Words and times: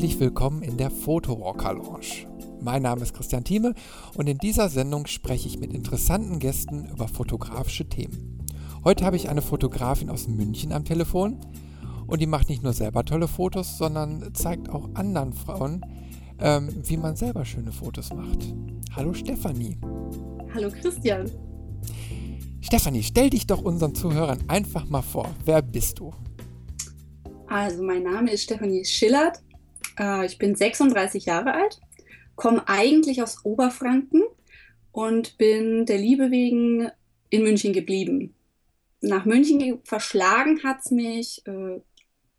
Herzlich 0.00 0.18
willkommen 0.18 0.62
in 0.62 0.78
der 0.78 0.90
Photowalker 0.90 1.74
Lounge. 1.74 2.26
Mein 2.62 2.80
Name 2.80 3.02
ist 3.02 3.12
Christian 3.12 3.44
Thieme 3.44 3.74
und 4.14 4.30
in 4.30 4.38
dieser 4.38 4.70
Sendung 4.70 5.06
spreche 5.06 5.46
ich 5.46 5.58
mit 5.58 5.74
interessanten 5.74 6.38
Gästen 6.38 6.88
über 6.88 7.06
fotografische 7.06 7.86
Themen. 7.86 8.38
Heute 8.82 9.04
habe 9.04 9.16
ich 9.16 9.28
eine 9.28 9.42
Fotografin 9.42 10.08
aus 10.08 10.26
München 10.26 10.72
am 10.72 10.86
Telefon 10.86 11.36
und 12.06 12.18
die 12.22 12.26
macht 12.26 12.48
nicht 12.48 12.62
nur 12.62 12.72
selber 12.72 13.04
tolle 13.04 13.28
Fotos, 13.28 13.76
sondern 13.76 14.32
zeigt 14.32 14.70
auch 14.70 14.88
anderen 14.94 15.34
Frauen, 15.34 15.84
ähm, 16.38 16.70
wie 16.82 16.96
man 16.96 17.14
selber 17.14 17.44
schöne 17.44 17.70
Fotos 17.70 18.10
macht. 18.14 18.54
Hallo 18.96 19.12
Stefanie. 19.12 19.76
Hallo 20.54 20.70
Christian. 20.70 21.30
Stefanie, 22.62 23.02
stell 23.02 23.28
dich 23.28 23.46
doch 23.46 23.60
unseren 23.60 23.94
Zuhörern 23.94 24.38
einfach 24.48 24.88
mal 24.88 25.02
vor. 25.02 25.28
Wer 25.44 25.60
bist 25.60 25.98
du? 25.98 26.10
Also, 27.48 27.82
mein 27.82 28.04
Name 28.04 28.30
ist 28.30 28.44
Stefanie 28.44 28.82
Schillert. 28.86 29.42
Äh, 30.00 30.26
ich 30.26 30.38
bin 30.38 30.56
36 30.56 31.26
Jahre 31.26 31.54
alt, 31.54 31.80
komme 32.34 32.66
eigentlich 32.66 33.22
aus 33.22 33.44
Oberfranken 33.44 34.22
und 34.92 35.38
bin 35.38 35.86
der 35.86 35.98
Liebe 35.98 36.30
wegen 36.30 36.90
in 37.28 37.42
München 37.42 37.72
geblieben. 37.72 38.34
Nach 39.02 39.24
München 39.24 39.80
verschlagen 39.84 40.62
hat 40.64 40.80
es 40.84 40.90
mich 40.90 41.46
äh, 41.46 41.80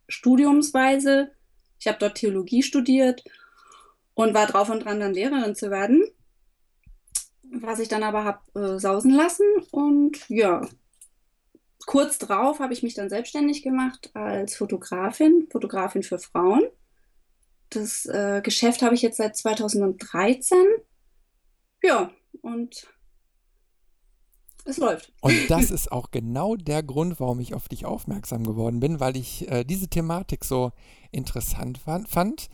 studiumsweise. 0.08 1.32
Ich 1.80 1.88
habe 1.88 1.98
dort 2.00 2.16
Theologie 2.16 2.62
studiert 2.62 3.24
und 4.14 4.34
war 4.34 4.48
drauf 4.48 4.70
und 4.70 4.84
dran, 4.84 5.00
dann 5.00 5.14
Lehrerin 5.14 5.56
zu 5.56 5.72
werden. 5.72 6.04
Was 7.54 7.80
ich 7.80 7.88
dann 7.88 8.04
aber 8.04 8.24
habe 8.24 8.60
äh, 8.60 8.80
sausen 8.80 9.12
lassen 9.12 9.46
und 9.72 10.30
ja, 10.30 10.62
kurz 11.86 12.18
drauf 12.18 12.60
habe 12.60 12.74
ich 12.74 12.84
mich 12.84 12.94
dann 12.94 13.10
selbstständig 13.10 13.64
gemacht 13.64 14.12
als 14.14 14.56
Fotografin, 14.56 15.48
Fotografin 15.52 16.04
für 16.04 16.20
Frauen. 16.20 16.64
Das 17.72 18.06
äh, 18.06 18.42
Geschäft 18.44 18.82
habe 18.82 18.96
ich 18.96 19.02
jetzt 19.02 19.18
seit 19.18 19.36
2013. 19.36 20.58
Ja, 21.84 22.12
und 22.42 22.88
es 24.66 24.78
läuft. 24.78 25.12
Und 25.22 25.34
das 25.50 25.72
ist 25.72 25.92
auch 25.92 26.12
genau 26.12 26.56
der 26.56 26.84
Grund, 26.84 27.20
warum 27.20 27.40
ich 27.40 27.54
auf 27.54 27.68
dich 27.68 27.86
aufmerksam 27.86 28.44
geworden 28.46 28.80
bin, 28.80 29.00
weil 29.00 29.18
ich 29.18 29.50
äh, 29.50 29.64
diese 29.64 29.88
Thematik 29.88 30.46
so 30.46 30.72
interessant 31.12 31.78
fand. 31.78 32.50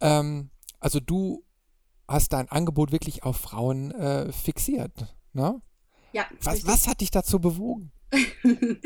Ähm, 0.00 0.50
also 0.80 1.00
du 1.00 1.44
hast 2.08 2.32
dein 2.32 2.48
Angebot 2.48 2.92
wirklich 2.92 3.24
auf 3.24 3.36
Frauen 3.36 3.90
äh, 3.90 4.32
fixiert, 4.32 5.16
ne? 5.32 5.60
Ja. 6.12 6.26
Was, 6.40 6.66
was 6.66 6.86
hat 6.86 7.00
dich 7.00 7.10
dazu 7.10 7.40
bewogen? 7.40 7.92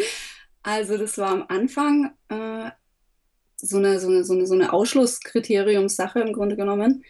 also 0.62 0.96
das 0.96 1.18
war 1.18 1.28
am 1.28 1.44
Anfang 1.48 2.14
äh, 2.28 2.70
so, 3.60 3.78
eine, 3.78 4.00
so, 4.00 4.08
eine, 4.08 4.24
so, 4.24 4.34
eine, 4.34 4.46
so 4.46 4.54
eine 4.54 4.72
Ausschlusskriteriumssache 4.72 6.20
im 6.20 6.32
Grunde 6.32 6.56
genommen. 6.56 7.04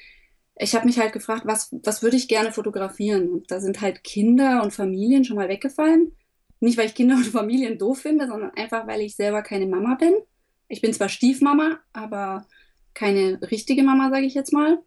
Ich 0.56 0.74
habe 0.74 0.86
mich 0.86 0.98
halt 0.98 1.12
gefragt, 1.12 1.42
was, 1.46 1.70
was 1.82 2.02
würde 2.02 2.16
ich 2.16 2.28
gerne 2.28 2.52
fotografieren? 2.52 3.28
Und 3.28 3.50
da 3.50 3.60
sind 3.60 3.80
halt 3.80 4.04
Kinder 4.04 4.62
und 4.62 4.72
Familien 4.72 5.24
schon 5.24 5.36
mal 5.36 5.48
weggefallen. 5.48 6.12
Nicht, 6.60 6.76
weil 6.76 6.86
ich 6.86 6.94
Kinder 6.94 7.16
und 7.16 7.24
Familien 7.26 7.78
doof 7.78 8.00
finde, 8.00 8.26
sondern 8.26 8.50
einfach, 8.50 8.86
weil 8.86 9.00
ich 9.00 9.16
selber 9.16 9.42
keine 9.42 9.66
Mama 9.66 9.94
bin. 9.94 10.14
Ich 10.68 10.80
bin 10.82 10.92
zwar 10.92 11.08
Stiefmama, 11.08 11.80
aber 11.92 12.46
keine 12.94 13.40
richtige 13.50 13.82
Mama, 13.82 14.10
sage 14.10 14.26
ich 14.26 14.34
jetzt 14.34 14.52
mal. 14.52 14.78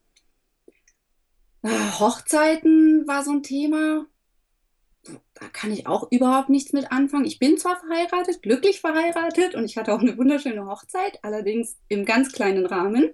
Äh, 1.64 1.70
Hochzeiten 2.00 3.08
war 3.08 3.24
so 3.24 3.32
ein 3.32 3.44
Thema 3.44 4.06
da 5.44 5.50
kann 5.50 5.74
ich 5.74 5.88
auch 5.88 6.10
überhaupt 6.10 6.50
nichts 6.50 6.72
mit 6.72 6.92
anfangen. 6.92 7.26
Ich 7.26 7.38
bin 7.38 7.58
zwar 7.58 7.78
verheiratet, 7.78 8.42
glücklich 8.42 8.80
verheiratet 8.80 9.56
und 9.56 9.66
ich 9.66 9.78
hatte 9.78 9.94
auch 9.94 10.00
eine 10.00 10.18
wunderschöne 10.18 10.66
Hochzeit, 10.66 11.20
allerdings 11.22 11.78
im 11.90 12.06
ganz 12.06 12.32
kleinen 12.32 12.66
Rahmen. 12.66 13.10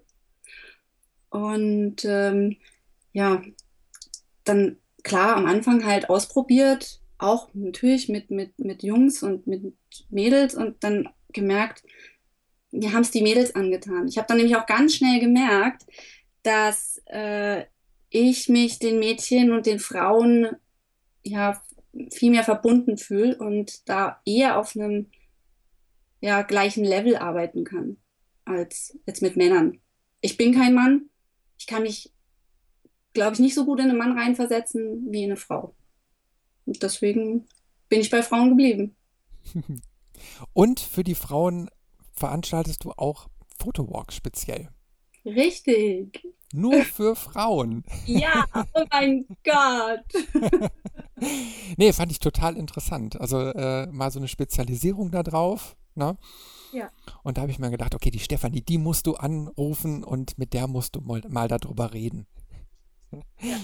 Und 1.29 2.05
ähm, 2.05 2.57
ja, 3.13 3.41
dann 4.43 4.77
klar 5.01 5.37
am 5.37 5.47
Anfang 5.47 5.85
halt 5.85 6.09
ausprobiert, 6.09 7.01
auch 7.17 7.49
natürlich 7.53 8.09
mit, 8.09 8.29
mit, 8.29 8.59
mit 8.59 8.83
Jungs 8.83 9.23
und 9.23 9.47
mit 9.47 9.73
Mädels 10.09 10.53
und 10.53 10.83
dann 10.83 11.09
gemerkt, 11.33 11.83
mir 12.69 12.93
haben 12.93 13.01
es 13.01 13.11
die 13.11 13.23
Mädels 13.23 13.55
angetan. 13.55 14.07
Ich 14.07 14.19
habe 14.19 14.27
dann 14.27 14.37
nämlich 14.37 14.55
auch 14.55 14.67
ganz 14.67 14.93
schnell 14.93 15.19
gemerkt, 15.19 15.83
dass 16.43 17.01
äh, 17.07 17.65
ich 18.11 18.49
mich 18.49 18.77
den 18.77 18.99
Mädchen 18.99 19.51
und 19.51 19.65
den 19.65 19.79
Frauen 19.79 20.47
ja 21.23 21.59
viel 22.11 22.31
mehr 22.31 22.43
verbunden 22.43 22.97
fühle 22.97 23.37
und 23.37 23.87
da 23.89 24.21
eher 24.25 24.57
auf 24.57 24.75
einem 24.75 25.07
ja, 26.21 26.41
gleichen 26.41 26.83
Level 26.83 27.15
arbeiten 27.15 27.63
kann 27.63 27.97
als 28.45 28.97
jetzt 29.05 29.21
mit 29.21 29.35
Männern. 29.37 29.79
Ich 30.21 30.37
bin 30.37 30.53
kein 30.53 30.73
Mann. 30.73 31.09
Ich 31.57 31.67
kann 31.67 31.83
mich, 31.83 32.11
glaube 33.13 33.33
ich, 33.33 33.39
nicht 33.39 33.55
so 33.55 33.65
gut 33.65 33.79
in 33.79 33.89
einen 33.89 33.97
Mann 33.97 34.17
reinversetzen 34.17 35.07
wie 35.11 35.23
in 35.23 35.31
eine 35.31 35.37
Frau. 35.37 35.75
Und 36.65 36.81
deswegen 36.83 37.47
bin 37.89 37.99
ich 37.99 38.09
bei 38.09 38.23
Frauen 38.23 38.49
geblieben. 38.49 38.95
Und 40.53 40.79
für 40.79 41.03
die 41.03 41.15
Frauen 41.15 41.69
veranstaltest 42.13 42.83
du 42.83 42.91
auch 42.91 43.29
Fotowalk 43.59 44.11
speziell. 44.11 44.69
Richtig. 45.35 46.25
Nur 46.51 46.81
für 46.83 47.15
Frauen. 47.15 47.83
Ja, 48.05 48.43
oh 48.53 48.83
mein 48.91 49.25
Gott. 49.43 50.71
nee, 51.77 51.93
fand 51.93 52.11
ich 52.11 52.19
total 52.19 52.57
interessant. 52.57 53.19
Also 53.21 53.39
äh, 53.39 53.85
mal 53.87 54.09
so 54.11 54.19
eine 54.19 54.27
Spezialisierung 54.27 55.11
da 55.11 55.21
drauf. 55.21 55.77
Ne? 55.93 56.17
Ja. 56.73 56.89
Und 57.23 57.37
da 57.37 57.41
habe 57.41 57.51
ich 57.51 57.59
mir 57.59 57.69
gedacht, 57.69 57.93
okay, 57.93 58.09
die 58.09 58.19
Stefanie, 58.19 58.61
die 58.61 58.77
musst 58.77 59.05
du 59.05 59.15
anrufen 59.15 60.03
und 60.03 60.37
mit 60.37 60.53
der 60.53 60.67
musst 60.67 60.95
du 60.95 61.01
mal, 61.01 61.21
mal 61.27 61.47
darüber 61.47 61.93
reden. 61.93 62.25
Ja. 63.41 63.57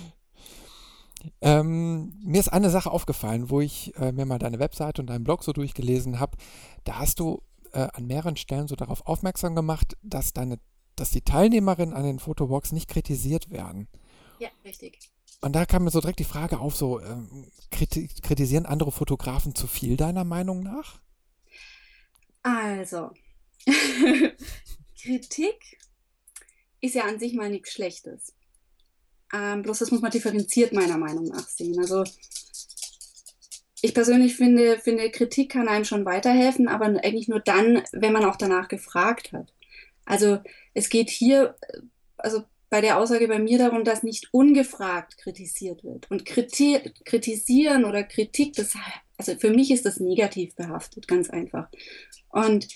Ähm, 1.41 2.13
mir 2.23 2.39
ist 2.39 2.49
eine 2.49 2.69
Sache 2.69 2.91
aufgefallen, 2.91 3.49
wo 3.49 3.61
ich 3.61 3.95
äh, 3.95 4.11
mir 4.11 4.25
mal 4.25 4.37
deine 4.37 4.59
Webseite 4.59 5.01
und 5.01 5.07
deinen 5.07 5.23
Blog 5.23 5.43
so 5.43 5.53
durchgelesen 5.53 6.19
habe. 6.19 6.37
Da 6.83 6.99
hast 6.99 7.19
du 7.19 7.41
äh, 7.73 7.87
an 7.93 8.05
mehreren 8.05 8.37
Stellen 8.37 8.67
so 8.67 8.75
darauf 8.75 9.05
aufmerksam 9.07 9.55
gemacht, 9.55 9.97
dass 10.03 10.33
deine 10.33 10.59
dass 10.95 11.11
die 11.11 11.21
Teilnehmerinnen 11.21 11.93
an 11.95 12.03
den 12.03 12.19
Fotowalks 12.19 12.71
nicht 12.71 12.89
kritisiert 12.89 13.49
werden. 13.49 13.87
Ja, 14.39 14.49
richtig. 14.63 14.99
Und 15.41 15.53
da 15.53 15.65
kam 15.65 15.83
mir 15.83 15.91
so 15.91 16.01
direkt 16.01 16.19
die 16.19 16.23
Frage 16.23 16.59
auf, 16.59 16.75
so 16.75 16.99
ähm, 17.01 17.51
kritisieren 17.69 18.65
andere 18.65 18.91
Fotografen 18.91 19.53
zu 19.53 19.67
viel 19.67 19.97
deiner 19.97 20.23
Meinung 20.23 20.63
nach? 20.63 20.99
Also, 22.41 23.11
Kritik 25.01 25.79
ist 26.81 26.95
ja 26.95 27.03
an 27.03 27.19
sich 27.19 27.33
mal 27.33 27.49
nichts 27.49 27.71
Schlechtes. 27.71 28.33
Ähm, 29.33 29.63
bloß 29.63 29.79
das 29.79 29.91
muss 29.91 30.01
man 30.01 30.11
differenziert 30.11 30.73
meiner 30.73 30.97
Meinung 30.97 31.25
nach 31.25 31.47
sehen. 31.47 31.79
Also 31.79 32.03
ich 33.81 33.93
persönlich 33.93 34.35
finde, 34.35 34.79
finde, 34.79 35.09
Kritik 35.11 35.51
kann 35.51 35.67
einem 35.67 35.85
schon 35.85 36.05
weiterhelfen, 36.05 36.67
aber 36.67 36.85
eigentlich 36.85 37.27
nur 37.27 37.39
dann, 37.39 37.83
wenn 37.91 38.13
man 38.13 38.25
auch 38.25 38.35
danach 38.35 38.67
gefragt 38.67 39.31
hat. 39.31 39.53
Also 40.05 40.39
es 40.75 40.89
geht 40.89 41.09
hier, 41.09 41.55
also 42.17 42.43
bei 42.69 42.81
der 42.81 42.99
Aussage 42.99 43.27
bei 43.27 43.39
mir 43.39 43.57
darum, 43.57 43.83
dass 43.83 44.03
nicht 44.03 44.27
ungefragt 44.31 45.17
kritisiert 45.17 45.83
wird. 45.83 46.11
Und 46.11 46.25
kriti 46.25 46.79
kritisieren 47.05 47.85
oder 47.85 48.03
Kritik, 48.03 48.53
das, 48.53 48.73
also 49.17 49.35
für 49.37 49.49
mich 49.49 49.71
ist 49.71 49.85
das 49.85 49.99
negativ 49.99 50.53
behaftet, 50.55 51.07
ganz 51.07 51.29
einfach. 51.29 51.69
Und 52.29 52.67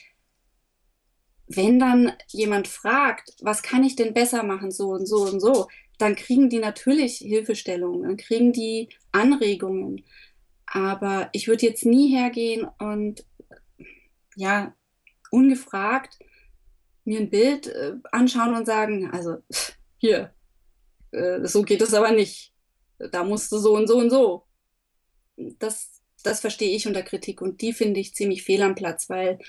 wenn 1.47 1.79
dann 1.79 2.13
jemand 2.29 2.67
fragt, 2.67 3.33
was 3.41 3.61
kann 3.61 3.83
ich 3.83 3.95
denn 3.95 4.13
besser 4.13 4.43
machen, 4.43 4.71
so 4.71 4.89
und 4.89 5.05
so 5.05 5.23
und 5.23 5.39
so, 5.41 5.67
dann 5.97 6.15
kriegen 6.15 6.49
die 6.49 6.59
natürlich 6.59 7.17
Hilfestellungen, 7.17 8.03
dann 8.03 8.17
kriegen 8.17 8.53
die 8.53 8.89
Anregungen. 9.11 10.05
Aber 10.65 11.29
ich 11.33 11.47
würde 11.47 11.65
jetzt 11.65 11.85
nie 11.85 12.15
hergehen 12.15 12.67
und 12.79 13.25
ja, 14.35 14.73
ungefragt 15.31 16.19
mir 17.05 17.19
ein 17.19 17.29
Bild 17.29 17.67
äh, 17.67 17.93
anschauen 18.11 18.55
und 18.55 18.65
sagen, 18.65 19.09
also 19.11 19.37
hier, 19.97 20.33
äh, 21.11 21.45
so 21.45 21.63
geht 21.63 21.81
es 21.81 21.93
aber 21.93 22.11
nicht. 22.11 22.53
Da 23.11 23.23
musst 23.23 23.51
du 23.51 23.57
so 23.57 23.75
und 23.75 23.87
so 23.87 23.97
und 23.97 24.09
so. 24.09 24.45
Das, 25.37 26.01
das 26.23 26.41
verstehe 26.41 26.75
ich 26.75 26.87
unter 26.87 27.01
Kritik 27.01 27.41
und 27.41 27.61
die 27.61 27.73
finde 27.73 27.99
ich 27.99 28.13
ziemlich 28.13 28.43
fehl 28.43 28.61
am 28.61 28.75
Platz, 28.75 29.09
weil 29.09 29.39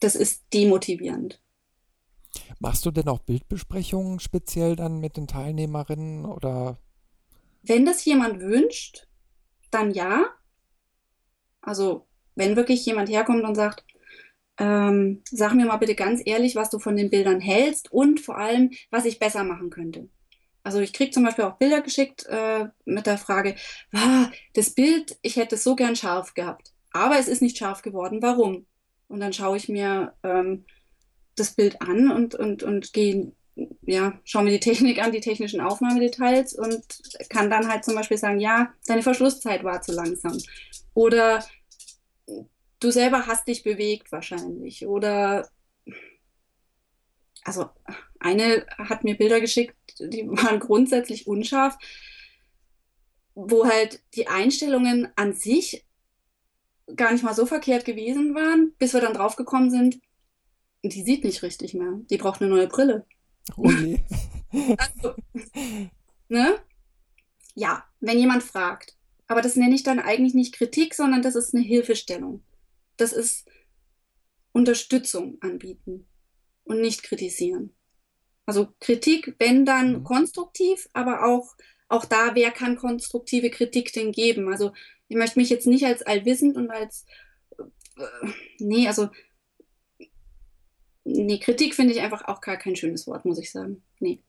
das 0.00 0.16
ist 0.16 0.44
demotivierend. 0.52 1.40
Machst 2.58 2.84
du 2.84 2.90
denn 2.90 3.08
auch 3.08 3.20
Bildbesprechungen 3.20 4.18
speziell 4.18 4.74
dann 4.76 4.98
mit 4.98 5.16
den 5.16 5.28
Teilnehmerinnen 5.28 6.24
oder? 6.24 6.78
Wenn 7.62 7.86
das 7.86 8.04
jemand 8.04 8.40
wünscht, 8.40 9.06
dann 9.70 9.92
ja. 9.92 10.26
Also 11.60 12.06
wenn 12.34 12.56
wirklich 12.56 12.84
jemand 12.84 13.08
herkommt 13.08 13.44
und 13.44 13.54
sagt, 13.54 13.84
ähm, 14.58 15.22
sag 15.30 15.54
mir 15.54 15.66
mal 15.66 15.76
bitte 15.76 15.94
ganz 15.94 16.22
ehrlich, 16.24 16.54
was 16.54 16.70
du 16.70 16.78
von 16.78 16.96
den 16.96 17.10
Bildern 17.10 17.40
hältst 17.40 17.92
und 17.92 18.20
vor 18.20 18.38
allem, 18.38 18.70
was 18.90 19.04
ich 19.04 19.18
besser 19.18 19.44
machen 19.44 19.70
könnte. 19.70 20.08
Also 20.62 20.80
ich 20.80 20.92
kriege 20.92 21.10
zum 21.10 21.24
Beispiel 21.24 21.44
auch 21.44 21.58
Bilder 21.58 21.82
geschickt 21.82 22.24
äh, 22.26 22.66
mit 22.84 23.06
der 23.06 23.18
Frage, 23.18 23.54
ah, 23.92 24.30
das 24.54 24.70
Bild, 24.70 25.16
ich 25.22 25.36
hätte 25.36 25.56
es 25.56 25.64
so 25.64 25.76
gern 25.76 25.96
scharf 25.96 26.34
gehabt, 26.34 26.72
aber 26.92 27.18
es 27.18 27.28
ist 27.28 27.42
nicht 27.42 27.58
scharf 27.58 27.82
geworden, 27.82 28.22
warum? 28.22 28.66
Und 29.08 29.20
dann 29.20 29.32
schaue 29.32 29.56
ich 29.56 29.68
mir 29.68 30.14
ähm, 30.22 30.64
das 31.36 31.54
Bild 31.54 31.82
an 31.82 32.10
und, 32.10 32.34
und, 32.34 32.62
und 32.62 32.92
gehe 32.92 33.32
ja, 33.82 34.18
schaue 34.24 34.44
mir 34.44 34.50
die 34.50 34.60
Technik 34.60 35.02
an, 35.02 35.12
die 35.12 35.20
technischen 35.20 35.60
Aufnahmedetails 35.60 36.54
und 36.54 36.82
kann 37.28 37.50
dann 37.50 37.68
halt 37.68 37.84
zum 37.84 37.94
Beispiel 37.94 38.18
sagen, 38.18 38.40
ja, 38.40 38.72
deine 38.86 39.02
Verschlusszeit 39.02 39.62
war 39.64 39.80
zu 39.80 39.92
langsam. 39.92 40.36
Oder 40.94 41.44
du 42.80 42.90
selber 42.90 43.26
hast 43.26 43.48
dich 43.48 43.62
bewegt 43.62 44.12
wahrscheinlich. 44.12 44.86
Oder 44.86 45.48
also 47.44 47.68
eine 48.18 48.66
hat 48.78 49.04
mir 49.04 49.16
Bilder 49.16 49.40
geschickt, 49.40 49.76
die 49.98 50.26
waren 50.28 50.60
grundsätzlich 50.60 51.26
unscharf, 51.26 51.76
wo 53.34 53.66
halt 53.66 54.02
die 54.14 54.28
Einstellungen 54.28 55.08
an 55.16 55.34
sich 55.34 55.84
gar 56.96 57.12
nicht 57.12 57.24
mal 57.24 57.34
so 57.34 57.46
verkehrt 57.46 57.84
gewesen 57.84 58.34
waren, 58.34 58.72
bis 58.78 58.92
wir 58.92 59.00
dann 59.00 59.14
draufgekommen 59.14 59.70
sind, 59.70 60.00
die 60.82 61.02
sieht 61.02 61.24
nicht 61.24 61.42
richtig 61.42 61.74
mehr. 61.74 62.00
Die 62.10 62.18
braucht 62.18 62.42
eine 62.42 62.50
neue 62.50 62.66
Brille. 62.66 63.06
Oh 63.56 63.70
nee. 63.70 64.00
also, 64.78 65.14
ne? 66.28 66.58
Ja, 67.54 67.84
wenn 68.00 68.18
jemand 68.18 68.42
fragt. 68.42 68.96
Aber 69.26 69.40
das 69.40 69.56
nenne 69.56 69.74
ich 69.74 69.82
dann 69.82 69.98
eigentlich 69.98 70.34
nicht 70.34 70.54
Kritik, 70.54 70.94
sondern 70.94 71.22
das 71.22 71.34
ist 71.34 71.54
eine 71.54 71.64
Hilfestellung. 71.64 72.42
Das 72.96 73.12
ist 73.12 73.46
Unterstützung 74.52 75.38
anbieten 75.40 76.06
und 76.64 76.80
nicht 76.80 77.02
kritisieren. 77.02 77.74
Also 78.46 78.68
Kritik, 78.80 79.34
wenn 79.38 79.64
dann 79.64 80.00
mhm. 80.00 80.04
konstruktiv, 80.04 80.88
aber 80.92 81.24
auch, 81.24 81.54
auch 81.88 82.04
da, 82.04 82.34
wer 82.34 82.50
kann 82.50 82.76
konstruktive 82.76 83.50
Kritik 83.50 83.92
denn 83.92 84.12
geben? 84.12 84.48
Also 84.48 84.72
ich 85.08 85.16
möchte 85.16 85.38
mich 85.38 85.50
jetzt 85.50 85.66
nicht 85.66 85.84
als 85.84 86.02
allwissend 86.02 86.56
und 86.56 86.70
als, 86.70 87.04
äh, 87.58 88.28
nee, 88.58 88.86
also 88.86 89.08
nee, 91.04 91.38
Kritik 91.38 91.74
finde 91.74 91.94
ich 91.94 92.00
einfach 92.00 92.26
auch 92.28 92.40
gar 92.40 92.56
kein 92.56 92.76
schönes 92.76 93.06
Wort, 93.06 93.24
muss 93.24 93.38
ich 93.38 93.50
sagen. 93.50 93.82
Nee. 94.00 94.22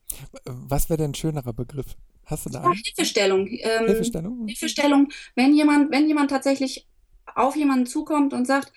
Was 0.46 0.90
wäre 0.90 0.98
denn 0.98 1.12
ein 1.12 1.16
schönerer 1.16 1.54
Begriff? 1.54 1.98
Hast 2.26 2.46
du 2.46 2.50
da 2.50 2.64
einen? 2.64 2.74
Hilfestellung. 2.74 3.48
Ähm, 3.48 3.86
Hilfestellung? 3.86 4.48
Hilfestellung, 4.48 5.10
wenn 5.36 5.54
jemand, 5.54 5.92
wenn 5.92 6.08
jemand 6.08 6.32
tatsächlich 6.32 6.88
auf 7.36 7.56
jemanden 7.56 7.86
zukommt 7.86 8.34
und 8.34 8.46
sagt, 8.46 8.74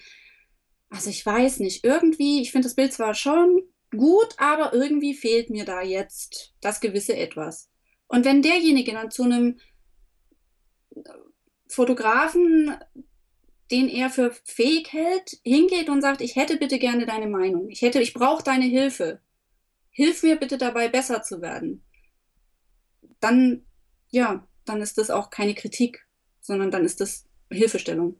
also 0.91 1.11
ich 1.11 1.25
weiß 1.25 1.61
nicht, 1.61 1.85
irgendwie, 1.85 2.43
ich 2.43 2.53
finde 2.53 2.67
das 2.67 2.75
Bild 2.75 2.93
zwar 2.93 3.15
schon 3.15 3.63
gut, 3.91 4.35
aber 4.37 4.75
irgendwie 4.75 5.15
fehlt 5.15 5.51
mir 5.51 5.65
da 5.65 5.83
jetzt 5.83 6.55
das 6.61 6.81
gewisse 6.81 7.17
Etwas. 7.17 7.71
Und 8.07 8.25
wenn 8.25 8.43
derjenige 8.43 8.93
dann 8.93 9.11
zu 9.11 9.23
einem 9.25 9.59
Fotografen 11.69 12.77
den 13.71 13.89
er 13.89 14.11
für 14.11 14.33
fähig 14.45 14.93
hält, 14.93 15.39
hingeht 15.45 15.89
und 15.89 16.01
sagt, 16.01 16.21
ich 16.21 16.37
hätte 16.37 16.57
bitte 16.57 16.79
gerne 16.79 17.07
deine 17.07 17.27
Meinung. 17.27 17.69
Ich 17.69 17.83
hätte, 17.83 18.01
ich 18.01 18.15
brauche 18.15 18.43
deine 18.43 18.65
Hilfe. 18.65 19.21
Hilf 19.91 20.23
mir 20.23 20.37
bitte 20.37 20.59
dabei, 20.59 20.89
besser 20.89 21.23
zu 21.23 21.43
werden. 21.43 21.85
Dann, 23.21 23.67
ja, 24.11 24.47
dann 24.65 24.81
ist 24.81 24.97
das 24.97 25.11
auch 25.11 25.31
keine 25.31 25.55
Kritik, 25.55 26.07
sondern 26.41 26.71
dann 26.71 26.85
ist 26.85 27.01
das 27.01 27.27
Hilfestellung, 27.51 28.19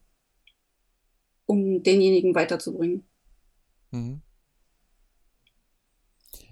um 1.49 1.83
denjenigen 1.83 2.35
weiterzubringen. 2.35 3.09
Mhm. 3.91 4.21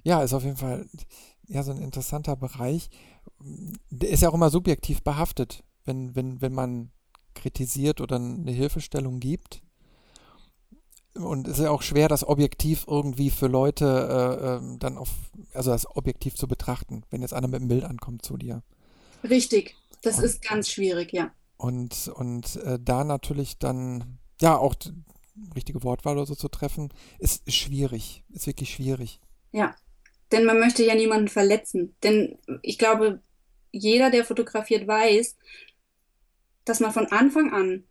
Ja, 0.03 0.23
ist 0.23 0.33
auf 0.33 0.45
jeden 0.45 0.57
Fall 0.57 0.89
ja 1.49 1.63
so 1.63 1.71
ein 1.71 1.83
interessanter 1.83 2.35
Bereich. 2.37 2.89
Der 3.91 4.09
ist 4.09 4.23
ja 4.23 4.31
auch 4.31 4.35
immer 4.35 4.51
subjektiv 4.51 5.03
behaftet, 5.03 5.63
wenn, 5.85 6.17
wenn, 6.17 6.41
wenn 6.41 6.53
man 6.53 6.91
kritisiert 7.35 8.01
oder 8.01 8.17
eine 8.17 8.53
Hilfestellung 8.53 9.21
gibt. 9.21 9.63
Und 11.15 11.47
es 11.47 11.59
ist 11.59 11.65
ja 11.65 11.71
auch 11.71 11.83
schwer, 11.83 12.09
das 12.09 12.27
objektiv 12.27 12.85
irgendwie 12.89 13.31
für 13.31 13.47
Leute 13.47 13.85
äh, 13.85 14.57
ähm, 14.57 14.79
dann 14.79 14.99
auf, 14.99 15.11
also 15.53 15.71
das 15.71 15.87
objektiv 15.97 16.35
zu 16.37 16.49
betrachten, 16.49 17.03
wenn 17.11 17.23
jetzt 17.23 17.33
einer 17.33 17.49
mit 17.49 17.61
dem 17.61 17.69
Bild 17.69 17.85
ankommt 17.85 18.25
zu 18.25 18.37
dir. 18.37 18.63
Richtig, 19.25 19.77
das 20.03 20.19
und, 20.19 20.25
ist 20.25 20.43
ganz 20.43 20.69
schwierig, 20.69 21.13
ja. 21.13 21.31
Und, 21.57 22.09
und 22.15 22.57
äh, 22.57 22.79
da 22.81 23.05
natürlich 23.05 23.59
dann, 23.59 24.19
ja, 24.41 24.56
auch 24.56 24.75
richtige 25.55 25.83
Wortwahl 25.83 26.17
oder 26.17 26.27
so 26.27 26.35
zu 26.35 26.49
treffen, 26.49 26.93
ist 27.19 27.50
schwierig, 27.53 28.25
ist 28.31 28.47
wirklich 28.47 28.71
schwierig. 28.71 29.21
Ja, 29.53 29.77
denn 30.33 30.44
man 30.44 30.59
möchte 30.59 30.85
ja 30.85 30.94
niemanden 30.94 31.29
verletzen. 31.29 31.97
Denn 32.03 32.38
ich 32.62 32.79
glaube, 32.79 33.23
jeder, 33.73 34.11
der 34.11 34.25
fotografiert, 34.25 34.87
weiß, 34.87 35.37
dass 36.65 36.81
man 36.81 36.93
von 36.93 37.06
Anfang 37.06 37.53
an 37.53 37.85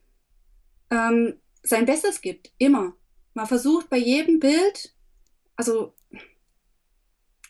ähm, 0.92 1.40
sein 1.64 1.86
Bestes 1.86 2.22
gibt, 2.22 2.52
immer. 2.58 2.94
Man 3.34 3.48
versucht 3.48 3.90
bei 3.90 3.98
jedem 3.98 4.40
Bild, 4.40 4.94
also 5.56 5.94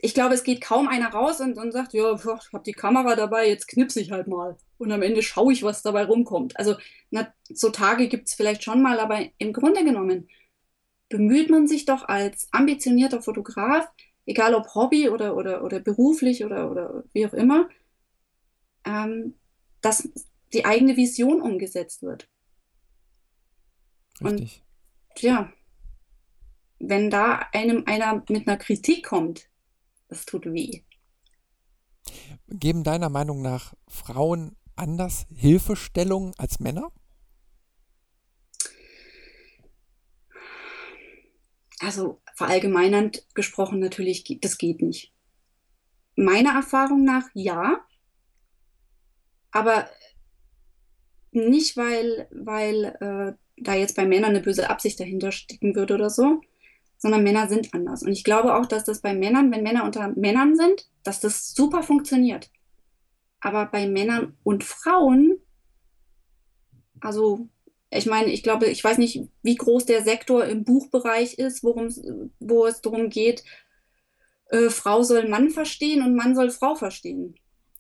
ich 0.06 0.14
glaube, 0.14 0.36
es 0.36 0.44
geht 0.44 0.62
kaum 0.62 0.88
einer 0.88 1.10
raus 1.10 1.42
und, 1.42 1.58
und 1.58 1.72
sagt, 1.72 1.94
ja, 1.94 2.14
ich 2.14 2.24
habe 2.26 2.64
die 2.64 2.74
Kamera 2.74 3.16
dabei, 3.16 3.50
jetzt 3.50 3.68
knipse 3.68 4.00
ich 4.00 4.12
halt 4.12 4.28
mal. 4.28 4.56
Und 4.78 4.92
am 4.92 5.02
Ende 5.02 5.24
schaue 5.24 5.52
ich, 5.52 5.64
was 5.64 5.82
dabei 5.82 6.06
rumkommt. 6.06 6.60
Also 6.60 6.76
na, 7.10 7.34
so 7.50 7.72
Tage 7.72 8.08
gibt 8.08 8.28
es 8.28 8.36
vielleicht 8.36 8.64
schon 8.64 8.84
mal, 8.84 9.00
aber 9.00 9.26
im 9.40 9.52
Grunde 9.52 9.84
genommen 9.84 10.30
bemüht 11.10 11.50
man 11.50 11.68
sich 11.68 11.86
doch 11.86 12.08
als 12.08 12.48
ambitionierter 12.52 13.24
Fotograf, 13.24 13.88
egal 14.28 14.54
ob 14.54 14.76
Hobby 14.76 15.10
oder, 15.10 15.36
oder, 15.36 15.64
oder 15.64 15.80
beruflich 15.80 16.46
oder, 16.46 16.70
oder 16.70 17.04
wie 17.14 17.26
auch 17.26 17.34
immer, 17.34 17.68
ähm, 18.86 19.34
dass 19.82 20.08
die 20.54 20.66
eigene 20.66 20.98
Vision 20.98 21.42
umgesetzt 21.42 22.04
wird. 22.04 22.30
Richtig. 24.24 24.62
Und 25.10 25.22
ja, 25.24 25.52
wenn 26.78 27.10
da 27.10 27.40
einem 27.54 27.86
einer 27.88 28.24
mit 28.30 28.48
einer 28.48 28.58
Kritik 28.58 29.04
kommt, 29.04 29.50
das 30.08 30.26
tut 30.26 30.46
weh. 30.46 30.82
Geben 32.48 32.84
deiner 32.84 33.10
Meinung 33.10 33.42
nach 33.42 33.74
Frauen 33.88 34.56
anders 34.76 35.26
Hilfestellung 35.34 36.34
als 36.38 36.60
Männer? 36.60 36.92
Also 41.80 42.22
verallgemeinernd 42.36 43.28
gesprochen 43.34 43.80
natürlich, 43.80 44.40
das 44.42 44.58
geht 44.58 44.82
nicht. 44.82 45.14
Meiner 46.16 46.54
Erfahrung 46.54 47.04
nach 47.04 47.30
ja, 47.34 47.86
aber 49.52 49.90
nicht, 51.32 51.76
weil, 51.76 52.30
weil 52.32 52.86
äh, 53.02 53.34
da 53.58 53.74
jetzt 53.74 53.96
bei 53.96 54.06
Männern 54.06 54.32
eine 54.32 54.42
böse 54.42 54.70
Absicht 54.70 55.00
dahinter 55.00 55.32
stecken 55.32 55.76
würde 55.76 55.96
oder 55.96 56.10
so, 56.10 56.42
sondern 57.06 57.22
Männer 57.22 57.48
sind 57.48 57.72
anders. 57.76 58.02
Und 58.02 58.14
ich 58.14 58.24
glaube 58.24 58.56
auch, 58.56 58.66
dass 58.66 58.84
das 58.84 59.00
bei 59.00 59.14
Männern, 59.14 59.52
wenn 59.52 59.62
Männer 59.62 59.84
unter 59.84 60.08
Männern 60.16 60.56
sind, 60.56 60.90
dass 61.04 61.20
das 61.20 61.54
super 61.54 61.84
funktioniert. 61.84 62.50
Aber 63.40 63.68
bei 63.68 63.88
Männern 63.88 64.36
und 64.42 64.64
Frauen, 64.64 65.38
also 67.00 67.48
ich 67.92 68.08
meine, 68.08 68.32
ich 68.32 68.42
glaube, 68.42 68.66
ich 68.66 68.84
weiß 68.84 68.98
nicht, 68.98 69.22
wie 69.44 69.54
groß 69.54 69.86
der 69.86 70.04
Sektor 70.04 70.46
im 70.46 70.64
Buchbereich 70.64 71.36
ist, 71.36 71.64
worum, 71.64 71.94
wo 72.40 72.66
es 72.66 72.82
darum 72.82 73.12
geht, 73.12 73.44
äh, 74.50 74.72
Frau 74.72 75.04
soll 75.04 75.30
Mann 75.30 75.52
verstehen 75.52 76.02
und 76.02 76.16
Mann 76.16 76.34
soll 76.34 76.50
Frau 76.50 76.74
verstehen. 76.74 77.36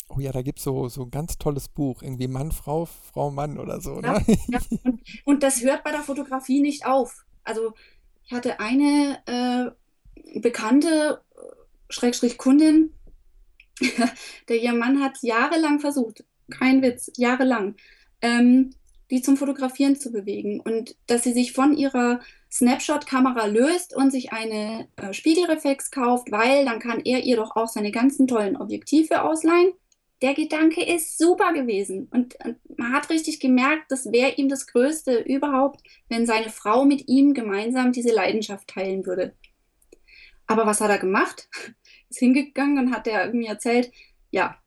Oh 0.08 0.20
ja, 0.20 0.32
da 0.32 0.44
gibt 0.44 0.60
es 0.60 0.65
so, 0.65 0.88
so 0.88 1.01
ein 1.01 1.10
ganz 1.10 1.39
tolles 1.39 1.67
Buch, 1.67 2.03
irgendwie 2.03 2.27
Mann, 2.27 2.51
Frau, 2.51 2.86
Frau, 2.86 3.32
Mann 3.32 3.58
oder 3.58 3.82
so. 3.82 4.00
Ja, 4.01 4.20
ne? 4.20 4.25
ja. 4.50 4.60
Und, 4.84 5.01
und, 5.25 5.41
das 5.41 5.63
hört 5.63 5.84
bei 5.84 5.89
der 5.89 6.03
Fotografie 6.03 6.62
nicht 6.62 6.86
auf. 6.86 7.25
Also 7.44 7.74
ich 8.25 8.34
hatte 8.34 8.60
eine 8.60 9.20
äh, 9.27 10.39
bekannte, 10.39 11.22
Schrägstrich 11.89 12.38
Kundin, 12.38 12.94
der 14.50 14.62
ihr 14.62 14.74
Mann 14.74 15.03
hat 15.03 15.17
jahrelang 15.22 15.79
versucht, 15.79 16.24
kein 16.50 16.82
Witz, 16.82 17.12
jahrelang, 17.17 17.75
ähm, 18.22 18.72
die 19.12 19.22
zum 19.22 19.38
Fotografieren 19.38 19.96
zu 20.00 20.12
bewegen. 20.12 20.60
Und 20.60 20.96
dass 21.08 21.24
sie 21.24 21.34
sich 21.34 21.53
von 21.53 21.77
ihrer 21.77 22.20
Snapshot-Kamera 22.51 23.46
löst 23.46 23.96
und 23.96 24.12
sich 24.12 24.34
eine 24.34 24.88
äh, 24.96 25.13
Spiegelreflex 25.13 25.91
kauft, 25.91 26.32
weil 26.32 26.65
dann 26.65 26.79
kann 26.79 27.01
er 27.01 27.24
ihr 27.24 27.36
doch 27.36 27.55
auch 27.55 27.67
seine 27.67 27.91
ganzen 27.91 28.27
tollen 28.27 28.58
Objektive 28.58 29.22
ausleihen 29.22 29.74
der 30.22 30.34
Gedanke 30.34 30.84
ist 30.84 31.17
super 31.17 31.53
gewesen. 31.53 32.07
Und, 32.12 32.36
und 32.45 32.57
man 32.77 32.93
hat 32.93 33.10
richtig 33.10 33.39
gemerkt, 33.39 33.91
das 33.91 34.12
wäre 34.12 34.36
ihm 34.36 34.50
das 34.50 34.67
Größte 34.67 35.19
überhaupt, 35.19 35.81
wenn 36.10 36.25
seine 36.25 36.50
Frau 36.50 36.86
mit 36.86 37.07
ihm 37.07 37.34
gemeinsam 37.34 37.91
diese 37.91 38.13
Leidenschaft 38.13 38.67
teilen 38.67 39.05
würde. 39.05 39.36
Aber 40.48 40.65
was 40.65 40.81
hat 40.81 40.89
er 40.89 41.00
gemacht? 41.00 41.50
Ist 42.10 42.19
hingegangen 42.19 42.77
und 42.77 42.93
hat 42.93 43.07
er 43.07 43.25
irgendwie 43.25 43.48
erzählt, 43.48 43.91
ja, 44.31 44.57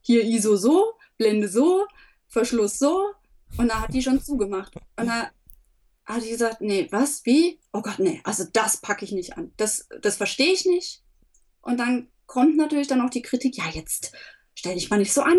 hier 0.00 0.24
ISO 0.24 0.56
so, 0.56 0.94
Blende 1.16 1.48
so, 1.48 1.86
Verschluss 2.28 2.78
so. 2.78 3.12
Und 3.56 3.68
da 3.68 3.82
hat 3.82 3.94
die 3.94 4.02
schon 4.02 4.20
zugemacht. 4.20 4.74
Und 4.96 5.06
da 5.06 5.30
hat 6.04 6.24
die 6.24 6.30
gesagt, 6.30 6.60
nee, 6.60 6.88
was, 6.90 7.24
wie? 7.24 7.60
Oh 7.72 7.82
Gott, 7.82 7.98
nee, 7.98 8.20
also 8.24 8.44
das 8.52 8.78
packe 8.78 9.04
ich 9.04 9.12
nicht 9.12 9.36
an. 9.36 9.52
Das, 9.56 9.88
das 10.02 10.16
verstehe 10.16 10.52
ich 10.52 10.66
nicht. 10.66 11.02
Und 11.60 11.78
dann 11.78 12.08
kommt 12.26 12.56
natürlich 12.56 12.88
dann 12.88 13.00
auch 13.00 13.10
die 13.10 13.22
Kritik, 13.22 13.56
ja, 13.56 13.64
jetzt 13.72 14.12
stell 14.58 14.74
dich 14.74 14.90
mal 14.90 14.98
nicht 14.98 15.12
so 15.12 15.22
an. 15.22 15.38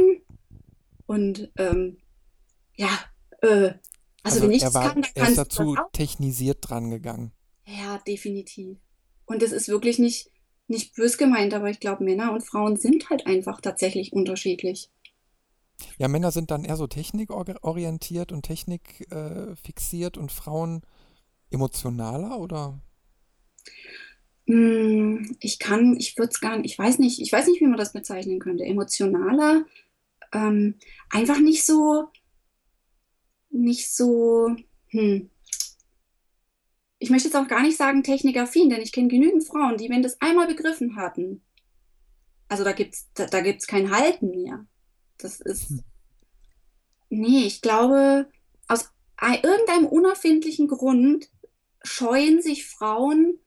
Und 1.05 1.51
ähm, 1.57 1.97
ja, 2.75 2.87
äh, 3.41 3.73
also, 4.23 4.37
also 4.37 4.43
wenn 4.43 4.51
ich 4.51 4.61
das 4.61 4.73
kann, 4.73 5.01
dann 5.01 5.11
er 5.13 5.29
ist 5.29 5.37
dazu 5.37 5.75
technisiert 5.91 6.59
dran 6.61 6.89
gegangen. 6.89 7.33
Ja, 7.65 7.97
definitiv. 8.07 8.77
Und 9.25 9.43
es 9.43 9.51
ist 9.51 9.67
wirklich 9.67 9.99
nicht, 9.99 10.31
nicht 10.67 10.95
bös 10.95 11.17
gemeint, 11.17 11.53
aber 11.53 11.69
ich 11.69 11.81
glaube, 11.81 12.03
Männer 12.03 12.31
und 12.31 12.45
Frauen 12.45 12.77
sind 12.77 13.09
halt 13.09 13.27
einfach 13.27 13.59
tatsächlich 13.59 14.13
unterschiedlich. 14.13 14.89
Ja, 15.97 16.07
Männer 16.07 16.31
sind 16.31 16.49
dann 16.49 16.63
eher 16.63 16.77
so 16.77 16.87
technikorientiert 16.87 18.31
und 18.31 18.43
technikfixiert 18.43 20.17
äh, 20.17 20.19
und 20.19 20.31
Frauen 20.31 20.81
emotionaler 21.51 22.39
oder? 22.39 22.79
Hm, 24.49 25.37
ich 25.39 25.59
kann, 25.59 25.95
ich 25.95 26.17
würde 26.17 26.31
es 26.31 26.41
gar 26.41 26.57
nicht, 26.57 26.71
ich 26.71 26.79
weiß 26.79 26.97
nicht, 26.97 27.21
ich 27.21 27.31
weiß 27.31 27.45
nicht, 27.45 27.61
wie 27.61 27.67
man 27.67 27.77
das 27.77 27.93
bezeichnen 27.93 28.39
könnte. 28.39 28.63
Emotionaler, 28.65 29.63
ähm, 30.33 30.73
einfach 31.11 31.39
nicht 31.39 31.63
so, 31.63 32.07
nicht 33.51 33.93
so, 33.93 34.55
hm. 34.87 35.29
Ich 36.97 37.11
möchte 37.11 37.27
jetzt 37.27 37.35
auch 37.37 37.47
gar 37.47 37.61
nicht 37.61 37.77
sagen 37.77 38.01
technikaffin, 38.01 38.71
denn 38.71 38.81
ich 38.81 38.91
kenne 38.91 39.07
genügend 39.07 39.45
Frauen, 39.45 39.77
die, 39.77 39.87
wenn 39.87 40.01
das 40.01 40.19
einmal 40.19 40.47
begriffen 40.47 40.95
hatten, 40.95 41.43
also 42.47 42.63
da 42.63 42.71
gibt 42.71 42.95
es 42.95 43.07
da, 43.13 43.27
da 43.27 43.41
gibt's 43.41 43.67
kein 43.67 43.91
Halten 43.91 44.31
mehr. 44.31 44.65
Das 45.19 45.41
ist, 45.41 45.69
hm. 45.69 45.83
nee, 47.09 47.43
ich 47.45 47.61
glaube, 47.61 48.27
aus 48.67 48.89
irgendeinem 49.21 49.85
unerfindlichen 49.85 50.67
Grund 50.67 51.29
scheuen 51.83 52.41
sich 52.41 52.65
Frauen 52.65 53.37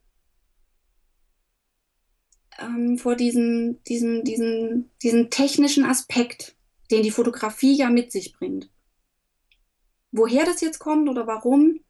ähm, 2.64 2.99
vor 2.99 3.16
diesem, 3.16 3.83
diesem, 3.85 4.25
diesem, 4.25 4.90
diesem 5.02 5.31
technischen 5.31 5.85
Aspekt, 5.85 6.57
den 6.90 7.02
die 7.02 7.11
Fotografie 7.11 7.76
ja 7.76 7.90
mit 7.90 8.12
sich 8.12 8.33
bringt. 8.33 8.71
Woher 10.11 10.45
das 10.45 10.61
jetzt 10.61 10.78
kommt 10.78 11.09
oder 11.09 11.26
warum? 11.26 11.81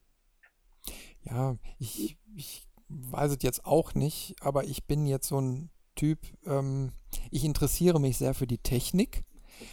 Ja, 1.24 1.56
ich, 1.78 2.16
ich 2.36 2.66
weiß 2.88 3.32
es 3.32 3.38
jetzt 3.42 3.64
auch 3.64 3.94
nicht, 3.94 4.36
aber 4.40 4.64
ich 4.64 4.84
bin 4.84 5.06
jetzt 5.06 5.28
so 5.28 5.40
ein 5.40 5.70
Typ, 5.94 6.18
ähm, 6.46 6.92
ich 7.30 7.44
interessiere 7.44 8.00
mich 8.00 8.16
sehr 8.16 8.34
für 8.34 8.46
die 8.46 8.58
Technik. 8.58 9.24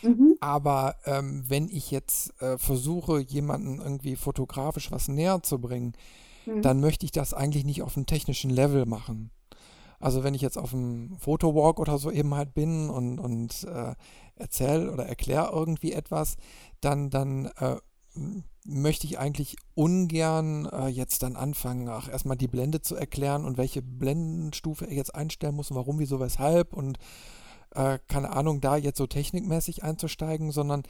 Mhm. 0.01 0.35
Aber 0.39 0.97
ähm, 1.05 1.43
wenn 1.47 1.67
ich 1.67 1.91
jetzt 1.91 2.39
äh, 2.41 2.57
versuche, 2.57 3.19
jemanden 3.19 3.79
irgendwie 3.79 4.15
fotografisch 4.15 4.91
was 4.91 5.07
näher 5.07 5.41
zu 5.41 5.59
bringen, 5.59 5.93
mhm. 6.45 6.61
dann 6.61 6.79
möchte 6.79 7.05
ich 7.05 7.11
das 7.11 7.33
eigentlich 7.33 7.65
nicht 7.65 7.81
auf 7.81 7.95
einem 7.95 8.05
technischen 8.05 8.49
Level 8.49 8.85
machen. 8.85 9.31
Also 9.99 10.23
wenn 10.23 10.33
ich 10.33 10.41
jetzt 10.41 10.57
auf 10.57 10.73
einem 10.73 11.17
Fotowalk 11.19 11.79
oder 11.79 11.97
so 11.97 12.09
eben 12.11 12.33
halt 12.35 12.53
bin 12.53 12.89
und, 12.89 13.19
und 13.19 13.63
äh, 13.65 13.95
erzähle 14.35 14.91
oder 14.91 15.05
erkläre 15.05 15.51
irgendwie 15.51 15.91
etwas, 15.91 16.37
dann, 16.81 17.09
dann 17.09 17.47
äh, 17.57 17.75
möchte 18.65 19.07
ich 19.07 19.19
eigentlich 19.19 19.57
ungern 19.75 20.65
äh, 20.65 20.87
jetzt 20.87 21.23
dann 21.23 21.35
anfangen, 21.35 21.89
ach, 21.89 22.09
erstmal 22.09 22.37
die 22.37 22.47
Blende 22.47 22.81
zu 22.81 22.95
erklären 22.95 23.45
und 23.45 23.57
welche 23.57 23.81
Blendenstufe 23.81 24.85
er 24.85 24.93
jetzt 24.93 25.15
einstellen 25.15 25.55
muss 25.55 25.71
und 25.71 25.77
warum, 25.77 25.99
wieso, 25.99 26.19
weshalb 26.19 26.73
und 26.73 26.97
äh, 27.75 27.99
keine 28.07 28.31
Ahnung, 28.31 28.61
da 28.61 28.77
jetzt 28.77 28.97
so 28.97 29.07
technikmäßig 29.07 29.83
einzusteigen, 29.83 30.51
sondern 30.51 30.83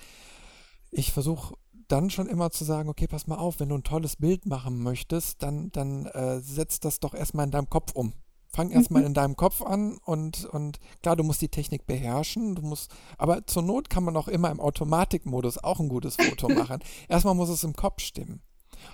ich 0.92 1.12
versuche 1.12 1.56
dann 1.88 2.10
schon 2.10 2.28
immer 2.28 2.52
zu 2.52 2.64
sagen, 2.64 2.90
okay, 2.90 3.08
pass 3.08 3.28
mal 3.28 3.38
auf, 3.38 3.60
wenn 3.60 3.70
du 3.70 3.76
ein 3.76 3.84
tolles 3.84 4.16
Bild 4.16 4.46
machen 4.46 4.82
möchtest, 4.82 5.42
dann, 5.42 5.72
dann 5.72 6.06
äh, 6.06 6.40
setz 6.40 6.80
das 6.80 7.00
doch 7.00 7.14
erstmal 7.14 7.46
in 7.46 7.52
deinem 7.52 7.70
Kopf 7.70 7.94
um. 7.94 8.14
Fang 8.52 8.72
erstmal 8.72 9.04
mhm. 9.04 9.08
in 9.08 9.14
deinem 9.14 9.36
Kopf 9.36 9.62
an 9.62 10.00
und, 10.06 10.46
und 10.46 10.80
klar, 11.04 11.16
du 11.16 11.24
musst 11.24 11.42
die 11.42 11.50
Technik 11.50 11.86
beherrschen, 11.86 12.56
du 12.56 12.64
musst, 12.64 12.92
aber 13.18 13.46
zur 13.46 13.62
Not 13.62 13.92
kann 13.92 14.04
man 14.04 14.18
auch 14.18 14.28
immer 14.28 14.50
im 14.50 14.60
Automatikmodus 14.60 15.60
auch 15.60 15.80
ein 15.80 15.88
gutes 15.88 16.16
Foto 16.16 16.50
machen. 16.56 16.80
erstmal 17.08 17.36
muss 17.36 17.50
es 17.50 17.64
im 17.64 17.74
Kopf 17.74 18.02
stimmen. 18.02 18.42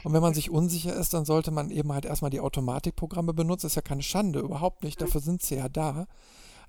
Und 0.03 0.13
wenn 0.13 0.21
man 0.21 0.33
sich 0.33 0.50
unsicher 0.50 0.93
ist, 0.95 1.13
dann 1.13 1.25
sollte 1.25 1.51
man 1.51 1.71
eben 1.71 1.93
halt 1.93 2.05
erstmal 2.05 2.31
die 2.31 2.39
Automatikprogramme 2.39 3.33
benutzen. 3.33 3.63
Das 3.63 3.74
ist 3.74 3.75
ja 3.75 3.81
keine 3.81 4.01
Schande, 4.01 4.39
überhaupt 4.39 4.83
nicht. 4.83 5.01
Dafür 5.01 5.21
sind 5.21 5.41
sie 5.41 5.55
ja 5.55 5.69
da. 5.69 6.07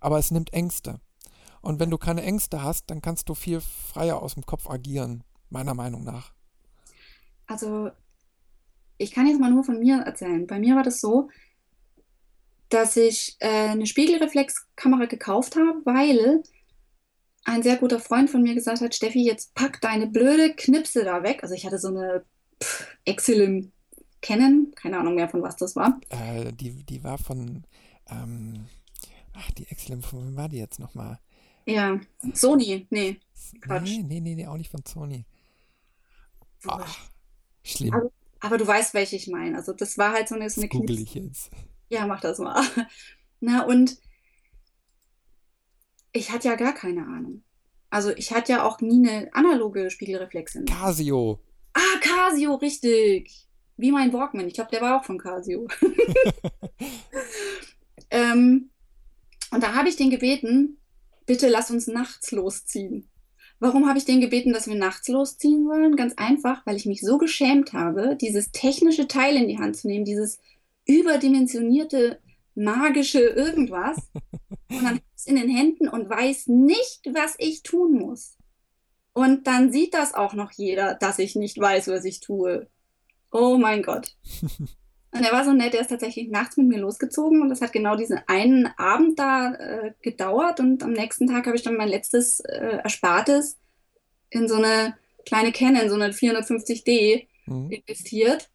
Aber 0.00 0.18
es 0.18 0.30
nimmt 0.30 0.52
Ängste. 0.52 1.00
Und 1.62 1.80
wenn 1.80 1.90
du 1.90 1.98
keine 1.98 2.22
Ängste 2.22 2.62
hast, 2.62 2.90
dann 2.90 3.00
kannst 3.00 3.28
du 3.28 3.34
viel 3.34 3.60
freier 3.60 4.22
aus 4.22 4.34
dem 4.34 4.44
Kopf 4.44 4.68
agieren, 4.68 5.24
meiner 5.50 5.74
Meinung 5.74 6.04
nach. 6.04 6.32
Also, 7.46 7.90
ich 8.98 9.12
kann 9.12 9.26
jetzt 9.26 9.40
mal 9.40 9.50
nur 9.50 9.64
von 9.64 9.78
mir 9.78 9.98
erzählen. 10.02 10.46
Bei 10.46 10.58
mir 10.58 10.76
war 10.76 10.82
das 10.82 11.00
so, 11.00 11.28
dass 12.68 12.96
ich 12.96 13.37
äh, 13.40 13.68
eine 13.68 13.87
Spiegelreflexkamera 13.87 15.06
gekauft 15.06 15.56
habe, 15.56 15.80
weil 15.85 16.42
ein 17.44 17.62
sehr 17.62 17.76
guter 17.76 18.00
Freund 18.00 18.28
von 18.28 18.42
mir 18.42 18.54
gesagt 18.54 18.80
hat, 18.80 18.94
Steffi, 18.94 19.25
jetzt 19.25 19.54
pack 19.54 19.80
deine 19.80 20.08
blöde 20.08 20.54
Knipse 20.54 21.04
da 21.04 21.23
weg. 21.23 21.42
Also 21.42 21.54
ich 21.54 21.64
hatte 21.64 21.78
so 21.78 21.88
eine 21.88 22.25
Exilim 23.04 23.73
Canon, 24.20 24.73
keine 24.75 24.99
Ahnung 24.99 25.14
mehr 25.14 25.28
von 25.28 25.42
was 25.42 25.56
das 25.56 25.76
war. 25.76 26.00
Äh, 26.08 26.52
die, 26.52 26.82
die 26.85 27.04
war 27.04 27.18
von, 27.18 27.64
ähm, 28.08 28.66
ach, 29.35 29.50
die 29.52 29.68
Exilim, 29.68 30.02
von 30.02 30.26
wem 30.26 30.37
war 30.37 30.49
die 30.49 30.58
jetzt 30.58 30.80
nochmal? 30.80 31.20
Ja, 31.66 32.00
Sony, 32.32 32.87
nee, 32.90 33.20
Quatsch. 33.61 33.90
Nee, 33.90 34.02
nee, 34.02 34.20
nee, 34.20 34.35
nee 34.35 34.46
auch 34.46 34.56
nicht 34.56 34.70
von 34.70 34.85
Sony. 34.85 35.25
Ach, 36.66 37.11
schlimm. 37.62 37.94
Aber, 37.94 38.11
aber, 38.40 38.58
du 38.58 38.66
weißt, 38.66 38.94
welche 38.94 39.16
ich 39.16 39.28
meine. 39.28 39.56
Also 39.56 39.73
das 39.73 39.99
war 39.99 40.12
halt 40.12 40.28
so 40.28 40.35
eine, 40.35 40.49
so 40.50 40.61
eine 40.61 40.68
Google 40.68 40.99
ich 40.99 41.14
jetzt. 41.14 41.50
Ja, 41.88 42.06
mach 42.06 42.20
das 42.20 42.38
mal. 42.38 42.64
Na, 43.40 43.64
und 43.64 43.98
ich 46.12 46.30
hatte 46.30 46.48
ja 46.48 46.56
gar 46.56 46.72
keine 46.72 47.02
Ahnung. 47.02 47.42
Also 47.90 48.10
ich 48.10 48.32
hatte 48.32 48.52
ja 48.52 48.64
auch 48.64 48.80
nie 48.80 49.06
eine 49.06 49.32
analoge 49.32 49.90
Spiegelreflexe. 49.90 50.64
Casio. 50.64 51.40
Ah, 51.74 51.98
Casio, 52.00 52.54
richtig. 52.54 53.46
Wie 53.76 53.92
mein 53.92 54.12
Walkman. 54.12 54.48
Ich 54.48 54.54
glaube, 54.54 54.70
der 54.70 54.80
war 54.80 54.98
auch 54.98 55.04
von 55.04 55.18
Casio. 55.18 55.68
ähm, 58.10 58.70
und 59.50 59.62
da 59.62 59.74
habe 59.74 59.88
ich 59.88 59.96
den 59.96 60.10
gebeten, 60.10 60.78
bitte 61.26 61.48
lass 61.48 61.70
uns 61.70 61.86
nachts 61.86 62.32
losziehen. 62.32 63.08
Warum 63.58 63.88
habe 63.88 63.98
ich 63.98 64.04
den 64.04 64.20
gebeten, 64.20 64.52
dass 64.52 64.66
wir 64.66 64.74
nachts 64.74 65.08
losziehen 65.08 65.66
sollen? 65.66 65.96
Ganz 65.96 66.14
einfach, 66.16 66.66
weil 66.66 66.76
ich 66.76 66.84
mich 66.84 67.00
so 67.00 67.16
geschämt 67.16 67.72
habe, 67.72 68.16
dieses 68.20 68.50
technische 68.50 69.08
Teil 69.08 69.36
in 69.36 69.48
die 69.48 69.58
Hand 69.58 69.76
zu 69.76 69.88
nehmen, 69.88 70.04
dieses 70.04 70.38
überdimensionierte, 70.86 72.20
magische 72.54 73.20
irgendwas 73.20 73.96
und 74.70 74.82
dann 74.82 75.00
es 75.14 75.26
in 75.26 75.36
den 75.36 75.48
Händen 75.48 75.88
und 75.88 76.08
weiß 76.08 76.46
nicht, 76.48 77.02
was 77.12 77.34
ich 77.38 77.62
tun 77.62 77.98
muss. 77.98 78.36
Und 79.12 79.46
dann 79.46 79.72
sieht 79.72 79.94
das 79.94 80.14
auch 80.14 80.34
noch 80.34 80.52
jeder, 80.52 80.94
dass 80.94 81.18
ich 81.18 81.36
nicht 81.36 81.58
weiß, 81.58 81.88
was 81.88 82.04
ich 82.04 82.20
tue. 82.20 82.68
Oh 83.30 83.56
mein 83.58 83.82
Gott. 83.82 84.16
Und 85.12 85.22
er 85.22 85.32
war 85.32 85.44
so 85.44 85.52
nett, 85.52 85.72
er 85.72 85.80
ist 85.80 85.88
tatsächlich 85.88 86.28
nachts 86.28 86.58
mit 86.58 86.66
mir 86.66 86.78
losgezogen 86.78 87.40
und 87.40 87.48
das 87.48 87.62
hat 87.62 87.72
genau 87.72 87.96
diesen 87.96 88.20
einen 88.26 88.66
Abend 88.76 89.18
da 89.18 89.54
äh, 89.54 89.92
gedauert 90.02 90.60
und 90.60 90.82
am 90.82 90.92
nächsten 90.92 91.26
Tag 91.26 91.46
habe 91.46 91.56
ich 91.56 91.62
dann 91.62 91.76
mein 91.76 91.88
letztes 91.88 92.40
äh, 92.40 92.80
Erspartes 92.84 93.56
in 94.28 94.46
so 94.46 94.56
eine 94.56 94.94
kleine 95.24 95.52
Canon, 95.52 95.88
so 95.88 95.94
eine 95.94 96.10
450D 96.10 97.26
mhm. 97.46 97.70
investiert. 97.70 98.50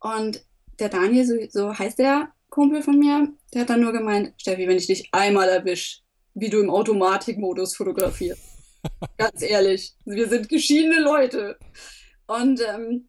Und 0.00 0.44
der 0.82 0.90
Daniel, 0.90 1.24
so, 1.24 1.34
so 1.48 1.78
heißt 1.78 1.98
der 1.98 2.32
Kumpel 2.50 2.82
von 2.82 2.98
mir, 2.98 3.32
der 3.54 3.62
hat 3.62 3.70
dann 3.70 3.80
nur 3.80 3.92
gemeint, 3.92 4.34
Steffi, 4.36 4.68
wenn 4.68 4.76
ich 4.76 4.86
dich 4.86 5.08
einmal 5.12 5.48
erwische, 5.48 6.00
wie 6.34 6.50
du 6.50 6.60
im 6.60 6.70
Automatikmodus 6.70 7.76
fotografierst. 7.76 8.42
Ganz 9.16 9.42
ehrlich, 9.42 9.94
wir 10.04 10.28
sind 10.28 10.48
geschiedene 10.48 11.00
Leute. 11.00 11.56
Und 12.26 12.60
ähm, 12.60 13.08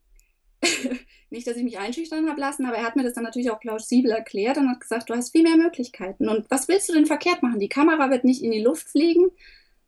nicht, 1.30 1.48
dass 1.48 1.58
ich 1.58 1.63
mich 1.63 1.80
einschüchtern 1.80 2.30
habe 2.30 2.39
lassen, 2.39 2.65
aber 2.65 2.77
er 2.77 2.84
hat 2.84 2.96
mir 2.96 3.03
das 3.03 3.13
dann 3.13 3.24
natürlich 3.24 3.51
auch 3.51 3.60
plausibel 3.60 4.12
erklärt 4.12 4.58
und 4.58 4.70
hat 4.70 4.80
gesagt, 4.80 5.10
du 5.10 5.15
hast 5.15 5.32
viel 5.32 5.44
mehr 5.44 5.58
Möglichkeiten. 5.58 6.30
Und 6.30 6.50
was 6.50 6.68
willst 6.68 6.89
du 6.89 6.94
denn 6.94 7.06
verkehrt 7.06 7.44
machen? 7.44 7.60
Die 7.60 7.70
Kamera 7.70 8.10
wird 8.10 8.24
nicht 8.24 8.44
in 8.44 8.51
die 8.51 8.62
Luft 8.62 8.88
fliegen. 8.88 9.32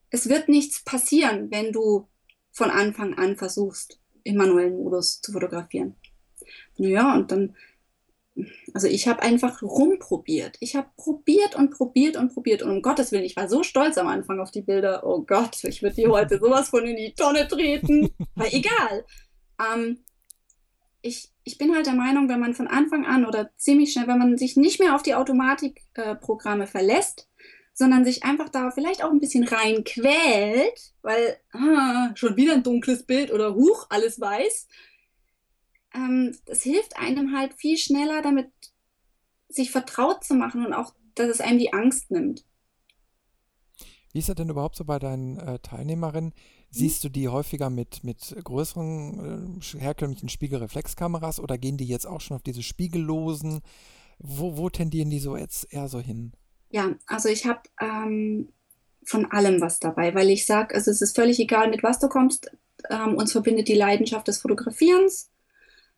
Es 0.10 0.28
wird 0.28 0.50
nichts 0.50 0.84
passieren, 0.84 1.52
wenn 1.52 1.72
du 1.72 2.08
von 2.52 2.72
Anfang 2.72 3.14
an 3.16 3.38
versuchst, 3.38 4.00
im 4.24 4.38
manuellen 4.38 4.78
Modus 4.78 5.22
zu 5.22 5.32
fotografieren. 5.32 5.96
Naja, 6.78 7.16
und 7.16 7.32
dann 7.32 7.56
also 8.74 8.88
ich 8.88 9.08
habe 9.08 9.22
einfach 9.22 9.62
rumprobiert. 9.62 10.58
Ich 10.60 10.76
habe 10.76 10.90
probiert 10.98 11.56
und 11.56 11.72
probiert 11.72 12.18
und 12.18 12.34
probiert. 12.34 12.62
Und 12.62 12.72
um 12.72 12.82
Gottes 12.82 13.12
Willen, 13.12 13.24
ich 13.24 13.36
war 13.36 13.48
so 13.48 13.64
stolz 13.64 13.98
am 13.98 14.08
Anfang 14.08 14.40
auf 14.40 14.52
die 14.52 14.62
Bilder. 14.62 15.06
Oh 15.06 15.22
Gott, 15.22 15.64
ich 15.64 15.82
würde 15.82 15.96
die 15.96 16.08
heute 16.08 16.40
sowas 16.40 16.70
von 16.70 16.86
in 16.86 16.98
die 16.98 17.14
Tonne 17.14 17.48
treten. 17.48 18.10
Aber 18.36 18.54
egal. 18.54 19.06
Ähm, 19.60 20.00
ich, 21.02 21.32
ich 21.44 21.58
bin 21.58 21.74
halt 21.74 21.86
der 21.86 21.94
Meinung, 21.94 22.28
wenn 22.28 22.40
man 22.40 22.56
von 22.56 22.68
Anfang 22.68 23.06
an 23.06 23.26
oder 23.26 23.52
ziemlich 23.58 23.94
schnell, 23.94 24.08
wenn 24.08 24.18
man 24.18 24.38
sich 24.38 24.58
nicht 24.58 24.80
mehr 24.80 24.96
auf 24.96 25.04
die 25.04 25.16
Automatikprogramme 25.16 26.64
äh, 26.64 26.68
verlässt, 26.68 27.30
sondern 27.74 28.06
sich 28.06 28.24
einfach 28.24 28.50
da 28.50 28.72
vielleicht 28.72 29.04
auch 29.04 29.12
ein 29.12 29.20
bisschen 29.20 29.44
rein 29.44 29.84
quält, 29.84 30.94
weil 31.02 31.38
ah, 31.52 32.12
schon 32.16 32.38
wieder 32.38 32.54
ein 32.54 32.64
dunkles 32.64 33.04
Bild 33.04 33.32
oder 33.32 33.54
huch, 33.54 33.86
alles 33.90 34.20
weiß, 34.20 34.68
ähm, 35.96 36.38
das 36.46 36.62
hilft 36.62 36.98
einem 36.98 37.36
halt 37.36 37.54
viel 37.54 37.78
schneller 37.78 38.22
damit, 38.22 38.52
sich 39.50 39.72
vertraut 39.72 40.24
zu 40.24 40.36
machen 40.36 40.66
und 40.66 40.74
auch, 40.74 40.94
dass 41.16 41.30
es 41.30 41.42
einem 41.42 41.60
die 41.60 41.74
Angst 41.74 42.12
nimmt. 42.12 42.44
Wie 44.12 44.20
ist 44.20 44.30
das 44.30 44.36
denn 44.36 44.50
überhaupt 44.50 44.76
so 44.76 44.86
bei 44.86 45.00
deinen 45.00 45.38
äh, 45.40 45.60
Teilnehmerinnen? 45.60 46.34
Siehst 46.70 47.04
du 47.04 47.10
die 47.10 47.30
häufiger 47.30 47.70
mit, 47.70 48.04
mit 48.04 48.36
größeren 48.44 49.60
äh, 49.62 49.80
herkömmlichen 49.80 50.30
Spiegelreflexkameras 50.30 51.40
oder 51.40 51.58
gehen 51.58 51.78
die 51.78 51.88
jetzt 51.88 52.06
auch 52.06 52.22
schon 52.22 52.36
auf 52.36 52.44
diese 52.44 52.64
spiegellosen 52.64 53.62
Wo, 54.20 54.58
wo 54.58 54.70
tendieren 54.70 55.10
die 55.10 55.20
so 55.20 55.38
jetzt 55.38 55.72
eher 55.74 55.88
so 55.88 56.00
hin? 56.00 56.34
Ja, 56.70 56.96
also 57.08 57.30
ich 57.30 57.46
habe 57.46 57.62
ähm, 57.80 58.50
von 59.06 59.32
allem 59.32 59.62
was 59.62 59.80
dabei, 59.80 60.16
weil 60.16 60.30
ich 60.30 60.46
sage, 60.46 60.76
also 60.76 60.92
es 60.92 61.02
ist 61.02 61.16
völlig 61.16 61.40
egal, 61.40 61.70
mit 61.70 61.84
was 61.84 62.00
du 62.00 62.10
kommst. 62.10 62.52
Ähm, 62.90 63.16
uns 63.16 63.32
verbindet 63.32 63.68
die 63.68 63.76
Leidenschaft 63.76 64.28
des 64.28 64.40
Fotografierens. 64.40 65.30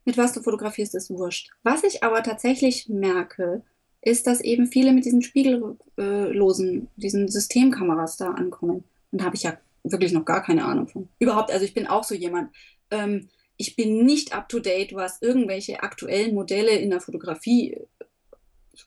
Mit 0.07 0.17
was 0.17 0.31
du 0.31 0.41
fotografierst, 0.41 0.95
ist 0.95 1.09
wurscht. 1.09 1.51
Was 1.63 1.83
ich 1.83 2.01
aber 2.01 2.23
tatsächlich 2.23 2.87
merke, 2.87 3.61
ist, 4.01 4.25
dass 4.25 4.39
eben 4.39 4.67
viele 4.67 4.93
mit 4.93 5.03
diesen 5.03 5.21
spiegellosen, 5.21 6.87
diesen 6.95 7.27
Systemkameras 7.27 8.15
da 8.15 8.31
ankommen. 8.31 8.85
Und 9.11 9.19
da 9.19 9.25
habe 9.25 9.35
ich 9.35 9.43
ja 9.43 9.57
wirklich 9.83 10.13
noch 10.13 10.23
gar 10.23 10.41
keine 10.41 10.63
Ahnung 10.63 10.87
von. 10.87 11.09
Überhaupt, 11.19 11.51
also 11.51 11.65
ich 11.65 11.73
bin 11.73 11.87
auch 11.87 12.05
so 12.05 12.15
jemand. 12.15 12.55
Ähm, 12.89 13.27
ich 13.57 13.75
bin 13.75 14.05
nicht 14.05 14.33
up 14.33 14.47
to 14.47 14.59
date, 14.59 14.95
was 14.95 15.21
irgendwelche 15.21 15.83
aktuellen 15.83 16.33
Modelle 16.33 16.77
in 16.77 16.89
der 16.89 17.01
Fotografie 17.01 17.77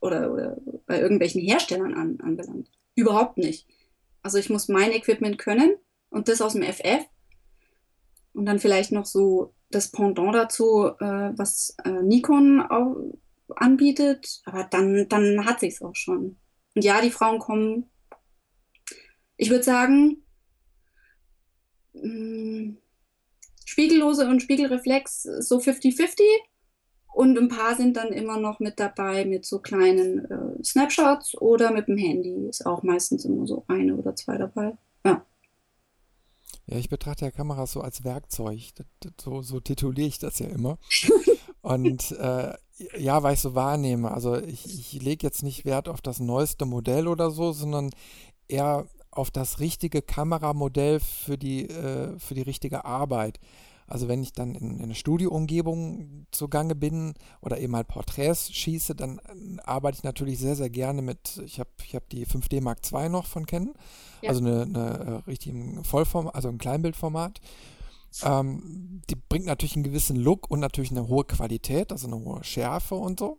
oder, 0.00 0.32
oder 0.32 0.56
bei 0.86 1.02
irgendwelchen 1.02 1.42
Herstellern 1.42 1.92
an, 1.92 2.18
anbelangt. 2.22 2.70
Überhaupt 2.94 3.36
nicht. 3.36 3.66
Also 4.22 4.38
ich 4.38 4.48
muss 4.48 4.68
mein 4.68 4.92
Equipment 4.92 5.36
können 5.36 5.76
und 6.08 6.28
das 6.28 6.40
aus 6.40 6.54
dem 6.54 6.62
FF 6.62 7.04
und 8.32 8.46
dann 8.46 8.58
vielleicht 8.58 8.90
noch 8.90 9.04
so 9.04 9.52
das 9.70 9.90
Pendant 9.90 10.34
dazu, 10.34 10.88
äh, 11.00 11.32
was 11.36 11.76
äh, 11.84 12.02
Nikon 12.02 12.60
auch 12.60 12.96
anbietet, 13.56 14.40
aber 14.44 14.64
dann, 14.64 15.08
dann 15.08 15.44
hat 15.44 15.60
sich 15.60 15.74
es 15.74 15.82
auch 15.82 15.94
schon. 15.94 16.38
Und 16.74 16.84
ja, 16.84 17.00
die 17.00 17.10
Frauen 17.10 17.38
kommen, 17.38 17.90
ich 19.36 19.50
würde 19.50 19.64
sagen, 19.64 20.24
mh, 21.94 22.02
mm, 22.02 22.76
Spiegellose 23.64 24.28
und 24.28 24.42
Spiegelreflex 24.42 25.22
so 25.22 25.58
50-50 25.58 26.22
und 27.12 27.38
ein 27.38 27.48
paar 27.48 27.76
sind 27.76 27.96
dann 27.96 28.12
immer 28.12 28.38
noch 28.38 28.60
mit 28.60 28.80
dabei 28.80 29.24
mit 29.24 29.44
so 29.44 29.60
kleinen 29.60 30.24
äh, 30.30 30.64
Snapshots 30.64 31.40
oder 31.40 31.72
mit 31.72 31.88
dem 31.88 31.96
Handy. 31.96 32.48
Ist 32.48 32.66
auch 32.66 32.82
meistens 32.82 33.24
immer 33.24 33.46
so 33.46 33.64
eine 33.68 33.96
oder 33.96 34.14
zwei 34.16 34.38
dabei. 34.38 34.76
Ja. 36.70 36.76
Ich 36.76 36.88
betrachte 36.88 37.24
ja 37.24 37.30
Kameras 37.30 37.72
so 37.72 37.80
als 37.80 38.04
Werkzeug. 38.04 38.60
so, 39.20 39.42
so 39.42 39.60
tituliere 39.60 40.08
ich 40.08 40.18
das 40.18 40.38
ja 40.38 40.46
immer. 40.46 40.78
Und 41.62 42.12
äh, 42.12 42.54
ja, 42.96 43.22
weil 43.22 43.34
ich 43.34 43.40
so 43.40 43.54
wahrnehme. 43.54 44.10
Also 44.10 44.36
ich, 44.36 44.64
ich 44.66 45.02
lege 45.02 45.26
jetzt 45.26 45.42
nicht 45.42 45.64
Wert 45.64 45.88
auf 45.88 46.00
das 46.00 46.20
neueste 46.20 46.64
Modell 46.64 47.08
oder 47.08 47.30
so, 47.30 47.52
sondern 47.52 47.90
eher 48.48 48.86
auf 49.10 49.30
das 49.30 49.58
richtige 49.58 50.02
Kameramodell 50.02 51.00
für 51.00 51.36
die, 51.36 51.68
äh, 51.68 52.18
für 52.18 52.34
die 52.34 52.42
richtige 52.42 52.84
Arbeit. 52.84 53.40
Also 53.90 54.06
wenn 54.06 54.22
ich 54.22 54.32
dann 54.32 54.54
in, 54.54 54.78
in 54.78 54.84
einer 54.84 54.94
Studioumgebung 54.94 56.26
zugange 56.30 56.76
bin 56.76 57.14
oder 57.40 57.58
eben 57.58 57.74
halt 57.74 57.88
Porträts 57.88 58.52
schieße, 58.52 58.94
dann 58.94 59.18
äh, 59.18 59.60
arbeite 59.64 59.98
ich 59.98 60.04
natürlich 60.04 60.38
sehr, 60.38 60.54
sehr 60.54 60.70
gerne 60.70 61.02
mit, 61.02 61.42
ich 61.44 61.58
habe 61.58 61.70
ich 61.84 61.96
hab 61.96 62.08
die 62.08 62.24
5D 62.24 62.62
Mark 62.62 62.78
II 62.90 63.08
noch 63.08 63.26
von 63.26 63.46
kennen, 63.46 63.74
ja. 64.22 64.30
also 64.30 64.40
eine, 64.40 64.62
eine 64.62 65.22
äh, 65.26 65.28
richtigen 65.28 65.82
Vollform, 65.84 66.30
also 66.32 66.48
ein 66.48 66.58
Kleinbildformat. 66.58 67.40
Ähm, 68.22 69.02
die 69.10 69.16
bringt 69.16 69.46
natürlich 69.46 69.74
einen 69.74 69.84
gewissen 69.84 70.16
Look 70.16 70.50
und 70.50 70.60
natürlich 70.60 70.90
eine 70.92 71.08
hohe 71.08 71.24
Qualität, 71.24 71.92
also 71.92 72.06
eine 72.06 72.16
hohe 72.16 72.42
Schärfe 72.44 72.94
und 72.94 73.18
so. 73.18 73.38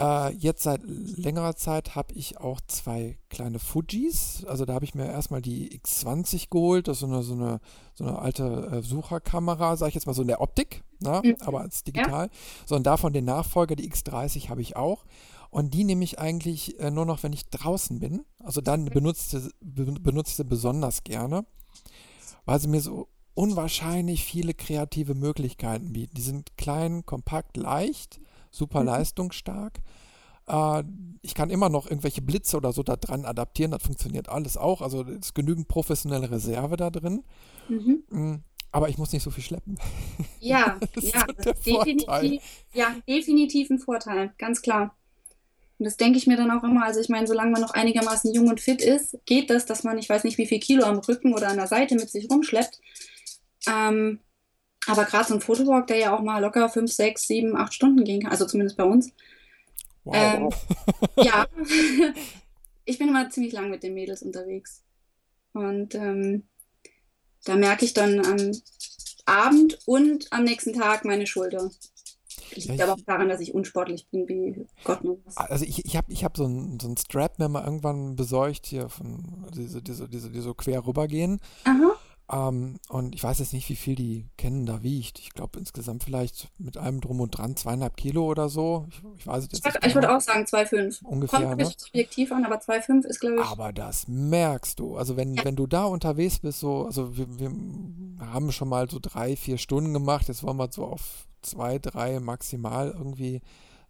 Äh, 0.00 0.32
jetzt 0.36 0.62
seit 0.62 0.80
längerer 0.84 1.56
Zeit 1.56 1.94
habe 1.94 2.14
ich 2.14 2.38
auch 2.38 2.60
zwei 2.66 3.18
kleine 3.28 3.58
Fujis. 3.58 4.44
Also 4.46 4.64
da 4.64 4.72
habe 4.72 4.84
ich 4.86 4.94
mir 4.94 5.04
erstmal 5.06 5.42
die 5.42 5.78
X20 5.78 6.48
geholt. 6.48 6.88
Das 6.88 6.96
ist 6.96 7.00
so 7.00 7.06
eine, 7.06 7.22
so 7.22 7.34
eine, 7.34 7.60
so 7.94 8.04
eine 8.04 8.18
alte 8.18 8.70
äh, 8.72 8.82
Sucherkamera, 8.82 9.76
sage 9.76 9.90
ich 9.90 9.94
jetzt 9.94 10.06
mal 10.06 10.14
so 10.14 10.22
in 10.22 10.28
der 10.28 10.40
Optik, 10.40 10.84
ne? 11.00 11.20
mhm. 11.22 11.36
aber 11.40 11.60
als 11.60 11.84
digital. 11.84 12.26
Ja. 12.26 12.32
So, 12.64 12.76
und 12.76 12.84
davon 12.84 13.12
den 13.12 13.26
Nachfolger, 13.26 13.76
die 13.76 13.90
X30, 13.92 14.48
habe 14.48 14.62
ich 14.62 14.74
auch. 14.74 15.04
Und 15.50 15.74
die 15.74 15.84
nehme 15.84 16.04
ich 16.04 16.18
eigentlich 16.18 16.80
äh, 16.80 16.90
nur 16.90 17.04
noch, 17.04 17.22
wenn 17.22 17.34
ich 17.34 17.50
draußen 17.50 18.00
bin. 18.00 18.24
Also 18.38 18.62
dann 18.62 18.86
benutze, 18.86 19.50
be, 19.60 19.84
benutze 19.84 20.46
besonders 20.46 21.04
gerne, 21.04 21.44
weil 22.46 22.58
sie 22.58 22.68
mir 22.68 22.80
so 22.80 23.08
unwahrscheinlich 23.34 24.24
viele 24.24 24.54
kreative 24.54 25.14
Möglichkeiten 25.14 25.92
bieten. 25.92 26.14
Die 26.14 26.22
sind 26.22 26.56
klein, 26.56 27.04
kompakt, 27.04 27.58
leicht 27.58 28.20
super 28.50 28.80
mhm. 28.80 28.86
leistungsstark. 28.86 29.80
Äh, 30.46 30.82
ich 31.22 31.34
kann 31.34 31.50
immer 31.50 31.68
noch 31.68 31.86
irgendwelche 31.86 32.22
Blitze 32.22 32.56
oder 32.56 32.72
so 32.72 32.82
da 32.82 32.96
dran 32.96 33.24
adaptieren, 33.24 33.70
das 33.70 33.82
funktioniert 33.82 34.28
alles 34.28 34.56
auch. 34.56 34.82
Also 34.82 35.02
es 35.02 35.26
ist 35.26 35.34
genügend 35.34 35.68
professionelle 35.68 36.30
Reserve 36.30 36.76
da 36.76 36.90
drin. 36.90 37.24
Mhm. 37.68 38.04
Mm, 38.10 38.44
aber 38.72 38.88
ich 38.88 38.98
muss 38.98 39.12
nicht 39.12 39.22
so 39.22 39.30
viel 39.30 39.44
schleppen. 39.44 39.78
Ja, 40.40 40.78
ja, 41.00 41.26
definitiv, 41.26 42.42
ja, 42.72 42.94
definitiv 43.08 43.70
ein 43.70 43.78
Vorteil, 43.78 44.32
ganz 44.38 44.62
klar. 44.62 44.96
Und 45.78 45.84
das 45.84 45.96
denke 45.96 46.18
ich 46.18 46.26
mir 46.26 46.36
dann 46.36 46.50
auch 46.50 46.62
immer. 46.62 46.84
Also 46.84 47.00
ich 47.00 47.08
meine, 47.08 47.26
solange 47.26 47.52
man 47.52 47.62
noch 47.62 47.70
einigermaßen 47.70 48.34
jung 48.34 48.48
und 48.48 48.60
fit 48.60 48.82
ist, 48.82 49.18
geht 49.24 49.48
das, 49.48 49.64
dass 49.64 49.82
man, 49.82 49.96
ich 49.96 50.10
weiß 50.10 50.24
nicht, 50.24 50.36
wie 50.36 50.46
viel 50.46 50.60
Kilo 50.60 50.84
am 50.84 50.98
Rücken 50.98 51.32
oder 51.32 51.48
an 51.48 51.56
der 51.56 51.68
Seite 51.68 51.94
mit 51.94 52.10
sich 52.10 52.30
rumschleppt. 52.30 52.80
Ähm, 53.66 54.20
aber 54.86 55.04
gerade 55.04 55.28
so 55.28 55.34
ein 55.34 55.40
Fotowalk, 55.40 55.86
der 55.86 55.98
ja 55.98 56.16
auch 56.16 56.22
mal 56.22 56.40
locker 56.40 56.68
fünf, 56.68 56.92
sechs, 56.92 57.26
sieben, 57.26 57.56
acht 57.56 57.74
Stunden 57.74 58.04
gehen 58.04 58.22
kann, 58.22 58.30
also 58.30 58.46
zumindest 58.46 58.76
bei 58.76 58.84
uns. 58.84 59.12
Wow. 60.04 60.14
Ähm, 60.16 60.48
ja, 61.24 61.46
ich 62.84 62.98
bin 62.98 63.08
immer 63.08 63.28
ziemlich 63.30 63.52
lang 63.52 63.70
mit 63.70 63.82
den 63.82 63.94
Mädels 63.94 64.22
unterwegs. 64.22 64.82
Und 65.52 65.94
ähm, 65.94 66.44
da 67.44 67.56
merke 67.56 67.84
ich 67.84 67.94
dann 67.94 68.24
am 68.24 68.52
Abend 69.26 69.78
und 69.86 70.32
am 70.32 70.44
nächsten 70.44 70.72
Tag 70.72 71.04
meine 71.04 71.26
Schulter. 71.26 71.70
Liegt 72.54 72.78
ja, 72.78 72.84
aber 72.84 72.94
auch 72.94 73.04
daran, 73.06 73.28
dass 73.28 73.40
ich 73.40 73.54
unsportlich 73.54 74.08
bin, 74.08 74.28
wie 74.28 74.66
Gott 74.82 75.00
knows. 75.00 75.18
Also 75.36 75.64
ich, 75.64 75.84
ich 75.84 75.96
habe 75.96 76.12
ich 76.12 76.24
hab 76.24 76.36
so 76.36 76.44
einen 76.44 76.80
so 76.80 76.92
Strap 76.98 77.38
mir 77.38 77.48
mal 77.48 77.64
irgendwann 77.64 78.16
besorgt 78.16 78.66
hier 78.66 78.88
von 78.88 79.46
diese, 79.54 79.80
diese, 79.82 80.08
diese, 80.08 80.30
die 80.30 80.40
so 80.40 80.54
quer 80.54 80.84
rübergehen. 80.84 81.40
Aha. 81.64 81.92
Ähm, 82.32 82.78
und 82.88 83.14
ich 83.14 83.24
weiß 83.24 83.40
jetzt 83.40 83.52
nicht, 83.52 83.68
wie 83.68 83.76
viel 83.76 83.96
die 83.96 84.28
kennen 84.36 84.64
da 84.64 84.82
wiegt. 84.82 85.18
Ich 85.18 85.30
glaube 85.30 85.58
insgesamt 85.58 86.04
vielleicht 86.04 86.48
mit 86.58 86.76
allem 86.76 87.00
drum 87.00 87.20
und 87.20 87.36
dran 87.36 87.56
zweieinhalb 87.56 87.96
Kilo 87.96 88.24
oder 88.24 88.48
so. 88.48 88.86
Ich, 88.88 89.02
ich 89.18 89.26
weiß 89.26 89.44
jetzt 89.44 89.58
ich, 89.58 89.64
nicht. 89.64 89.86
Ich 89.86 89.94
würde 89.94 90.14
auch 90.14 90.20
sagen 90.20 90.44
2,5. 90.44 91.04
Ungefähr. 91.04 91.40
Kommt 91.40 91.56
ne? 91.56 91.72
subjektiv 91.76 92.30
an, 92.30 92.44
aber 92.44 92.56
2,5 92.56 93.06
ist, 93.06 93.20
glaube 93.20 93.36
ich. 93.36 93.42
Aber 93.42 93.72
das 93.72 94.06
merkst 94.06 94.78
du. 94.78 94.96
Also 94.96 95.16
wenn, 95.16 95.36
wenn 95.44 95.56
du 95.56 95.66
da 95.66 95.84
unterwegs 95.84 96.38
bist, 96.38 96.60
so, 96.60 96.84
also 96.84 97.16
wir, 97.16 97.26
wir 97.38 97.50
haben 98.20 98.52
schon 98.52 98.68
mal 98.68 98.88
so 98.88 98.98
drei, 99.00 99.34
vier 99.34 99.58
Stunden 99.58 99.92
gemacht. 99.92 100.28
Jetzt 100.28 100.44
wollen 100.44 100.58
wir 100.58 100.70
so 100.70 100.84
auf 100.84 101.26
zwei, 101.42 101.78
drei 101.78 102.20
maximal 102.20 102.94
irgendwie 102.96 103.40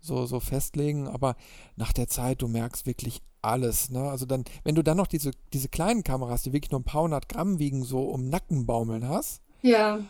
so, 0.00 0.24
so 0.24 0.40
festlegen, 0.40 1.09
aber 1.09 1.37
nach 1.76 1.92
der 1.92 2.09
Zeit, 2.09 2.40
du 2.40 2.48
merkst 2.48 2.87
wirklich 2.87 3.20
alles. 3.42 3.90
Ne? 3.90 4.00
Also 4.00 4.26
dann, 4.26 4.44
wenn 4.64 4.74
du 4.74 4.83
dann 4.83 4.96
noch 4.96 5.07
diese, 5.07 5.31
diese 5.53 5.68
kleinen 5.68 6.05
Kameras, 6.05 6.42
die 6.42 6.53
wirklich 6.53 6.70
nur 6.70 6.81
ein 6.81 6.85
paar 6.85 7.03
hundert 7.03 7.29
Gramm 7.29 7.59
wiegen, 7.59 7.85
so 7.85 8.03
um 8.03 8.29
Nacken 8.29 8.66
baumeln 8.66 9.09
hast, 9.09 9.42
ja. 9.62 10.00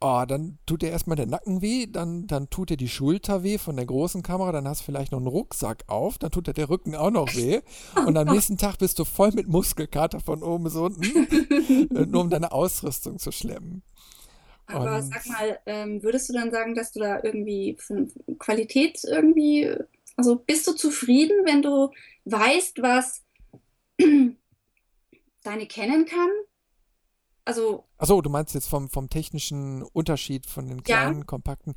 Oh, 0.00 0.24
dann 0.28 0.58
tut 0.66 0.82
dir 0.82 0.90
erstmal 0.90 1.16
der 1.16 1.26
Nacken 1.26 1.62
weh, 1.62 1.86
dann, 1.86 2.26
dann 2.26 2.50
tut 2.50 2.68
dir 2.68 2.76
die 2.76 2.90
Schulter 2.90 3.42
weh 3.42 3.56
von 3.56 3.76
der 3.76 3.86
großen 3.86 4.22
Kamera, 4.22 4.52
dann 4.52 4.68
hast 4.68 4.82
du 4.82 4.84
vielleicht 4.84 5.12
noch 5.12 5.18
einen 5.18 5.28
Rucksack 5.28 5.84
auf, 5.86 6.18
dann 6.18 6.30
tut 6.30 6.46
dir 6.46 6.52
der 6.52 6.68
Rücken 6.68 6.94
auch 6.94 7.10
noch 7.10 7.34
weh. 7.34 7.60
Und 8.06 8.18
am 8.18 8.28
nächsten 8.28 8.58
Tag 8.58 8.76
bist 8.78 8.98
du 8.98 9.06
voll 9.06 9.30
mit 9.32 9.48
Muskelkater 9.48 10.20
von 10.20 10.42
oben 10.42 10.64
bis 10.64 10.74
unten, 10.74 11.02
äh, 11.96 12.04
nur 12.04 12.20
um 12.20 12.28
deine 12.28 12.52
Ausrüstung 12.52 13.18
zu 13.18 13.32
schleppen. 13.32 13.82
Aber 14.66 14.96
und 14.96 15.02
sag 15.02 15.26
mal, 15.26 15.58
ähm, 15.64 16.02
würdest 16.02 16.28
du 16.28 16.34
dann 16.34 16.50
sagen, 16.50 16.74
dass 16.74 16.92
du 16.92 17.00
da 17.00 17.20
irgendwie 17.22 17.76
von 17.78 18.12
Qualität 18.38 19.00
irgendwie, 19.04 19.74
also 20.16 20.36
bist 20.36 20.66
du 20.66 20.72
zufrieden, 20.72 21.44
wenn 21.44 21.62
du 21.62 21.90
weißt, 22.24 22.80
was 22.82 23.22
deine 25.42 25.66
kennen 25.66 26.06
kann? 26.06 26.30
Also. 27.46 27.84
Achso, 27.98 28.22
du 28.22 28.30
meinst 28.30 28.54
jetzt 28.54 28.68
vom, 28.68 28.88
vom 28.88 29.10
technischen 29.10 29.82
Unterschied 29.82 30.46
von 30.46 30.66
den 30.66 30.82
kleinen, 30.82 31.18
ja. 31.18 31.24
kompakten. 31.24 31.74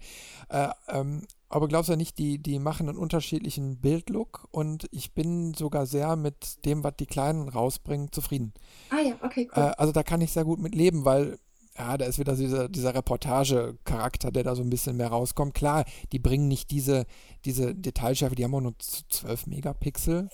Äh, 0.50 0.70
ähm, 0.88 1.28
aber 1.50 1.68
glaubst 1.68 1.90
du 1.90 1.96
nicht, 1.96 2.18
die, 2.18 2.40
die 2.40 2.60
machen 2.60 2.90
einen 2.90 2.98
unterschiedlichen 2.98 3.80
Bildlook 3.80 4.48
und 4.52 4.88
ich 4.92 5.14
bin 5.14 5.54
sogar 5.54 5.86
sehr 5.86 6.16
mit 6.16 6.66
dem, 6.66 6.84
was 6.84 6.96
die 6.98 7.06
Kleinen 7.06 7.50
rausbringen, 7.50 8.12
zufrieden. 8.12 8.54
Ah 8.90 9.00
ja, 9.00 9.16
okay, 9.22 9.50
cool. 9.56 9.64
Äh, 9.64 9.74
also 9.78 9.94
da 9.94 10.04
kann 10.04 10.22
ich 10.22 10.32
sehr 10.32 10.46
gut 10.46 10.60
mit 10.60 10.76
leben, 10.76 11.06
weil 11.06 11.38
ja, 11.78 11.98
da 11.98 12.06
ist 12.06 12.20
wieder 12.20 12.36
dieser, 12.36 12.70
dieser 12.70 12.96
Reportage-Charakter, 12.96 14.32
der 14.32 14.44
da 14.44 14.56
so 14.56 14.64
ein 14.64 14.70
bisschen 14.70 14.98
mehr 14.98 15.10
rauskommt. 15.10 15.54
Klar, 15.54 15.86
die 16.12 16.20
bringen 16.20 16.48
nicht 16.48 16.72
diese, 16.72 17.06
diese 17.46 17.76
Detailschärfe, 17.76 18.36
die 18.36 18.44
haben 18.44 18.56
auch 18.56 18.62
nur 18.62 18.76
12 18.80 19.48
Megapixel. 19.48 20.30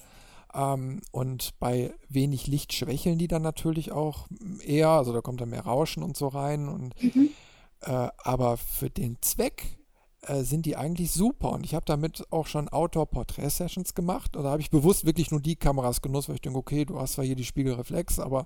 Ähm, 0.53 1.01
und 1.11 1.59
bei 1.59 1.93
wenig 2.09 2.47
Licht 2.47 2.73
schwächeln 2.73 3.17
die 3.17 3.27
dann 3.27 3.41
natürlich 3.41 3.91
auch 3.91 4.27
eher, 4.65 4.89
also 4.89 5.11
da 5.11 5.21
kommt 5.21 5.41
dann 5.41 5.49
mehr 5.49 5.65
Rauschen 5.65 6.03
und 6.03 6.15
so 6.15 6.27
rein. 6.27 6.69
Und, 6.69 6.93
mhm. 7.01 7.29
äh, 7.81 8.07
aber 8.17 8.57
für 8.57 8.89
den 8.89 9.17
Zweck 9.21 9.77
äh, 10.27 10.43
sind 10.43 10.65
die 10.65 10.75
eigentlich 10.75 11.11
super. 11.11 11.51
Und 11.51 11.65
ich 11.65 11.75
habe 11.75 11.85
damit 11.85 12.23
auch 12.31 12.47
schon 12.47 12.69
Outdoor-Porträt-Sessions 12.69 13.93
gemacht. 13.93 14.35
Und 14.35 14.43
da 14.43 14.51
habe 14.51 14.61
ich 14.61 14.69
bewusst 14.69 15.05
wirklich 15.05 15.31
nur 15.31 15.41
die 15.41 15.55
Kameras 15.55 16.01
genutzt, 16.01 16.29
weil 16.29 16.35
ich 16.35 16.41
denke, 16.41 16.59
okay, 16.59 16.85
du 16.85 16.99
hast 16.99 17.13
zwar 17.13 17.25
hier 17.25 17.35
die 17.35 17.45
Spiegelreflex, 17.45 18.19
aber 18.19 18.45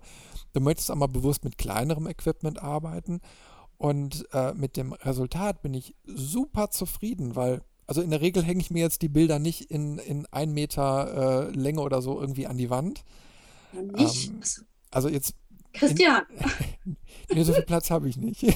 du 0.54 0.60
möchtest 0.60 0.92
auch 0.92 0.96
mal 0.96 1.08
bewusst 1.08 1.44
mit 1.44 1.58
kleinerem 1.58 2.08
Equipment 2.08 2.62
arbeiten. 2.62 3.22
Und 3.78 4.28
äh, 4.34 4.54
mit 4.54 4.76
dem 4.76 4.94
Resultat 4.94 5.62
bin 5.62 5.74
ich 5.76 5.96
super 6.06 6.72
zufrieden, 6.72 7.36
weil 7.36 7.62
Also 7.86 8.02
in 8.02 8.10
der 8.10 8.22
Regel 8.22 8.44
hänge 8.44 8.60
ich 8.60 8.70
mir 8.70 8.82
jetzt 8.82 9.02
die 9.02 9.08
Bilder 9.10 9.40
nicht 9.40 9.72
in, 9.72 9.98
in 10.00 10.26
ein 10.32 10.52
Meter 10.52 11.48
äh, 11.48 11.52
Länge 11.52 11.82
oder 11.82 12.02
so 12.02 12.20
irgendwie 12.20 12.46
an 12.48 12.58
die 12.58 12.70
Wand. 12.70 13.04
Nicht. 13.72 14.30
Ähm, 14.30 14.42
also 14.92 15.10
jetzt. 15.10 15.36
Christian. 15.78 16.24
Nee, 17.30 17.44
so 17.44 17.52
viel 17.52 17.64
Platz 17.64 17.92
habe 17.92 18.08
ich 18.08 18.16
nicht. 18.16 18.42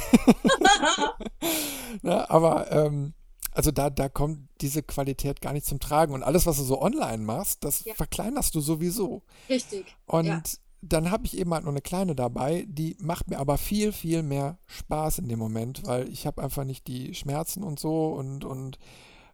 Na, 2.01 2.29
aber 2.29 2.71
ähm, 2.71 3.13
also 3.51 3.71
da, 3.71 3.89
da 3.89 4.07
kommt 4.07 4.47
diese 4.61 4.81
Qualität 4.81 5.41
gar 5.41 5.53
nicht 5.53 5.65
zum 5.65 5.79
Tragen. 5.79 6.13
Und 6.13 6.23
alles, 6.23 6.45
was 6.45 6.57
du 6.57 6.63
so 6.63 6.81
online 6.81 7.17
machst, 7.17 7.63
das 7.63 7.83
Ja. 7.83 7.93
verkleinerst 7.95 8.55
du 8.55 8.61
sowieso. 8.61 9.23
Richtig. 9.49 9.85
Und 10.05 10.25
Ja. 10.25 10.41
dann 10.81 11.11
habe 11.11 11.25
ich 11.25 11.37
eben 11.37 11.53
halt 11.53 11.63
nur 11.63 11.73
eine 11.73 11.81
kleine 11.81 12.15
dabei, 12.15 12.65
die 12.67 12.95
macht 13.01 13.29
mir 13.29 13.39
aber 13.39 13.57
viel, 13.57 13.91
viel 13.91 14.23
mehr 14.23 14.57
Spaß 14.67 15.19
in 15.19 15.27
dem 15.27 15.39
Moment, 15.39 15.85
weil 15.85 16.07
ich 16.09 16.25
habe 16.25 16.41
einfach 16.41 16.63
nicht 16.63 16.87
die 16.87 17.13
Schmerzen 17.13 17.63
und 17.63 17.79
so 17.79 18.13
und, 18.13 18.45
und 18.45 18.77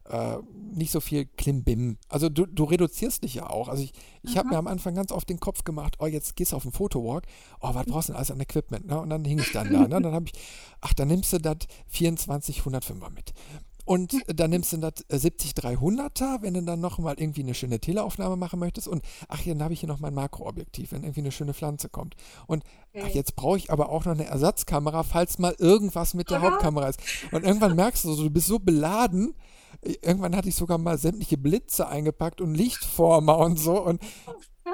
äh, 0.08 0.38
nicht 0.74 0.90
so 0.90 1.00
viel 1.00 1.26
Klimbim. 1.26 1.98
Also 2.08 2.28
du, 2.28 2.46
du 2.46 2.64
reduzierst 2.64 3.24
dich 3.24 3.34
ja 3.34 3.48
auch. 3.48 3.68
Also 3.68 3.82
ich, 3.82 3.92
ich 4.22 4.36
habe 4.36 4.48
mir 4.48 4.58
am 4.58 4.66
Anfang 4.66 4.94
ganz 4.94 5.12
oft 5.12 5.28
den 5.28 5.40
Kopf 5.40 5.64
gemacht, 5.64 5.96
oh, 5.98 6.06
jetzt 6.06 6.36
gehst 6.36 6.52
du 6.52 6.56
auf 6.56 6.62
den 6.62 6.72
Fotowalk, 6.72 7.24
oh, 7.60 7.74
was 7.74 7.86
brauchst 7.86 8.08
du 8.08 8.12
denn 8.12 8.18
alles 8.18 8.30
an 8.30 8.40
Equipment? 8.40 8.86
Ne? 8.86 9.00
Und 9.00 9.10
dann 9.10 9.24
hing 9.24 9.38
ich 9.38 9.52
dann 9.52 9.72
da. 9.72 9.80
Ne? 9.88 10.00
Dann 10.00 10.12
habe 10.12 10.26
ich, 10.26 10.32
ach, 10.80 10.94
dann 10.94 11.08
nimmst 11.08 11.32
du 11.32 11.38
das 11.38 11.58
24 11.88 12.60
105er 12.60 13.10
mit. 13.10 13.32
Und 13.88 14.12
dann 14.26 14.50
nimmst 14.50 14.74
du 14.74 14.76
das 14.76 14.92
70 15.08 15.52
300er, 15.52 16.42
wenn 16.42 16.54
du 16.54 16.62
dann 16.62 16.80
noch 16.80 16.98
mal 16.98 17.14
irgendwie 17.18 17.42
eine 17.42 17.54
schöne 17.54 17.80
Teleaufnahme 17.80 18.36
machen 18.36 18.60
möchtest. 18.60 18.86
Und 18.86 19.02
ach, 19.28 19.40
dann 19.44 19.62
habe 19.62 19.72
ich 19.72 19.80
hier 19.80 19.88
noch 19.88 20.00
mein 20.00 20.12
Makroobjektiv, 20.12 20.92
wenn 20.92 21.04
irgendwie 21.04 21.20
eine 21.20 21.32
schöne 21.32 21.54
Pflanze 21.54 21.88
kommt. 21.88 22.14
Und 22.46 22.64
ach, 22.94 23.08
jetzt 23.08 23.34
brauche 23.34 23.56
ich 23.56 23.72
aber 23.72 23.88
auch 23.88 24.04
noch 24.04 24.12
eine 24.12 24.26
Ersatzkamera, 24.26 25.04
falls 25.04 25.38
mal 25.38 25.54
irgendwas 25.58 26.12
mit 26.12 26.30
der. 26.30 26.42
Hauptkamera 26.42 26.88
ist. 26.88 27.00
Und 27.32 27.44
irgendwann 27.44 27.74
merkst 27.74 28.04
du 28.04 28.14
du 28.14 28.30
bist 28.30 28.46
so 28.46 28.58
beladen. 28.58 29.34
Irgendwann 29.82 30.36
hatte 30.36 30.48
ich 30.48 30.56
sogar 30.56 30.78
mal 30.78 30.98
sämtliche 30.98 31.38
Blitze 31.38 31.88
eingepackt 31.88 32.40
und 32.40 32.54
Lichtformer 32.54 33.38
und 33.38 33.58
so. 33.58 33.80
Und 33.80 34.00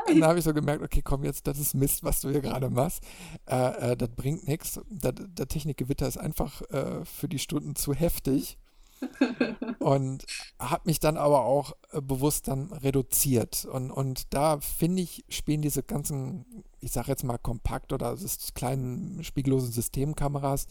dann 0.06 0.24
habe 0.24 0.38
ich 0.38 0.44
so 0.44 0.54
gemerkt, 0.54 0.82
okay, 0.82 1.02
komm 1.02 1.24
jetzt, 1.24 1.46
das 1.46 1.58
ist 1.58 1.74
Mist, 1.74 2.04
was 2.04 2.20
du 2.20 2.30
hier 2.30 2.40
gerade 2.40 2.70
machst. 2.70 3.02
Äh, 3.46 3.92
äh, 3.92 3.96
das 3.96 4.10
bringt 4.10 4.46
nichts. 4.46 4.80
Das 4.90 5.14
Technikgewitter 5.48 6.06
ist 6.06 6.18
einfach 6.18 6.62
äh, 6.70 7.04
für 7.04 7.28
die 7.28 7.38
Stunden 7.38 7.76
zu 7.76 7.94
heftig. 7.94 8.58
Und 9.80 10.24
habe 10.58 10.82
mich 10.86 11.00
dann 11.00 11.16
aber 11.16 11.44
auch 11.44 11.72
äh, 11.92 12.00
bewusst 12.00 12.48
dann 12.48 12.72
reduziert. 12.72 13.66
Und, 13.66 13.90
und 13.90 14.32
da 14.32 14.60
finde 14.60 15.02
ich, 15.02 15.24
spielen 15.28 15.62
diese 15.62 15.82
ganzen, 15.82 16.64
ich 16.80 16.92
sage 16.92 17.08
jetzt 17.08 17.24
mal 17.24 17.38
kompakt 17.38 17.92
oder 17.92 18.16
kleinen 18.54 19.22
spiegellosen 19.22 19.72
Systemkameras 19.72 20.68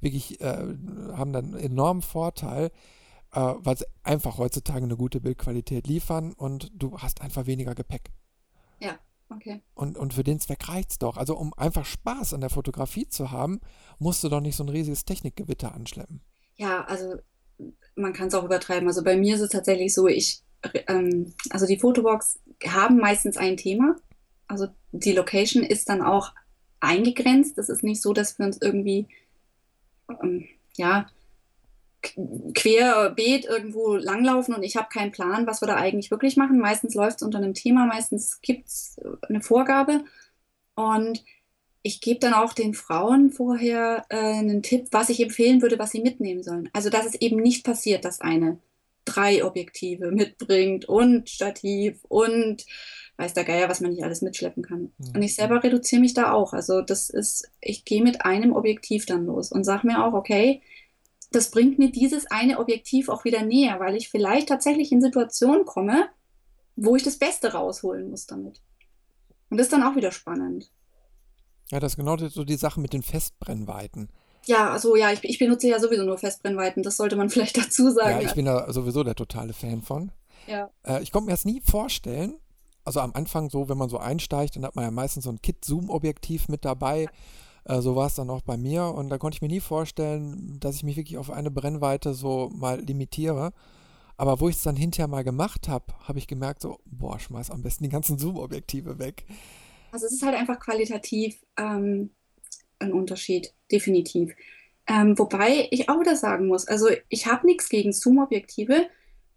wirklich, 0.00 0.40
äh, 0.40 0.76
haben 1.12 1.32
dann 1.32 1.54
einen 1.54 1.54
enormen 1.54 2.02
Vorteil, 2.02 2.70
äh, 3.32 3.40
weil 3.40 3.76
sie 3.76 3.86
einfach 4.02 4.38
heutzutage 4.38 4.84
eine 4.84 4.96
gute 4.96 5.20
Bildqualität 5.20 5.86
liefern 5.86 6.32
und 6.32 6.70
du 6.74 6.98
hast 6.98 7.20
einfach 7.20 7.46
weniger 7.46 7.74
Gepäck. 7.74 8.10
Ja, 8.78 8.98
okay. 9.30 9.62
Und, 9.74 9.96
und 9.96 10.14
für 10.14 10.24
den 10.24 10.40
Zweck 10.40 10.68
reicht's 10.68 10.98
doch. 10.98 11.16
Also 11.16 11.36
um 11.36 11.54
einfach 11.54 11.84
Spaß 11.84 12.34
an 12.34 12.40
der 12.40 12.50
Fotografie 12.50 13.08
zu 13.08 13.30
haben, 13.30 13.60
musst 13.98 14.22
du 14.22 14.28
doch 14.28 14.40
nicht 14.40 14.56
so 14.56 14.64
ein 14.64 14.68
riesiges 14.68 15.04
Technikgewitter 15.04 15.74
anschleppen. 15.74 16.20
Ja, 16.56 16.84
also 16.84 17.16
man 17.94 18.12
kann 18.12 18.28
es 18.28 18.34
auch 18.34 18.44
übertreiben. 18.44 18.88
Also 18.88 19.02
bei 19.02 19.16
mir 19.16 19.34
ist 19.34 19.40
es 19.40 19.50
tatsächlich 19.50 19.94
so, 19.94 20.08
ich, 20.08 20.42
ähm, 20.86 21.34
also 21.50 21.66
die 21.66 21.78
Fotobox 21.78 22.40
haben 22.66 22.98
meistens 22.98 23.36
ein 23.36 23.56
Thema. 23.56 23.96
Also 24.46 24.68
die 24.92 25.12
Location 25.12 25.62
ist 25.62 25.88
dann 25.88 26.02
auch 26.02 26.32
eingegrenzt. 26.80 27.56
Es 27.58 27.68
ist 27.68 27.82
nicht 27.82 28.02
so, 28.02 28.12
dass 28.12 28.38
wir 28.38 28.46
uns 28.46 28.58
irgendwie, 28.60 29.08
ähm, 30.22 30.44
ja, 30.76 31.06
querbeet 32.54 33.44
irgendwo 33.44 33.94
langlaufen 33.94 34.54
und 34.54 34.62
ich 34.62 34.76
habe 34.76 34.88
keinen 34.92 35.12
Plan, 35.12 35.46
was 35.46 35.60
wir 35.62 35.68
da 35.68 35.76
eigentlich 35.76 36.10
wirklich 36.10 36.36
machen. 36.36 36.58
Meistens 36.58 36.94
läuft 36.94 37.16
es 37.16 37.22
unter 37.22 37.38
einem 37.38 37.54
Thema, 37.54 37.86
meistens 37.86 38.40
gibt 38.40 38.66
es 38.66 38.96
eine 39.28 39.40
Vorgabe. 39.40 40.04
Und 40.74 41.24
ich 41.82 42.00
gebe 42.00 42.20
dann 42.20 42.34
auch 42.34 42.52
den 42.52 42.74
Frauen 42.74 43.30
vorher 43.30 44.04
äh, 44.08 44.16
einen 44.16 44.62
Tipp, 44.62 44.88
was 44.92 45.08
ich 45.08 45.20
empfehlen 45.20 45.62
würde, 45.62 45.78
was 45.78 45.90
sie 45.90 46.00
mitnehmen 46.00 46.42
sollen. 46.42 46.68
Also, 46.72 46.90
dass 46.90 47.06
es 47.06 47.14
eben 47.16 47.36
nicht 47.36 47.64
passiert, 47.64 48.04
dass 48.04 48.20
eine 48.20 48.58
drei 49.04 49.44
Objektive 49.44 50.12
mitbringt 50.12 50.84
und 50.84 51.28
Stativ 51.28 51.98
und 52.04 52.64
weiß 53.16 53.34
der 53.34 53.44
Geier, 53.44 53.68
was 53.68 53.80
man 53.80 53.90
nicht 53.90 54.04
alles 54.04 54.22
mitschleppen 54.22 54.62
kann. 54.62 54.92
Mhm. 54.98 55.16
Und 55.16 55.22
ich 55.22 55.34
selber 55.34 55.62
reduziere 55.62 56.00
mich 56.00 56.14
da 56.14 56.32
auch. 56.32 56.52
Also, 56.52 56.82
das 56.82 57.10
ist, 57.10 57.50
ich 57.60 57.84
gehe 57.84 58.02
mit 58.02 58.24
einem 58.24 58.52
Objektiv 58.52 59.04
dann 59.06 59.26
los 59.26 59.50
und 59.50 59.64
sage 59.64 59.86
mir 59.86 60.04
auch, 60.04 60.14
okay, 60.14 60.62
das 61.34 61.50
bringt 61.50 61.78
mir 61.78 61.90
dieses 61.90 62.30
eine 62.30 62.58
Objektiv 62.58 63.08
auch 63.08 63.24
wieder 63.24 63.42
näher, 63.42 63.80
weil 63.80 63.96
ich 63.96 64.08
vielleicht 64.08 64.48
tatsächlich 64.48 64.92
in 64.92 65.00
Situationen 65.00 65.64
komme, 65.64 66.08
wo 66.76 66.96
ich 66.96 67.02
das 67.02 67.18
Beste 67.18 67.52
rausholen 67.52 68.10
muss 68.10 68.26
damit. 68.26 68.60
Und 69.50 69.58
das 69.58 69.66
ist 69.66 69.72
dann 69.72 69.82
auch 69.82 69.96
wieder 69.96 70.12
spannend. 70.12 70.70
Ja, 71.70 71.80
das 71.80 71.92
ist 71.92 71.96
genau 71.96 72.16
so 72.16 72.44
die 72.44 72.56
Sache 72.56 72.80
mit 72.80 72.92
den 72.92 73.02
Festbrennweiten. 73.02 74.08
Ja, 74.46 74.70
also 74.70 74.96
ja, 74.96 75.12
ich, 75.12 75.22
ich 75.24 75.38
benutze 75.38 75.68
ja 75.68 75.78
sowieso 75.78 76.04
nur 76.04 76.18
Festbrennweiten, 76.18 76.82
das 76.82 76.96
sollte 76.96 77.16
man 77.16 77.30
vielleicht 77.30 77.56
dazu 77.56 77.84
Ja, 77.86 77.92
sagen. 77.92 78.26
ich 78.26 78.34
bin 78.34 78.46
da 78.46 78.72
sowieso 78.72 79.04
der 79.04 79.14
totale 79.14 79.52
Fan 79.52 79.82
von. 79.82 80.12
Ja. 80.46 80.70
Äh, 80.84 81.02
ich 81.02 81.12
konnte 81.12 81.26
mir 81.26 81.32
das 81.32 81.44
nie 81.44 81.60
vorstellen. 81.60 82.38
Also 82.84 83.00
am 83.00 83.12
Anfang 83.14 83.48
so, 83.48 83.68
wenn 83.68 83.78
man 83.78 83.88
so 83.88 83.98
einsteigt, 83.98 84.56
dann 84.56 84.64
hat 84.64 84.74
man 84.74 84.84
ja 84.84 84.90
meistens 84.90 85.24
so 85.24 85.30
ein 85.30 85.40
Kit-Zoom-Objektiv 85.40 86.48
mit 86.48 86.64
dabei. 86.64 87.04
Äh, 87.04 87.08
so 87.64 87.94
war 87.96 88.06
es 88.06 88.14
dann 88.14 88.30
auch 88.30 88.42
bei 88.42 88.56
mir. 88.56 88.84
Und 88.86 89.08
da 89.08 89.18
konnte 89.18 89.36
ich 89.36 89.42
mir 89.42 89.48
nie 89.48 89.60
vorstellen, 89.60 90.58
dass 90.60 90.76
ich 90.76 90.82
mich 90.82 90.96
wirklich 90.96 91.18
auf 91.18 91.30
eine 91.30 91.50
Brennweite 91.50 92.14
so 92.14 92.50
mal 92.54 92.80
limitiere. 92.80 93.52
Aber 94.16 94.40
wo 94.40 94.48
ich 94.48 94.56
es 94.56 94.62
dann 94.62 94.76
hinterher 94.76 95.08
mal 95.08 95.24
gemacht 95.24 95.68
habe, 95.68 95.86
habe 96.06 96.18
ich 96.18 96.26
gemerkt, 96.26 96.62
so, 96.62 96.78
boah, 96.84 97.18
schmeiß 97.18 97.50
am 97.50 97.62
besten 97.62 97.84
die 97.84 97.90
ganzen 97.90 98.18
Zoom-Objektive 98.18 98.98
weg. 98.98 99.24
Also 99.90 100.06
es 100.06 100.12
ist 100.12 100.22
halt 100.22 100.36
einfach 100.36 100.58
qualitativ 100.58 101.44
ähm, 101.56 102.10
ein 102.78 102.92
Unterschied, 102.92 103.54
definitiv. 103.70 104.34
Ähm, 104.86 105.18
wobei 105.18 105.68
ich 105.70 105.88
auch 105.88 106.00
wieder 106.00 106.16
sagen 106.16 106.48
muss, 106.48 106.66
also 106.66 106.88
ich 107.08 107.26
habe 107.26 107.46
nichts 107.46 107.68
gegen 107.68 107.92
Zoom-Objektive, 107.92 108.88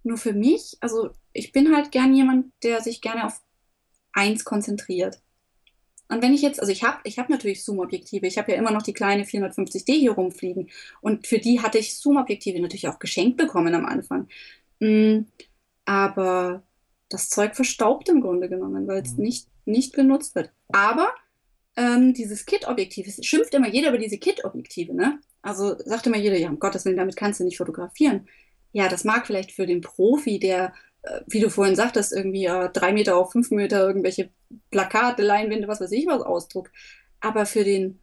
nur 0.04 0.18
für 0.18 0.34
mich, 0.34 0.78
also 0.82 1.10
ich 1.34 1.52
bin 1.52 1.76
halt 1.76 1.92
gern 1.92 2.16
jemand, 2.16 2.52
der 2.64 2.82
sich 2.82 3.02
gerne 3.02 3.26
auf 3.26 3.42
eins 4.14 4.46
konzentriert. 4.46 5.22
Und 6.08 6.22
wenn 6.22 6.34
ich 6.34 6.42
jetzt, 6.42 6.60
also 6.60 6.72
ich 6.72 6.84
habe 6.84 7.00
ich 7.04 7.18
hab 7.18 7.30
natürlich 7.30 7.64
Zoom-Objektive, 7.64 8.28
ich 8.28 8.38
habe 8.38 8.52
ja 8.52 8.58
immer 8.58 8.72
noch 8.72 8.84
die 8.84 8.94
kleine 8.94 9.24
450D 9.24 9.94
hier 9.94 10.12
rumfliegen 10.12 10.70
und 11.02 11.26
für 11.28 11.40
die 11.40 11.62
hatte 11.62 11.78
ich 11.80 11.98
Zoom-Objektive 11.98 12.60
natürlich 12.62 12.88
auch 12.88 13.00
geschenkt 13.00 13.38
bekommen 13.38 13.74
am 13.74 13.86
Anfang. 13.86 14.28
Mm, 14.80 15.22
aber 15.86 16.64
das 17.10 17.30
Zeug 17.30 17.56
verstaubt 17.56 18.10
im 18.10 18.22
Grunde 18.22 18.50
genommen, 18.50 18.88
weil 18.88 19.02
es 19.04 19.18
Mhm. 19.18 19.24
nicht, 19.24 19.48
nicht 19.66 19.94
benutzt 19.96 20.36
wird. 20.36 20.52
Aber 20.72 21.10
ähm, 21.76 22.14
dieses 22.14 22.46
Kit-Objektiv, 22.46 23.08
es 23.08 23.26
schimpft 23.26 23.54
immer 23.54 23.68
jeder 23.68 23.90
über 23.90 23.98
diese 23.98 24.18
Kit-Objektive, 24.18 24.94
ne? 24.94 25.20
Also 25.42 25.76
sagt 25.86 26.08
immer 26.08 26.18
jeder, 26.18 26.38
ja, 26.38 26.50
um 26.50 26.60
Gottes 26.60 26.86
Willen, 26.86 26.98
damit 26.98 27.16
kannst 27.16 27.40
du 27.40 27.44
nicht 27.44 27.58
fotografieren. 27.58 28.28
Ja, 28.72 28.88
das 28.90 29.04
mag 29.04 29.28
vielleicht 29.28 29.52
für 29.52 29.66
den 29.68 29.82
Profi, 29.82 30.40
der, 30.40 30.74
wie 31.28 31.40
du 31.40 31.50
vorhin 31.50 31.76
sagtest, 31.76 32.14
irgendwie 32.14 32.46
äh, 32.46 32.70
drei 32.72 32.94
Meter 32.94 33.18
auf 33.18 33.32
fünf 33.32 33.52
Meter 33.52 33.86
irgendwelche 33.86 34.30
Plakate, 34.72 35.24
Leinwände, 35.24 35.68
was 35.68 35.82
weiß 35.82 35.92
ich 35.92 36.08
was 36.08 36.22
ausdruckt. 36.22 36.72
Aber 37.20 37.46
für 37.46 37.64
den 37.64 38.00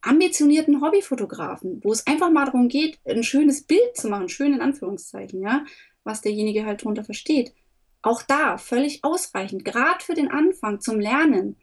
ambitionierten 0.00 0.80
Hobbyfotografen, 0.80 1.80
wo 1.82 1.92
es 1.92 2.06
einfach 2.06 2.30
mal 2.30 2.46
darum 2.46 2.68
geht, 2.68 2.98
ein 3.04 3.24
schönes 3.24 3.64
Bild 3.64 3.96
zu 3.96 4.08
machen, 4.08 4.28
schön 4.28 4.54
in 4.54 4.60
Anführungszeichen, 4.60 5.42
ja, 5.42 5.64
was 6.04 6.20
derjenige 6.20 6.64
halt 6.64 6.82
darunter 6.82 7.04
versteht. 7.04 7.52
Auch 8.02 8.22
da 8.22 8.58
völlig 8.58 9.02
ausreichend, 9.02 9.64
gerade 9.64 10.02
für 10.04 10.14
den 10.14 10.30
Anfang 10.30 10.80
zum 10.80 11.00
Lernen. 11.00 11.56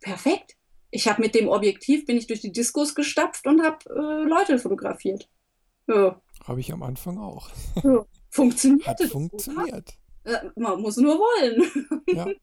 Perfekt. 0.00 0.56
Ich 0.90 1.08
habe 1.08 1.22
mit 1.22 1.34
dem 1.34 1.48
Objektiv 1.48 2.04
bin 2.04 2.16
ich 2.16 2.26
durch 2.26 2.40
die 2.40 2.52
Diskos 2.52 2.94
gestapft 2.94 3.46
und 3.46 3.62
habe 3.62 3.78
äh, 3.88 4.28
Leute 4.28 4.58
fotografiert. 4.58 5.28
Ja, 5.88 6.20
Habe 6.46 6.60
ich 6.60 6.72
am 6.72 6.82
Anfang 6.82 7.18
auch. 7.18 7.50
ja. 7.82 8.04
Funktioniert. 8.30 8.86
Hat 8.86 9.02
funktioniert. 9.02 9.94
Äh, 10.24 10.50
man 10.56 10.80
muss 10.80 10.96
nur 10.96 11.18
wollen. 11.18 12.02
Ja. 12.08 12.26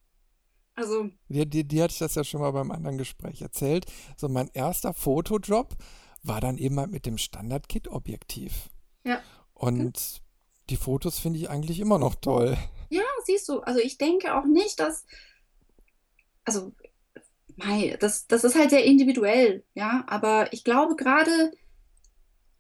Also, 0.74 1.10
Dir, 1.28 1.46
dir, 1.46 1.66
dir 1.66 1.84
hatte 1.84 1.92
ich 1.92 2.00
das 2.00 2.16
ja 2.16 2.24
schon 2.24 2.40
mal 2.40 2.52
beim 2.52 2.72
anderen 2.72 2.98
Gespräch 2.98 3.42
erzählt. 3.42 3.86
So 4.16 4.30
mein 4.30 4.50
erster 4.54 4.94
Fotojob 4.94 5.76
war 6.24 6.40
dann 6.40 6.58
eben 6.58 6.80
halt 6.80 6.92
mit 6.92 7.06
dem 7.06 7.18
Standard-Kit-Objektiv. 7.18 8.70
Ja. 9.04 9.22
Und 9.54 10.22
die 10.70 10.78
Fotos 10.78 11.20
finde 11.20 11.40
ich 11.40 11.50
eigentlich 11.50 11.82
immer 11.82 12.00
noch 12.00 12.16
toll. 12.16 12.58
ja, 12.90 13.04
siehst 13.26 13.50
du, 13.50 13.60
also 13.60 13.80
ich 13.82 13.98
denke 13.98 14.34
auch 14.34 14.46
nicht, 14.46 14.80
dass, 14.80 15.06
also, 16.46 16.72
mei, 17.58 17.98
das, 18.00 18.28
das 18.28 18.46
ist 18.46 18.56
halt 18.56 18.70
sehr 18.70 18.86
individuell, 18.86 19.64
ja, 19.74 20.06
aber 20.08 20.52
ich 20.54 20.64
glaube 20.64 20.96
gerade, 20.96 21.52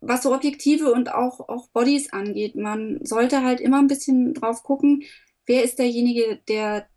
was 0.02 0.24
so 0.24 0.34
Objektive 0.34 0.92
und 0.92 1.14
auch, 1.14 1.48
auch 1.48 1.70
Bodies 1.70 2.12
angeht, 2.12 2.56
man 2.56 3.00
sollte 3.04 3.44
halt 3.44 3.62
immer 3.62 3.80
ein 3.80 3.88
bisschen 3.88 4.34
drauf 4.34 4.64
gucken, 4.64 5.04
wer 5.46 5.64
ist 5.64 5.80
derjenige, 5.80 6.40
der, 6.48 6.88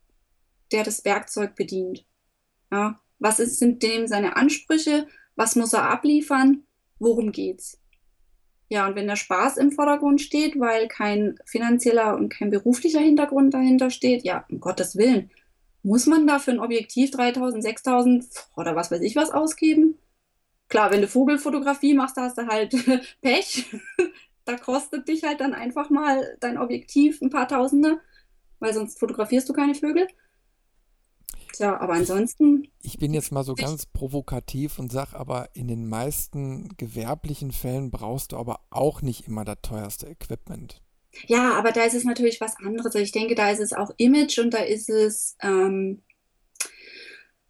der 0.73 0.85
das 0.85 1.05
Werkzeug 1.05 1.55
bedient. 1.55 2.05
Ja, 2.73 2.99
was 3.19 3.39
ist, 3.39 3.59
sind 3.59 3.83
dem 3.83 4.07
seine 4.07 4.37
Ansprüche, 4.37 5.07
was 5.37 5.55
muss 5.55 5.75
er 5.75 5.91
abliefern, 5.91 6.65
worum 6.99 7.31
geht's? 7.31 7.81
Ja, 8.69 8.87
und 8.87 8.97
wenn 8.97 9.07
der 9.07 9.17
Spaß 9.17 9.59
im 9.59 9.71
Vordergrund 9.71 10.21
steht, 10.21 10.59
weil 10.59 10.89
kein 10.89 11.39
finanzieller 11.45 12.17
und 12.17 12.31
kein 12.31 12.51
beruflicher 12.51 13.01
Hintergrund 13.01 13.53
dahinter 13.53 13.91
steht, 13.91 14.25
ja, 14.25 14.47
um 14.51 14.61
Gottes 14.61 14.97
Willen, 14.97 15.31
muss 15.83 16.07
man 16.07 16.27
da 16.27 16.39
für 16.39 16.53
ein 16.53 16.61
Objektiv 16.61 17.11
3000, 17.11 17.63
6000 17.63 18.25
oder 18.57 18.75
was 18.75 18.91
weiß 18.91 19.03
ich 19.03 19.15
was 19.17 19.31
ausgeben? 19.31 19.99
Klar, 20.75 20.91
wenn 20.91 21.03
du 21.03 21.07
Vogelfotografie 21.07 21.95
machst, 21.95 22.17
hast 22.17 22.37
du 22.37 22.49
halt 22.49 22.75
Pech. 23.23 23.65
da 24.45 24.57
kostet 24.57 25.07
dich 25.07 25.23
halt 25.23 25.39
dann 25.39 25.55
einfach 25.55 25.89
mal 25.89 26.37
dein 26.41 26.59
Objektiv 26.59 27.23
ein 27.23 27.31
paar 27.31 27.47
Tausende, 27.47 28.01
weil 28.59 28.75
sonst 28.75 28.99
fotografierst 28.99 29.49
du 29.49 29.53
keine 29.53 29.77
Vögel. 29.77 30.09
Tja, 31.53 31.79
aber 31.79 31.93
ansonsten. 31.93 32.67
Ich 32.83 32.99
bin 32.99 33.15
jetzt 33.15 33.31
mal 33.31 33.45
so 33.45 33.55
ganz 33.55 33.87
provokativ 33.87 34.81
und 34.81 34.91
sag 34.91 35.15
aber, 35.15 35.51
in 35.53 35.69
den 35.69 35.89
meisten 35.89 36.71
gewerblichen 36.77 37.53
Fällen 37.53 37.93
brauchst 37.93 38.33
du 38.33 38.37
aber 38.37 38.59
auch 38.71 39.01
nicht 39.01 39.29
immer 39.29 39.45
das 39.45 39.59
teuerste 39.63 40.09
Equipment. 40.09 40.83
Ja, 41.29 41.55
aber 41.57 41.71
da 41.71 41.85
ist 41.85 41.95
es 41.95 42.03
natürlich 42.03 42.41
was 42.41 42.57
anderes. 42.57 42.97
Ich 42.97 43.13
denke, 43.13 43.37
da 43.37 43.49
ist 43.49 43.61
es 43.61 43.75
auch 43.75 43.93
Image 43.97 44.41
und 44.41 44.53
da 44.53 44.59
ist 44.59 44.91
es, 44.91 45.37
ähm, 45.41 46.03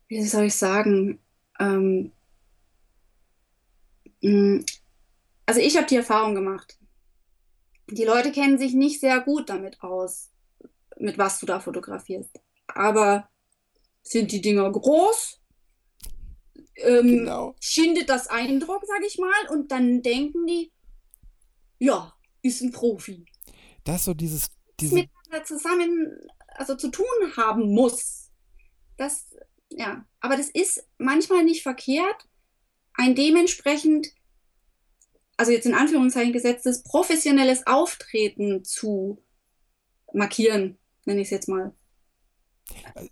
wie 0.09 0.23
soll 0.27 0.45
ich 0.45 0.57
sagen, 0.57 1.21
ähm, 1.59 2.13
also 4.25 5.61
ich 5.61 5.77
habe 5.77 5.87
die 5.87 5.97
Erfahrung 5.97 6.35
gemacht. 6.35 6.79
Die 7.91 8.05
Leute 8.05 8.33
kennen 8.33 8.59
sich 8.59 8.73
nicht 8.73 9.01
sehr 9.01 9.21
gut 9.21 9.51
damit 9.51 9.83
aus, 9.83 10.31
mit 10.97 11.19
was 11.19 11.39
du 11.41 11.47
da 11.47 11.61
fotografierst. 11.61 12.41
Aber 12.67 13.29
sind 14.03 14.33
die 14.33 14.41
Dinger 14.41 14.71
groß? 14.71 15.41
Ähm, 16.77 17.07
genau. 17.07 17.55
Schindet 17.61 18.09
das 18.09 18.29
Eindruck, 18.29 18.85
sage 18.87 19.07
ich 19.07 19.19
mal, 19.19 19.49
und 19.51 19.71
dann 19.71 20.03
denken 20.03 20.47
die, 20.47 20.73
ja, 21.79 22.15
ist 22.43 22.63
ein 22.63 22.73
Profi. 22.73 23.27
Das 23.85 23.97
ist 23.97 24.05
so 24.05 24.15
dieses. 24.15 24.51
Diese... 24.81 24.95
Miteinander 24.95 25.45
zusammen, 25.45 26.19
also 26.49 26.75
zu 26.75 26.91
tun 26.91 27.05
haben 27.37 27.73
muss. 27.75 28.31
Das, 28.97 29.27
ja, 29.71 30.07
aber 30.21 30.37
das 30.37 30.49
ist 30.49 30.87
manchmal 30.99 31.45
nicht 31.45 31.63
verkehrt, 31.63 32.27
ein 32.95 33.15
dementsprechend, 33.15 34.09
also 35.37 35.53
jetzt 35.53 35.67
in 35.67 35.75
Anführungszeichen 35.75 36.33
gesetztes, 36.33 36.83
professionelles 36.83 37.67
Auftreten 37.67 38.65
zu 38.65 39.23
markieren, 40.13 40.79
nenne 41.05 41.21
ich 41.21 41.27
es 41.27 41.31
jetzt 41.31 41.49
mal. 41.49 41.75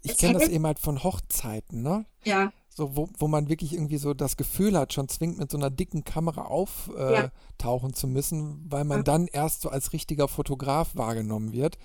Ich 0.02 0.16
kenne 0.16 0.38
das 0.38 0.48
eben 0.48 0.66
halt 0.66 0.78
von 0.78 1.02
Hochzeiten, 1.02 1.82
ne? 1.82 2.06
Ja. 2.24 2.52
So, 2.68 2.96
wo, 2.96 3.10
wo 3.18 3.28
man 3.28 3.50
wirklich 3.50 3.74
irgendwie 3.74 3.98
so 3.98 4.14
das 4.14 4.38
Gefühl 4.38 4.78
hat, 4.78 4.94
schon 4.94 5.08
zwingend 5.08 5.38
mit 5.38 5.50
so 5.50 5.58
einer 5.58 5.68
dicken 5.68 6.04
Kamera 6.04 6.46
auftauchen 6.46 7.90
äh, 7.90 7.92
ja. 7.92 7.94
zu 7.94 8.06
müssen, 8.06 8.64
weil 8.70 8.84
man 8.84 8.98
ja. 8.98 9.02
dann 9.02 9.26
erst 9.26 9.60
so 9.60 9.68
als 9.68 9.92
richtiger 9.92 10.26
Fotograf 10.26 10.96
wahrgenommen 10.96 11.52
wird, 11.52 11.76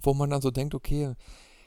wo 0.00 0.14
man 0.14 0.30
dann 0.30 0.42
so 0.42 0.50
denkt, 0.50 0.74
okay, 0.74 1.14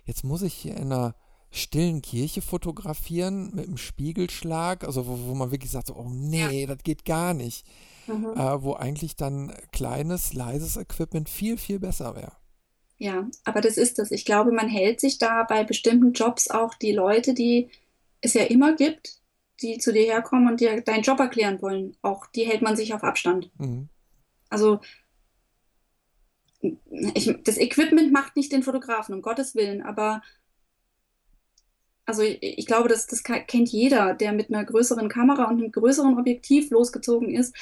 jetzt 0.03 0.25
muss 0.25 0.41
ich 0.41 0.53
hier 0.53 0.75
in 0.75 0.91
einer 0.91 1.15
stillen 1.55 2.01
Kirche 2.01 2.41
fotografieren 2.41 3.51
mit 3.53 3.67
einem 3.67 3.77
Spiegelschlag, 3.77 4.83
also 4.83 5.07
wo, 5.07 5.27
wo 5.27 5.35
man 5.35 5.51
wirklich 5.51 5.71
sagt, 5.71 5.87
so, 5.87 5.95
oh 5.95 6.09
nee, 6.09 6.61
ja. 6.61 6.67
das 6.67 6.83
geht 6.83 7.05
gar 7.05 7.33
nicht. 7.33 7.65
Mhm. 8.07 8.33
Äh, 8.35 8.61
wo 8.61 8.73
eigentlich 8.73 9.15
dann 9.15 9.53
kleines, 9.71 10.33
leises 10.33 10.77
Equipment 10.77 11.27
viel, 11.27 11.57
viel 11.57 11.79
besser 11.79 12.15
wäre. 12.15 12.33
Ja, 12.97 13.27
aber 13.43 13.61
das 13.61 13.77
ist 13.77 13.99
es. 13.99 14.11
Ich 14.11 14.25
glaube, 14.25 14.51
man 14.51 14.69
hält 14.69 14.99
sich 15.01 15.17
da 15.17 15.43
bei 15.43 15.63
bestimmten 15.63 16.13
Jobs 16.13 16.49
auch 16.49 16.75
die 16.75 16.93
Leute, 16.93 17.33
die 17.33 17.69
es 18.21 18.33
ja 18.33 18.43
immer 18.43 18.75
gibt, 18.75 19.21
die 19.61 19.79
zu 19.79 19.91
dir 19.91 20.03
herkommen 20.03 20.47
und 20.47 20.59
dir 20.59 20.81
deinen 20.81 21.03
Job 21.03 21.19
erklären 21.19 21.61
wollen. 21.61 21.97
Auch 22.01 22.25
die 22.27 22.45
hält 22.45 22.61
man 22.61 22.75
sich 22.75 22.93
auf 22.93 23.03
Abstand. 23.03 23.51
Mhm. 23.57 23.89
Also 24.49 24.79
ich, 27.13 27.35
das 27.43 27.57
Equipment 27.57 28.11
macht 28.11 28.35
nicht 28.35 28.51
den 28.51 28.63
Fotografen, 28.63 29.13
um 29.13 29.21
Gottes 29.21 29.55
Willen, 29.55 29.81
aber 29.81 30.21
also 32.05 32.21
ich, 32.21 32.65
glaube, 32.67 32.87
das, 32.87 33.07
das 33.07 33.23
kennt 33.23 33.69
jeder, 33.69 34.13
der 34.13 34.31
mit 34.31 34.53
einer 34.53 34.63
größeren 34.63 35.09
Kamera 35.09 35.45
und 35.45 35.61
einem 35.61 35.71
größeren 35.71 36.17
Objektiv 36.17 36.69
losgezogen 36.69 37.33
ist, 37.33 37.55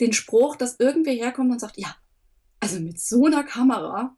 den 0.00 0.12
Spruch, 0.12 0.56
dass 0.56 0.78
irgendwer 0.78 1.14
herkommt 1.14 1.50
und 1.50 1.60
sagt, 1.60 1.78
ja, 1.78 1.96
also 2.60 2.80
mit 2.80 3.00
so 3.00 3.26
einer 3.26 3.44
Kamera 3.44 4.16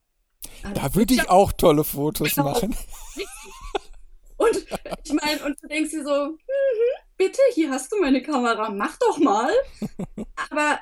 da 0.74 0.94
würde 0.94 1.14
ich 1.14 1.28
auch 1.28 1.52
tolle 1.52 1.84
Fotos 1.84 2.34
genau. 2.34 2.52
machen. 2.52 2.74
Und 4.36 4.56
ich 5.04 5.12
meine, 5.12 5.44
und 5.44 5.62
du 5.62 5.68
denkst 5.68 5.90
dir 5.90 6.02
so, 6.02 6.28
mhm, 6.28 7.04
bitte, 7.18 7.42
hier 7.52 7.68
hast 7.68 7.92
du 7.92 8.00
meine 8.00 8.22
Kamera, 8.22 8.70
mach 8.70 8.96
doch 8.96 9.18
mal. 9.18 9.52
Aber 10.50 10.80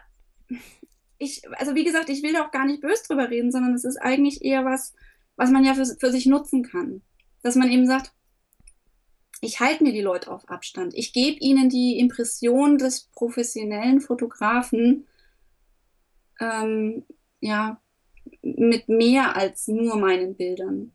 ich, 1.18 1.42
also 1.58 1.74
wie 1.74 1.82
gesagt, 1.82 2.08
ich 2.08 2.22
will 2.22 2.32
da 2.32 2.46
auch 2.46 2.52
gar 2.52 2.64
nicht 2.64 2.80
böse 2.80 3.02
drüber 3.08 3.30
reden, 3.30 3.50
sondern 3.50 3.74
es 3.74 3.82
ist 3.82 3.96
eigentlich 3.96 4.44
eher 4.44 4.64
was, 4.64 4.94
was 5.34 5.50
man 5.50 5.64
ja 5.64 5.74
für, 5.74 5.86
für 5.86 6.12
sich 6.12 6.26
nutzen 6.26 6.62
kann. 6.62 7.02
Dass 7.42 7.56
man 7.56 7.68
eben 7.68 7.88
sagt, 7.88 8.12
ich 9.40 9.60
halte 9.60 9.84
mir 9.84 9.92
die 9.92 10.00
Leute 10.00 10.30
auf 10.30 10.48
Abstand. 10.48 10.94
Ich 10.94 11.12
gebe 11.12 11.38
ihnen 11.38 11.68
die 11.68 11.98
Impression 11.98 12.78
des 12.78 13.08
professionellen 13.12 14.00
Fotografen, 14.00 15.06
ähm, 16.40 17.04
ja, 17.40 17.80
mit 18.42 18.88
mehr 18.88 19.36
als 19.36 19.68
nur 19.68 19.96
meinen 19.96 20.34
Bildern. 20.34 20.92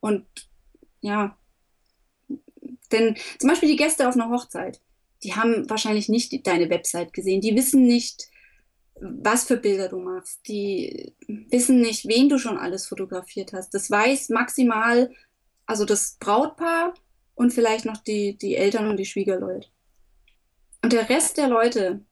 Und 0.00 0.26
ja, 1.00 1.36
denn 2.92 3.16
zum 3.38 3.50
Beispiel 3.50 3.68
die 3.68 3.76
Gäste 3.76 4.08
auf 4.08 4.14
einer 4.14 4.30
Hochzeit, 4.30 4.80
die 5.22 5.34
haben 5.34 5.68
wahrscheinlich 5.68 6.08
nicht 6.08 6.46
deine 6.46 6.70
Website 6.70 7.12
gesehen. 7.12 7.40
Die 7.40 7.54
wissen 7.54 7.86
nicht, 7.86 8.28
was 9.00 9.44
für 9.44 9.56
Bilder 9.56 9.88
du 9.88 9.98
machst. 9.98 10.40
Die 10.48 11.14
wissen 11.26 11.80
nicht, 11.80 12.06
wen 12.06 12.28
du 12.28 12.38
schon 12.38 12.58
alles 12.58 12.86
fotografiert 12.86 13.52
hast. 13.52 13.74
Das 13.74 13.90
weiß 13.90 14.30
maximal, 14.30 15.10
also 15.66 15.84
das 15.84 16.16
Brautpaar 16.18 16.94
und 17.40 17.54
vielleicht 17.54 17.86
noch 17.86 17.96
die, 17.96 18.36
die 18.36 18.54
Eltern 18.54 18.86
und 18.86 18.98
die 18.98 19.06
Schwiegerleute. 19.06 19.66
Und 20.82 20.92
der 20.92 21.08
Rest 21.08 21.38
der 21.38 21.48
Leute, 21.48 22.04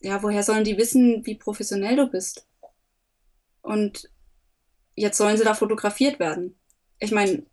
ja, 0.00 0.20
woher 0.20 0.42
sollen 0.42 0.64
die 0.64 0.76
wissen, 0.76 1.24
wie 1.24 1.36
professionell 1.36 1.94
du 1.94 2.08
bist? 2.08 2.48
Und 3.62 4.10
jetzt 4.96 5.16
sollen 5.16 5.36
sie 5.36 5.44
da 5.44 5.54
fotografiert 5.54 6.18
werden. 6.18 6.58
Ich 6.98 7.12
meine, 7.12 7.46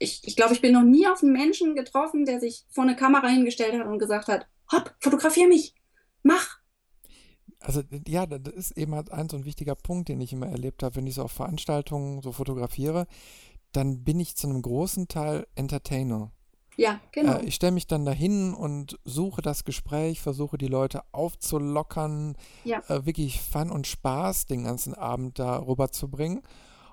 ich, 0.00 0.26
ich 0.26 0.34
glaube, 0.34 0.52
ich 0.52 0.60
bin 0.60 0.72
noch 0.72 0.82
nie 0.82 1.06
auf 1.06 1.22
einen 1.22 1.32
Menschen 1.32 1.76
getroffen, 1.76 2.24
der 2.24 2.40
sich 2.40 2.64
vor 2.70 2.82
eine 2.82 2.96
Kamera 2.96 3.28
hingestellt 3.28 3.78
hat 3.78 3.86
und 3.86 4.00
gesagt 4.00 4.26
hat, 4.26 4.48
hopp, 4.72 4.96
fotografier 4.98 5.46
mich, 5.46 5.76
mach. 6.24 6.58
Also 7.60 7.82
ja, 8.08 8.26
das 8.26 8.52
ist 8.52 8.76
eben 8.76 8.96
halt 8.96 9.12
ein 9.12 9.28
so 9.28 9.36
ein 9.36 9.44
wichtiger 9.44 9.76
Punkt, 9.76 10.08
den 10.08 10.20
ich 10.20 10.32
immer 10.32 10.48
erlebt 10.48 10.82
habe, 10.82 10.96
wenn 10.96 11.06
ich 11.06 11.14
so 11.14 11.22
auf 11.22 11.32
Veranstaltungen 11.32 12.20
so 12.20 12.32
fotografiere, 12.32 13.06
dann 13.76 14.04
bin 14.04 14.20
ich 14.20 14.36
zu 14.36 14.48
einem 14.48 14.62
großen 14.62 15.08
Teil 15.08 15.46
Entertainer. 15.54 16.32
Ja, 16.76 17.00
genau. 17.12 17.38
Äh, 17.38 17.44
ich 17.44 17.54
stelle 17.54 17.72
mich 17.72 17.86
dann 17.86 18.04
dahin 18.04 18.54
und 18.54 18.98
suche 19.04 19.42
das 19.42 19.64
Gespräch, 19.64 20.20
versuche 20.20 20.58
die 20.58 20.66
Leute 20.66 21.02
aufzulockern, 21.12 22.36
ja. 22.64 22.82
äh, 22.88 23.06
wirklich 23.06 23.40
Fun 23.40 23.70
und 23.70 23.86
Spaß 23.86 24.46
den 24.46 24.64
ganzen 24.64 24.94
Abend 24.94 25.38
da 25.38 25.58
rüberzubringen. 25.58 26.42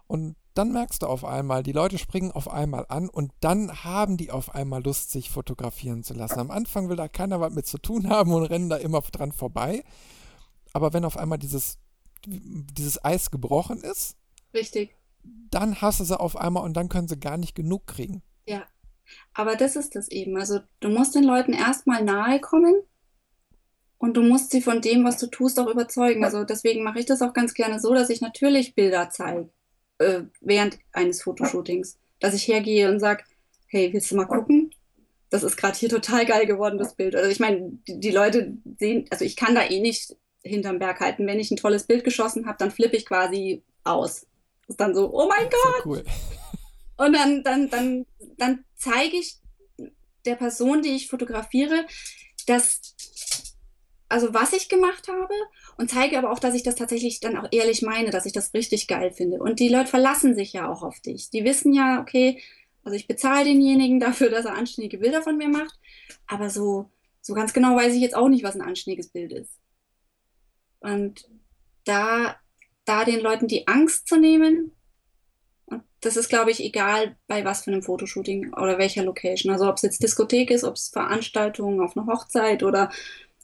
Und 0.08 0.36
dann 0.54 0.72
merkst 0.72 1.02
du 1.02 1.08
auf 1.08 1.26
einmal, 1.26 1.64
die 1.64 1.72
Leute 1.72 1.98
springen 1.98 2.32
auf 2.32 2.50
einmal 2.50 2.86
an 2.88 3.10
und 3.10 3.32
dann 3.40 3.84
haben 3.84 4.18
die 4.18 4.32
auf 4.32 4.54
einmal 4.54 4.84
Lust, 4.84 5.12
sich 5.12 5.30
fotografieren 5.30 6.04
zu 6.04 6.14
lassen. 6.14 6.40
Am 6.40 6.52
Anfang 6.52 6.90
will 6.90 6.96
da 6.96 7.08
keiner 7.08 7.42
was 7.42 7.54
mit 7.54 7.66
zu 7.66 7.78
tun 7.78 8.10
haben 8.10 8.32
und 8.34 8.44
rennen 8.44 8.70
da 8.70 8.78
immer 8.78 9.02
dran 9.02 9.32
vorbei. 9.32 9.84
Aber 10.72 10.94
wenn 10.94 11.06
auf 11.06 11.18
einmal 11.18 11.40
dieses, 11.40 11.78
dieses 12.26 13.04
Eis 13.04 13.32
gebrochen 13.32 13.80
ist, 13.80 14.16
Richtig. 14.54 14.96
Dann 15.24 15.82
hast 15.82 16.00
du 16.00 16.04
sie 16.04 16.20
auf 16.20 16.36
einmal 16.36 16.64
und 16.64 16.76
dann 16.76 16.90
können 16.90 17.08
sie 17.08 17.20
gar 17.20 17.38
nicht 17.38 17.56
genug 17.56 17.88
kriegen. 17.88 18.24
Ja, 18.46 18.66
aber 19.34 19.56
das 19.56 19.76
ist 19.76 19.96
es 19.96 20.10
eben. 20.10 20.38
Also 20.38 20.60
du 20.80 20.90
musst 20.90 21.16
den 21.16 21.24
Leuten 21.24 21.54
erstmal 21.54 22.04
nahe 22.04 22.40
kommen 22.40 22.76
und 23.98 24.18
du 24.18 24.22
musst 24.22 24.52
sie 24.52 24.62
von 24.62 24.82
dem, 24.82 25.04
was 25.04 25.18
du 25.18 25.28
tust, 25.28 25.60
auch 25.60 25.68
überzeugen. 25.68 26.26
Also 26.26 26.44
deswegen 26.44 26.84
mache 26.84 27.00
ich 27.00 27.06
das 27.06 27.22
auch 27.22 27.34
ganz 27.34 27.54
gerne 27.54 27.80
so, 27.80 27.94
dass 27.94 28.10
ich 28.10 28.22
natürlich 28.22 28.76
Bilder 28.76 29.10
zeige 29.10 29.50
äh, 30.00 30.24
während 30.42 30.80
eines 30.92 31.22
Fotoshootings. 31.22 32.00
Dass 32.20 32.34
ich 32.34 32.48
hergehe 32.48 32.90
und 32.90 33.00
sage, 33.00 33.24
hey, 33.68 33.92
willst 33.92 34.12
du 34.12 34.16
mal 34.16 34.26
gucken? 34.26 34.72
Das 35.30 35.44
ist 35.44 35.58
gerade 35.58 35.78
hier 35.78 35.90
total 35.90 36.26
geil 36.26 36.46
geworden, 36.46 36.78
das 36.78 36.96
Bild. 36.96 37.16
Also 37.16 37.30
ich 37.30 37.40
meine, 37.40 37.72
die, 37.88 38.00
die, 38.00 38.12
Leute 38.12 38.58
sehen, 38.78 39.06
also 39.10 39.26
ich 39.26 39.36
kann 39.36 39.56
da 39.56 39.64
eh 39.64 39.80
nicht 39.80 40.16
hinterm 40.44 40.80
Berg 40.80 41.00
halten. 41.00 41.26
Wenn 41.26 41.40
ich 41.40 41.50
ein 41.50 41.58
tolles 41.58 41.86
Bild 41.86 42.04
geschossen 42.04 42.46
habe, 42.46 42.58
dann 42.60 42.72
flippe 42.72 42.96
ich 42.96 43.06
quasi 43.06 43.64
aus. 43.84 44.28
Das 44.68 44.76
ist 44.76 44.80
dann 44.80 44.96
so, 44.96 45.14
oh 45.14 45.28
mein 45.28 45.50
Gott! 45.50 45.86
Cool. 45.86 46.04
Und 46.98 47.14
dann, 47.14 47.44
dann, 47.44 47.70
dann, 47.70 48.06
dann 48.38 48.66
zeige 48.76 49.18
ich 49.18 49.38
der 50.26 50.36
Person, 50.36 50.82
die 50.82 50.96
ich 50.96 51.10
fotografiere, 51.10 51.86
dass, 52.48 52.96
also 54.08 54.34
was 54.34 54.54
ich 54.54 54.70
gemacht 54.70 55.08
habe 55.08 55.34
und 55.78 55.90
zeige 55.90 56.18
aber 56.18 56.32
auch, 56.32 56.40
dass 56.40 56.56
ich 56.56 56.64
das 56.64 56.76
tatsächlich 56.76 57.20
dann 57.20 57.38
auch 57.38 57.48
ehrlich 57.52 57.82
meine, 57.82 58.10
dass 58.10 58.26
ich 58.26 58.34
das 58.34 58.54
richtig 58.54 58.88
geil 58.88 59.12
finde. 59.12 59.40
Und 59.40 59.60
die 59.60 59.70
Leute 59.70 59.90
verlassen 59.90 60.36
sich 60.36 60.54
ja 60.54 60.72
auch 60.72 60.84
auf 60.84 61.00
dich. 61.00 61.30
Die 61.30 61.44
wissen 61.44 61.74
ja, 61.74 62.00
okay, 62.00 62.42
also 62.84 62.96
ich 62.96 63.08
bezahle 63.08 63.46
denjenigen 63.46 64.00
dafür, 64.00 64.30
dass 64.30 64.46
er 64.46 64.56
anständige 64.56 64.98
Bilder 64.98 65.22
von 65.22 65.38
mir 65.38 65.50
macht, 65.50 65.80
aber 66.28 66.50
so, 66.50 66.90
so 67.22 67.34
ganz 67.34 67.54
genau 67.54 67.76
weiß 67.76 67.94
ich 67.94 68.02
jetzt 68.02 68.16
auch 68.16 68.30
nicht, 68.30 68.44
was 68.44 68.56
ein 68.56 68.62
anständiges 68.62 69.10
Bild 69.10 69.32
ist. 69.32 69.52
Und 70.80 71.30
da, 71.86 72.36
da 72.86 73.06
den 73.06 73.20
Leuten 73.20 73.48
die 73.48 73.68
Angst 73.68 74.08
zu 74.08 74.18
nehmen, 74.18 74.72
und 75.66 75.84
das 76.02 76.18
ist, 76.18 76.30
glaube 76.30 76.52
ich, 76.52 76.64
egal 76.64 77.16
bei 77.28 77.46
was 77.46 77.64
für 77.64 77.72
einem 77.72 77.84
Fotoshooting 77.84 78.54
oder 78.54 78.78
welcher 78.78 79.04
Location. 79.04 79.52
Also 79.52 79.68
ob 79.68 79.78
es 79.78 79.84
jetzt 79.84 80.04
Diskothek 80.04 80.52
ist, 80.52 80.64
ob 80.64 80.76
es 80.76 80.90
Veranstaltungen 80.90 81.82
auf 81.82 81.96
einer 81.96 82.08
Hochzeit 82.08 82.64
oder 82.64 82.92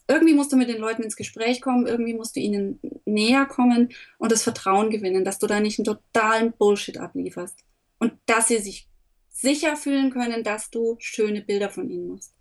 irgendwie 0.06 0.34
musst 0.34 0.52
du 0.52 0.56
mit 0.56 0.68
den 0.68 0.80
Leuten 0.80 1.04
ins 1.04 1.16
Gespräch 1.16 1.60
kommen, 1.60 1.86
irgendwie 1.86 2.14
musst 2.14 2.34
du 2.34 2.40
ihnen 2.40 2.80
näher 3.04 3.46
kommen 3.46 3.90
und 4.18 4.32
das 4.32 4.42
Vertrauen 4.42 4.90
gewinnen, 4.90 5.24
dass 5.24 5.38
du 5.38 5.46
da 5.46 5.60
nicht 5.60 5.78
einen 5.78 5.84
totalen 5.84 6.52
Bullshit 6.52 6.98
ablieferst. 6.98 7.60
Und 8.00 8.14
dass 8.26 8.48
sie 8.48 8.58
sich 8.58 8.88
sicher 9.28 9.76
fühlen 9.76 10.10
können, 10.10 10.42
dass 10.42 10.70
du 10.70 10.96
schöne 10.98 11.42
Bilder 11.42 11.70
von 11.70 11.88
ihnen 11.88 12.08
machst. 12.08 12.34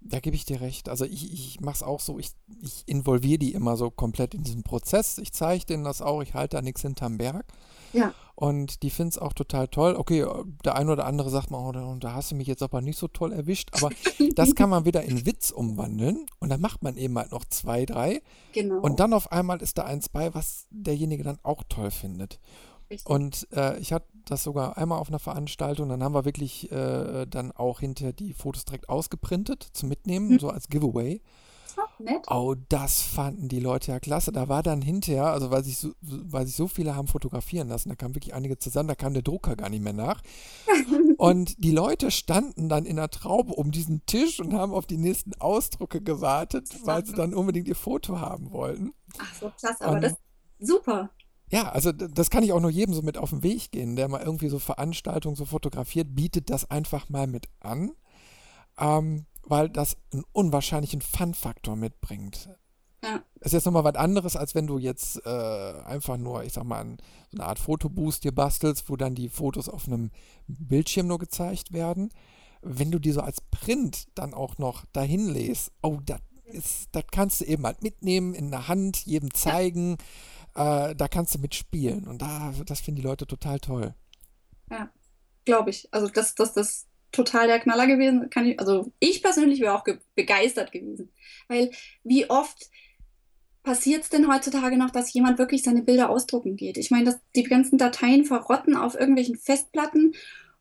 Da 0.00 0.20
gebe 0.20 0.36
ich 0.36 0.44
dir 0.44 0.60
recht. 0.60 0.88
Also 0.88 1.04
ich, 1.04 1.32
ich 1.32 1.60
mache 1.60 1.76
es 1.76 1.82
auch 1.82 2.00
so, 2.00 2.18
ich, 2.18 2.30
ich 2.62 2.84
involviere 2.86 3.38
die 3.38 3.52
immer 3.52 3.76
so 3.76 3.90
komplett 3.90 4.34
in 4.34 4.44
diesen 4.44 4.62
Prozess. 4.62 5.18
Ich 5.18 5.32
zeige 5.32 5.66
denen 5.66 5.84
das 5.84 6.02
auch, 6.02 6.22
ich 6.22 6.34
halte 6.34 6.56
da 6.56 6.62
nichts 6.62 6.82
hinterm 6.82 7.18
Berg. 7.18 7.44
Ja. 7.92 8.14
Und 8.34 8.84
die 8.84 8.90
finden 8.90 9.10
es 9.10 9.18
auch 9.18 9.32
total 9.32 9.66
toll. 9.66 9.96
Okay, 9.96 10.24
der 10.64 10.76
eine 10.76 10.92
oder 10.92 11.06
andere 11.06 11.28
sagt 11.28 11.50
mal, 11.50 11.58
oh, 11.58 11.72
da, 11.72 11.96
da 11.98 12.14
hast 12.14 12.30
du 12.30 12.36
mich 12.36 12.46
jetzt 12.46 12.62
aber 12.62 12.80
nicht 12.80 12.96
so 12.96 13.08
toll 13.08 13.32
erwischt. 13.32 13.70
Aber 13.72 13.90
das 14.36 14.54
kann 14.54 14.70
man 14.70 14.84
wieder 14.84 15.02
in 15.02 15.26
Witz 15.26 15.50
umwandeln. 15.50 16.26
Und 16.38 16.50
dann 16.50 16.60
macht 16.60 16.84
man 16.84 16.96
eben 16.96 17.18
halt 17.18 17.32
noch 17.32 17.44
zwei, 17.46 17.84
drei. 17.84 18.22
Genau. 18.52 18.80
Und 18.80 19.00
dann 19.00 19.12
auf 19.12 19.32
einmal 19.32 19.60
ist 19.60 19.78
da 19.78 19.84
eins 19.84 20.08
bei, 20.08 20.32
was 20.34 20.66
derjenige 20.70 21.24
dann 21.24 21.40
auch 21.42 21.64
toll 21.68 21.90
findet. 21.90 22.38
Richtig. 22.90 23.08
Und 23.08 23.46
äh, 23.52 23.78
ich 23.78 23.92
hatte 23.92 24.06
das 24.24 24.42
sogar 24.44 24.76
einmal 24.78 24.98
auf 24.98 25.08
einer 25.08 25.18
Veranstaltung, 25.18 25.88
dann 25.88 26.02
haben 26.02 26.14
wir 26.14 26.24
wirklich 26.24 26.70
äh, 26.72 27.26
dann 27.26 27.52
auch 27.52 27.80
hinterher 27.80 28.12
die 28.12 28.32
Fotos 28.32 28.64
direkt 28.64 28.88
ausgeprintet 28.88 29.66
zum 29.72 29.88
Mitnehmen, 29.88 30.28
Mhm. 30.30 30.38
so 30.38 30.48
als 30.50 30.68
Giveaway. 30.68 31.20
Nett. 32.00 32.26
Oh, 32.28 32.56
das 32.68 33.00
fanden 33.00 33.48
die 33.48 33.60
Leute 33.60 33.92
ja 33.92 34.00
klasse. 34.00 34.32
Da 34.32 34.48
war 34.48 34.64
dann 34.64 34.82
hinterher, 34.82 35.26
also 35.26 35.52
weil 35.52 35.62
sich 35.62 35.78
so, 35.78 35.92
weil 36.00 36.44
sich 36.44 36.56
so 36.56 36.66
viele 36.66 36.96
haben 36.96 37.06
fotografieren 37.06 37.68
lassen, 37.68 37.88
da 37.88 37.94
kamen 37.94 38.16
wirklich 38.16 38.34
einige 38.34 38.58
zusammen, 38.58 38.88
da 38.88 38.96
kam 38.96 39.12
der 39.14 39.22
Drucker 39.22 39.54
gar 39.54 39.68
nicht 39.68 39.82
mehr 39.84 39.92
nach. 39.92 40.20
Und 41.18 41.62
die 41.62 41.70
Leute 41.70 42.10
standen 42.10 42.68
dann 42.68 42.84
in 42.84 42.96
der 42.96 43.10
Traube 43.10 43.52
um 43.52 43.70
diesen 43.70 44.04
Tisch 44.06 44.40
und 44.40 44.54
haben 44.54 44.72
auf 44.72 44.86
die 44.86 44.96
nächsten 44.96 45.34
Ausdrucke 45.40 46.00
gewartet, 46.00 46.68
weil 46.84 47.04
sie 47.04 47.14
dann 47.14 47.34
unbedingt 47.34 47.68
ihr 47.68 47.76
Foto 47.76 48.18
haben 48.20 48.50
wollten. 48.52 48.92
Ach 49.18 49.34
so, 49.40 49.50
klasse, 49.58 49.84
aber 49.84 49.94
Und- 49.96 50.02
das 50.02 50.14
super. 50.60 51.10
Ja, 51.50 51.70
also 51.70 51.92
das 51.92 52.30
kann 52.30 52.42
ich 52.42 52.52
auch 52.52 52.60
nur 52.60 52.70
jedem 52.70 52.94
so 52.94 53.02
mit 53.02 53.16
auf 53.16 53.30
den 53.30 53.42
Weg 53.42 53.70
gehen, 53.70 53.96
der 53.96 54.08
mal 54.08 54.20
irgendwie 54.20 54.48
so 54.48 54.58
Veranstaltungen 54.58 55.36
so 55.36 55.46
fotografiert, 55.46 56.14
bietet 56.14 56.50
das 56.50 56.70
einfach 56.70 57.08
mal 57.08 57.26
mit 57.26 57.46
an, 57.60 57.92
ähm, 58.78 59.24
weil 59.44 59.70
das 59.70 59.96
einen 60.12 60.24
unwahrscheinlichen 60.32 61.00
Fun-Faktor 61.00 61.76
mitbringt. 61.76 62.50
Ja. 63.02 63.22
Ist 63.40 63.52
jetzt 63.52 63.64
nochmal 63.64 63.84
was 63.84 63.94
anderes, 63.94 64.36
als 64.36 64.54
wenn 64.54 64.66
du 64.66 64.78
jetzt 64.78 65.24
äh, 65.24 65.82
einfach 65.84 66.16
nur, 66.16 66.44
ich 66.44 66.52
sag 66.52 66.64
mal, 66.64 66.80
ein, 66.80 66.96
so 67.30 67.38
eine 67.38 67.46
Art 67.46 67.58
Fotoboost 67.58 68.24
dir 68.24 68.32
bastelst, 68.32 68.90
wo 68.90 68.96
dann 68.96 69.14
die 69.14 69.28
Fotos 69.28 69.68
auf 69.68 69.86
einem 69.86 70.10
Bildschirm 70.48 71.06
nur 71.06 71.18
gezeigt 71.18 71.72
werden. 71.72 72.10
Wenn 72.60 72.90
du 72.90 72.98
die 72.98 73.12
so 73.12 73.20
als 73.20 73.40
Print 73.40 74.08
dann 74.16 74.34
auch 74.34 74.58
noch 74.58 74.84
dahin 74.92 75.28
lässt, 75.28 75.70
oh, 75.80 75.98
das 76.04 76.20
ist, 76.44 76.88
das 76.92 77.04
kannst 77.12 77.40
du 77.40 77.44
eben 77.44 77.64
halt 77.64 77.82
mitnehmen, 77.82 78.34
in 78.34 78.50
der 78.50 78.66
Hand, 78.68 79.06
jedem 79.06 79.32
zeigen, 79.32 79.96
äh, 80.58 80.94
da 80.94 81.08
kannst 81.08 81.34
du 81.34 81.38
mitspielen. 81.38 82.06
Und 82.06 82.20
da, 82.20 82.52
das 82.66 82.80
finden 82.80 83.00
die 83.00 83.06
Leute 83.06 83.26
total 83.26 83.60
toll. 83.60 83.94
Glaube 85.44 85.70
ich. 85.70 85.88
Also 85.92 86.08
das, 86.08 86.34
das, 86.34 86.52
das 86.52 86.86
total 87.12 87.46
der 87.46 87.60
Knaller 87.60 87.86
gewesen. 87.86 88.28
Kann 88.30 88.46
ich, 88.46 88.60
also 88.60 88.92
ich 88.98 89.22
persönlich 89.22 89.60
wäre 89.60 89.74
auch 89.74 89.84
ge 89.84 89.98
begeistert 90.14 90.72
gewesen. 90.72 91.12
Weil 91.46 91.70
wie 92.02 92.28
oft 92.28 92.68
passiert 93.62 94.02
es 94.02 94.10
denn 94.10 94.28
heutzutage 94.32 94.76
noch, 94.76 94.90
dass 94.90 95.12
jemand 95.12 95.38
wirklich 95.38 95.62
seine 95.62 95.82
Bilder 95.82 96.10
ausdrucken 96.10 96.56
geht? 96.56 96.76
Ich 96.76 96.90
meine, 96.90 97.04
dass 97.04 97.20
die 97.36 97.44
ganzen 97.44 97.78
Dateien 97.78 98.24
verrotten 98.24 98.76
auf 98.76 98.94
irgendwelchen 98.94 99.36
Festplatten. 99.36 100.14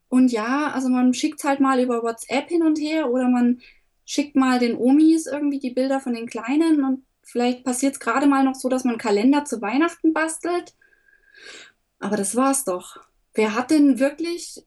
Und 0.10 0.32
ja, 0.32 0.72
also 0.72 0.90
man 0.90 1.14
schickt 1.14 1.44
halt 1.44 1.60
mal 1.60 1.80
über 1.82 2.04
WhatsApp 2.04 2.48
hin 2.50 2.64
und 2.64 2.80
her 2.80 3.10
oder 3.10 3.28
man 3.28 3.62
schickt 4.06 4.38
mal 4.38 4.60
den 4.60 4.78
Omis 4.78 5.26
irgendwie 5.26 5.60
die 5.60 5.72
Bilder 5.72 6.00
von 6.00 6.14
den 6.14 6.28
Kleinen 6.28 6.84
und 6.86 7.04
vielleicht 7.28 7.64
passiert 7.64 7.94
es 7.94 8.00
gerade 8.00 8.28
mal 8.28 8.44
noch 8.44 8.56
so, 8.56 8.70
dass 8.70 8.84
man 8.84 8.94
einen 8.94 9.02
Kalender 9.02 9.46
zu 9.46 9.62
Weihnachten 9.62 10.14
bastelt. 10.14 10.76
Aber 12.00 12.18
das 12.18 12.36
war's 12.36 12.64
doch. 12.64 12.98
Wer 13.34 13.54
hat 13.54 13.72
denn 13.72 14.00
wirklich 14.00 14.66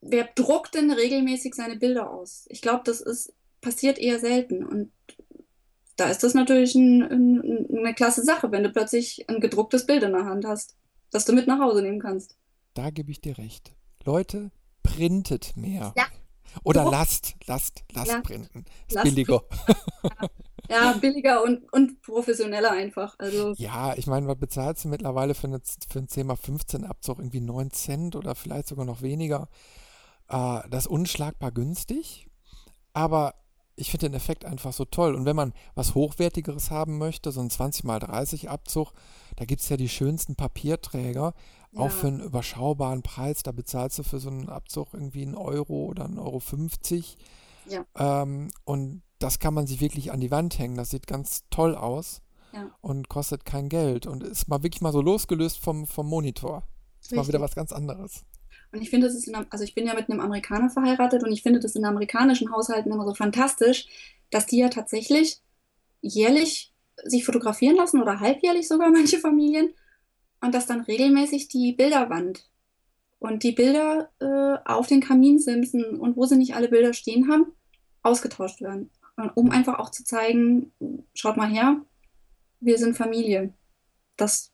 wer 0.00 0.28
druckt 0.34 0.74
denn 0.74 0.90
regelmäßig 0.90 1.54
seine 1.54 1.76
Bilder 1.76 2.10
aus? 2.10 2.46
Ich 2.48 2.62
glaube, 2.62 2.82
das 2.84 3.00
ist, 3.00 3.32
passiert 3.60 3.98
eher 3.98 4.18
selten. 4.18 4.64
Und 4.64 4.92
da 5.96 6.08
ist 6.08 6.22
das 6.22 6.34
natürlich 6.34 6.74
ein, 6.74 7.02
ein, 7.02 7.66
eine 7.76 7.94
klasse 7.94 8.24
Sache, 8.24 8.50
wenn 8.50 8.62
du 8.62 8.70
plötzlich 8.70 9.28
ein 9.28 9.40
gedrucktes 9.40 9.86
Bild 9.86 10.02
in 10.02 10.12
der 10.12 10.24
Hand 10.24 10.44
hast, 10.46 10.76
das 11.10 11.24
du 11.24 11.32
mit 11.32 11.46
nach 11.46 11.60
Hause 11.60 11.82
nehmen 11.82 12.00
kannst. 12.00 12.36
Da 12.74 12.90
gebe 12.90 13.10
ich 13.10 13.20
dir 13.20 13.36
recht. 13.36 13.74
Leute, 14.04 14.50
printet 14.82 15.56
mehr. 15.56 15.92
Ja. 15.96 16.06
Oder 16.64 16.82
Druck. 16.82 16.92
lasst, 16.92 17.34
lasst, 17.46 17.84
lasst 17.92 18.12
Lasst. 18.12 18.24
printen. 18.24 18.64
Ist 18.88 18.94
Lasst 18.94 19.04
billiger. 19.04 19.42
Ja, 20.02 20.28
billiger 21.00 21.42
und, 21.42 21.72
und 21.72 22.02
professioneller 22.02 22.70
einfach. 22.70 23.16
Also, 23.18 23.54
Ja, 23.56 23.94
ich 23.96 24.06
meine, 24.06 24.26
was 24.26 24.38
bezahlst 24.38 24.84
du 24.84 24.88
mittlerweile 24.88 25.34
für, 25.34 25.48
eine, 25.48 25.60
für 25.88 25.98
einen 25.98 26.08
10x15 26.08 26.84
Abzug? 26.84 27.18
Irgendwie 27.18 27.40
9 27.40 27.70
Cent 27.70 28.16
oder 28.16 28.34
vielleicht 28.34 28.68
sogar 28.68 28.84
noch 28.84 29.02
weniger. 29.02 29.48
Äh, 30.28 30.60
das 30.70 30.84
ist 30.84 30.90
unschlagbar 30.90 31.52
günstig, 31.52 32.28
aber 32.92 33.34
ich 33.80 33.90
finde 33.90 34.10
den 34.10 34.14
Effekt 34.14 34.44
einfach 34.44 34.72
so 34.72 34.84
toll. 34.84 35.14
Und 35.14 35.24
wenn 35.24 35.36
man 35.36 35.54
was 35.74 35.94
Hochwertigeres 35.94 36.70
haben 36.70 36.98
möchte, 36.98 37.32
so 37.32 37.40
ein 37.40 37.48
20x30 37.48 38.48
Abzug, 38.48 38.92
da 39.36 39.44
gibt 39.44 39.62
es 39.62 39.68
ja 39.68 39.76
die 39.76 39.88
schönsten 39.88 40.36
Papierträger, 40.36 41.34
ja, 41.72 41.80
auch 41.80 41.90
für 41.90 42.08
einen 42.08 42.20
überschaubaren 42.20 43.02
Preis. 43.02 43.42
Da 43.42 43.52
bezahlst 43.52 43.98
du 43.98 44.02
für 44.02 44.18
so 44.18 44.28
einen 44.28 44.48
Abzug 44.48 44.92
irgendwie 44.92 45.22
einen 45.22 45.34
Euro 45.34 45.86
oder 45.86 46.04
einen 46.04 46.18
Euro 46.18 46.40
50. 46.40 47.16
Ja. 47.68 47.84
Ähm, 47.96 48.50
und 48.64 49.02
das 49.20 49.38
kann 49.38 49.54
man 49.54 49.66
sich 49.66 49.80
wirklich 49.80 50.10
an 50.10 50.20
die 50.20 50.30
Wand 50.30 50.58
hängen. 50.58 50.76
Das 50.76 50.90
sieht 50.90 51.06
ganz 51.06 51.44
toll 51.50 51.76
aus 51.76 52.20
Ja. 52.52 52.70
und 52.80 53.08
kostet 53.08 53.44
kein 53.44 53.68
Geld 53.68 54.06
und 54.06 54.24
ist 54.24 54.48
mal 54.48 54.62
wirklich 54.64 54.80
mal 54.80 54.92
so 54.92 55.00
losgelöst 55.00 55.58
vom, 55.58 55.86
vom 55.86 56.08
Monitor. 56.08 56.64
Ist 57.00 57.14
mal 57.14 57.26
wieder 57.28 57.40
was 57.40 57.54
ganz 57.54 57.72
anderes. 57.72 58.24
Und 58.72 58.82
ich 58.82 58.90
finde, 58.90 59.06
das 59.06 59.16
ist 59.16 59.28
in, 59.28 59.34
also 59.34 59.64
ich 59.64 59.74
bin 59.74 59.86
ja 59.86 59.94
mit 59.94 60.10
einem 60.10 60.20
Amerikaner 60.20 60.70
verheiratet 60.70 61.22
und 61.22 61.32
ich 61.32 61.42
finde 61.42 61.60
das 61.60 61.74
in 61.76 61.84
amerikanischen 61.84 62.52
Haushalten 62.52 62.92
immer 62.92 63.04
so 63.04 63.14
fantastisch, 63.14 63.86
dass 64.30 64.46
die 64.46 64.58
ja 64.58 64.68
tatsächlich 64.68 65.40
jährlich 66.02 66.72
sich 67.04 67.24
fotografieren 67.24 67.76
lassen 67.76 68.00
oder 68.00 68.20
halbjährlich 68.20 68.68
sogar 68.68 68.90
manche 68.92 69.18
Familien 69.18 69.70
und 70.40 70.54
dass 70.54 70.66
dann 70.66 70.80
regelmäßig 70.82 71.48
die 71.48 71.72
Bilderwand 71.72 72.48
und 73.18 73.42
die 73.42 73.52
Bilder 73.52 74.10
äh, 74.20 74.58
auf 74.70 74.86
den 74.86 75.00
Kaminsimsen 75.00 75.98
und 75.98 76.16
wo 76.16 76.24
sie 76.26 76.36
nicht 76.36 76.54
alle 76.54 76.68
Bilder 76.68 76.92
stehen 76.94 77.30
haben, 77.30 77.52
ausgetauscht 78.02 78.60
werden. 78.62 78.90
Um 79.34 79.50
einfach 79.50 79.78
auch 79.78 79.90
zu 79.90 80.04
zeigen, 80.04 80.72
schaut 81.14 81.36
mal 81.36 81.50
her, 81.50 81.76
wir 82.60 82.78
sind 82.78 82.96
Familie. 82.96 83.52
Das 84.16 84.52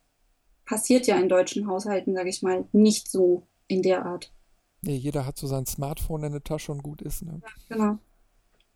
passiert 0.65 1.07
ja 1.07 1.17
in 1.17 1.29
deutschen 1.29 1.67
Haushalten, 1.67 2.15
sage 2.15 2.29
ich 2.29 2.43
mal, 2.43 2.67
nicht 2.73 3.11
so 3.11 3.47
in 3.69 3.83
der 3.83 4.05
Art. 4.05 4.33
Nee, 4.83 4.97
jeder 4.97 5.27
hat 5.27 5.39
so 5.39 5.47
sein 5.47 5.67
Smartphone 5.67 6.25
in 6.25 6.33
der 6.33 6.45
Tasche 6.45 6.73
und 6.73 6.83
gut 6.83 7.03
ist, 7.03 7.23
ne? 7.23 7.41
Genau. 7.69 7.99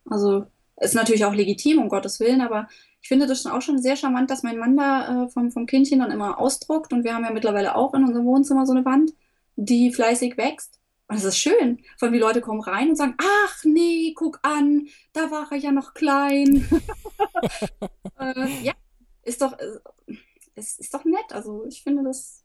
Also 0.09 0.47
ist 0.81 0.95
natürlich 0.95 1.25
auch 1.25 1.35
legitim, 1.35 1.79
um 1.79 1.89
Gottes 1.89 2.21
Willen, 2.21 2.41
aber 2.41 2.67
ich 3.03 3.09
finde 3.09 3.27
das 3.27 3.43
schon 3.43 3.53
auch 3.53 3.63
schon 3.63 3.81
sehr 3.81 3.97
charmant, 3.97 4.31
dass 4.31 4.43
mein 4.43 4.59
Mann 4.59 4.77
da 4.77 5.25
äh, 5.25 5.29
vom, 5.29 5.51
vom 5.51 5.67
Kindchen 5.67 6.01
dann 6.01 6.11
immer 6.11 6.39
ausdruckt 6.39 6.93
und 6.93 7.05
wir 7.05 7.15
haben 7.15 7.25
ja 7.25 7.31
mittlerweile 7.31 7.77
auch 7.77 7.95
in 7.95 8.05
unserem 8.05 8.25
Wohnzimmer 8.25 8.67
so 8.67 8.73
eine 8.73 8.85
Wand, 8.85 9.13
die 9.57 9.93
fleißig 9.93 10.37
wächst. 10.37 10.80
Und 11.11 11.17
es 11.17 11.25
ist 11.25 11.39
schön. 11.39 11.83
Allem 12.01 12.13
die 12.13 12.21
Leute 12.21 12.41
kommen 12.41 12.61
rein 12.61 12.91
und 12.91 12.95
sagen, 12.95 13.17
ach 13.19 13.65
nee, 13.65 14.13
guck 14.15 14.39
an, 14.45 14.87
da 15.13 15.29
war 15.33 15.51
er 15.51 15.59
ja 15.59 15.73
noch 15.73 15.93
klein. 15.93 16.69
äh, 18.21 18.63
ja, 18.63 18.75
ist 19.23 19.43
doch, 19.43 19.59
äh, 19.59 20.15
es 20.55 20.79
ist 20.79 20.95
doch 20.95 21.05
nett. 21.05 21.33
Also 21.33 21.65
ich 21.67 21.83
finde 21.83 22.05
das, 22.05 22.45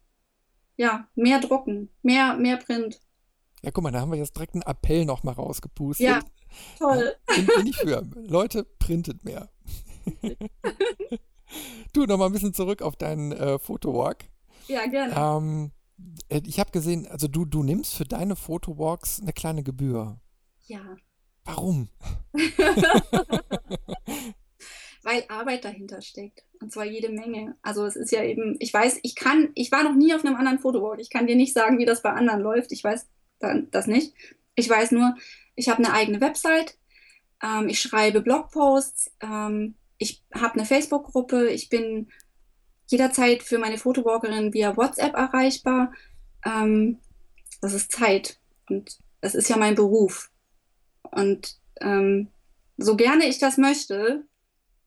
ja, 0.78 1.08
mehr 1.14 1.40
drucken, 1.40 1.92
mehr, 2.02 2.34
mehr 2.38 2.58
Print. 2.58 3.00
Ja, 3.62 3.70
guck 3.70 3.84
mal, 3.84 3.92
da 3.92 4.02
haben 4.02 4.12
wir 4.12 4.18
jetzt 4.18 4.36
direkt 4.36 4.56
einen 4.56 4.64
Appell 4.64 5.06
nochmal 5.06 5.36
rausgepustet. 5.36 6.08
Ja, 6.08 6.20
toll. 6.80 7.16
Bin, 7.28 7.46
bin 7.46 7.68
ich 7.68 7.78
für. 7.78 8.02
Leute, 8.16 8.64
printet 8.64 9.24
mehr. 9.24 9.52
du, 11.94 12.06
nochmal 12.06 12.30
ein 12.30 12.34
bisschen 12.34 12.56
zurück 12.56 12.82
auf 12.82 12.96
deinen 12.96 13.32
äh, 13.32 13.60
Fotowalk. 13.60 14.26
Ja, 14.68 14.88
gerne. 14.88 15.14
Ähm, 15.16 15.66
äh, 15.66 15.85
ich 16.30 16.60
habe 16.60 16.72
gesehen, 16.72 17.08
also 17.08 17.28
du, 17.28 17.46
du 17.46 17.64
nimmst 17.64 17.96
für 17.96 18.06
deine 18.06 18.36
Fotowalks 18.36 19.22
eine 19.22 19.34
kleine 19.34 19.64
Gebühr. 19.64 20.20
Ja. 20.66 20.98
Warum? 21.44 21.90
weil 25.06 25.24
Arbeit 25.30 25.64
dahinter 25.64 26.02
steckt. 26.02 26.44
Und 26.60 26.74
zwar 26.74 26.86
jede 26.86 27.10
Menge. 27.10 27.56
Also 27.62 27.86
es 27.86 27.96
ist 27.96 28.12
ja 28.12 28.24
eben, 28.24 28.58
ich 28.60 28.74
weiß, 28.74 29.00
ich 29.04 29.16
kann, 29.16 29.52
ich 29.54 29.72
war 29.72 29.84
noch 29.84 29.94
nie 29.94 30.14
auf 30.16 30.26
einem 30.26 30.36
anderen 30.36 30.60
Fotowalk. 30.60 31.00
Ich 31.00 31.12
kann 31.12 31.28
dir 31.28 31.36
nicht 31.36 31.54
sagen, 31.54 31.78
wie 31.78 31.86
das 31.86 32.02
bei 32.02 32.12
anderen 32.12 32.42
läuft. 32.42 32.72
Ich 32.72 32.84
weiß 32.84 33.08
das 33.40 33.86
nicht. 33.86 34.16
Ich 34.56 34.68
weiß 34.68 34.92
nur, 34.92 35.16
ich 35.56 35.70
habe 35.70 35.84
eine 35.84 35.94
eigene 35.94 36.22
Website. 36.22 36.78
Ähm, 37.42 37.70
ich 37.70 37.80
schreibe 37.80 38.22
Blogposts. 38.22 39.12
Ähm, 39.22 39.76
ich 40.00 40.24
habe 40.34 40.56
eine 40.56 40.66
Facebook-Gruppe, 40.66 41.50
ich 41.50 41.70
bin 41.70 42.10
jederzeit 42.88 43.44
für 43.44 43.58
meine 43.58 43.78
Fotowalkerin 43.78 44.54
via 44.54 44.76
WhatsApp 44.78 45.16
erreichbar. 45.16 45.94
Ähm, 46.46 47.00
das 47.62 47.74
ist 47.74 47.92
Zeit 47.92 48.40
und 48.70 49.00
das 49.22 49.36
ist 49.36 49.50
ja 49.50 49.58
mein 49.58 49.76
Beruf. 49.76 50.30
Und 51.12 51.58
ähm, 51.82 52.30
so 52.78 52.96
gerne 52.96 53.28
ich 53.28 53.40
das 53.40 53.58
möchte, 53.58 54.26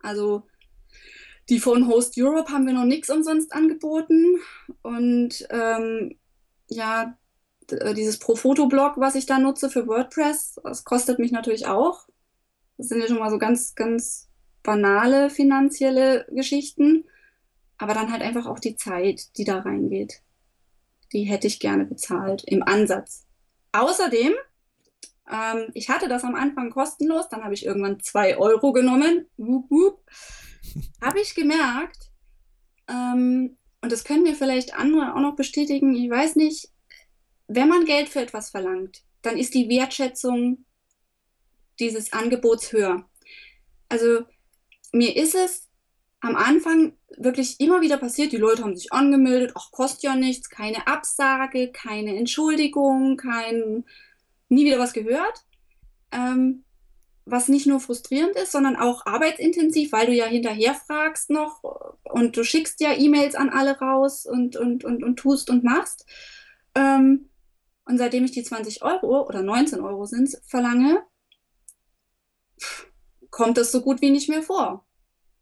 also 0.00 0.44
die 1.48 1.60
von 1.60 1.88
Host 1.88 2.14
Europe 2.18 2.52
haben 2.52 2.66
wir 2.66 2.74
noch 2.74 2.84
nichts 2.84 3.08
umsonst 3.08 3.52
angeboten. 3.52 4.36
Und 4.82 5.46
ähm, 5.50 6.18
ja, 6.68 7.16
äh, 7.70 7.94
dieses 7.94 8.18
Pro-Foto-Blog, 8.18 8.98
was 8.98 9.14
ich 9.14 9.26
da 9.26 9.38
nutze 9.38 9.70
für 9.70 9.86
WordPress, 9.86 10.60
das 10.62 10.84
kostet 10.84 11.18
mich 11.18 11.32
natürlich 11.32 11.66
auch. 11.66 12.06
Das 12.76 12.88
sind 12.88 13.00
ja 13.00 13.08
schon 13.08 13.18
mal 13.18 13.30
so 13.30 13.38
ganz, 13.38 13.74
ganz 13.74 14.28
banale 14.62 15.30
finanzielle 15.30 16.26
Geschichten. 16.30 17.04
Aber 17.78 17.94
dann 17.94 18.12
halt 18.12 18.22
einfach 18.22 18.46
auch 18.46 18.58
die 18.58 18.76
Zeit, 18.76 19.36
die 19.36 19.44
da 19.44 19.60
reingeht. 19.60 20.20
Die 21.12 21.24
hätte 21.24 21.46
ich 21.46 21.60
gerne 21.60 21.84
bezahlt 21.84 22.44
im 22.44 22.62
Ansatz. 22.62 23.26
Außerdem, 23.72 24.34
ähm, 25.30 25.70
ich 25.74 25.88
hatte 25.88 26.08
das 26.08 26.24
am 26.24 26.34
Anfang 26.34 26.70
kostenlos, 26.70 27.28
dann 27.28 27.44
habe 27.44 27.54
ich 27.54 27.64
irgendwann 27.64 28.00
zwei 28.00 28.36
Euro 28.36 28.72
genommen. 28.72 29.26
habe 31.00 31.20
ich 31.20 31.34
gemerkt, 31.34 32.10
ähm, 32.88 33.56
und 33.80 33.92
das 33.92 34.04
können 34.04 34.24
mir 34.24 34.34
vielleicht 34.34 34.74
andere 34.74 35.14
auch 35.14 35.20
noch 35.20 35.36
bestätigen, 35.36 35.94
ich 35.94 36.10
weiß 36.10 36.36
nicht, 36.36 36.70
wenn 37.46 37.68
man 37.68 37.84
Geld 37.84 38.08
für 38.08 38.20
etwas 38.20 38.50
verlangt, 38.50 39.02
dann 39.22 39.38
ist 39.38 39.54
die 39.54 39.68
Wertschätzung 39.68 40.64
dieses 41.78 42.12
Angebots 42.12 42.72
höher. 42.72 43.08
Also 43.88 44.24
mir 44.92 45.16
ist 45.16 45.34
es 45.34 45.67
am 46.20 46.36
Anfang 46.36 46.92
wirklich 47.16 47.60
immer 47.60 47.80
wieder 47.80 47.96
passiert, 47.96 48.32
die 48.32 48.38
Leute 48.38 48.62
haben 48.62 48.76
sich 48.76 48.92
angemeldet, 48.92 49.52
ach, 49.54 49.70
kostet 49.70 50.02
ja 50.02 50.16
nichts, 50.16 50.50
keine 50.50 50.86
Absage, 50.86 51.70
keine 51.72 52.16
Entschuldigung, 52.16 53.16
kein, 53.16 53.84
nie 54.48 54.64
wieder 54.64 54.78
was 54.78 54.92
gehört. 54.92 55.44
Ähm, 56.10 56.64
was 57.30 57.48
nicht 57.48 57.66
nur 57.66 57.80
frustrierend 57.80 58.36
ist, 58.36 58.52
sondern 58.52 58.76
auch 58.76 59.04
arbeitsintensiv, 59.06 59.92
weil 59.92 60.06
du 60.06 60.14
ja 60.14 60.24
hinterher 60.24 60.74
fragst 60.74 61.30
noch 61.30 61.62
und 62.04 62.36
du 62.36 62.44
schickst 62.44 62.80
ja 62.80 62.94
E-Mails 62.94 63.34
an 63.34 63.50
alle 63.50 63.78
raus 63.78 64.26
und, 64.26 64.56
und, 64.56 64.84
und, 64.84 65.04
und 65.04 65.16
tust 65.16 65.50
und 65.50 65.64
machst. 65.64 66.06
Ähm, 66.74 67.28
und 67.84 67.98
seitdem 67.98 68.24
ich 68.24 68.32
die 68.32 68.42
20 68.42 68.82
Euro 68.82 69.26
oder 69.26 69.42
19 69.42 69.80
Euro 69.80 70.06
sind, 70.06 70.36
verlange, 70.46 71.02
kommt 73.30 73.56
das 73.58 73.72
so 73.72 73.82
gut 73.82 74.00
wie 74.00 74.10
nicht 74.10 74.28
mehr 74.28 74.42
vor. 74.42 74.86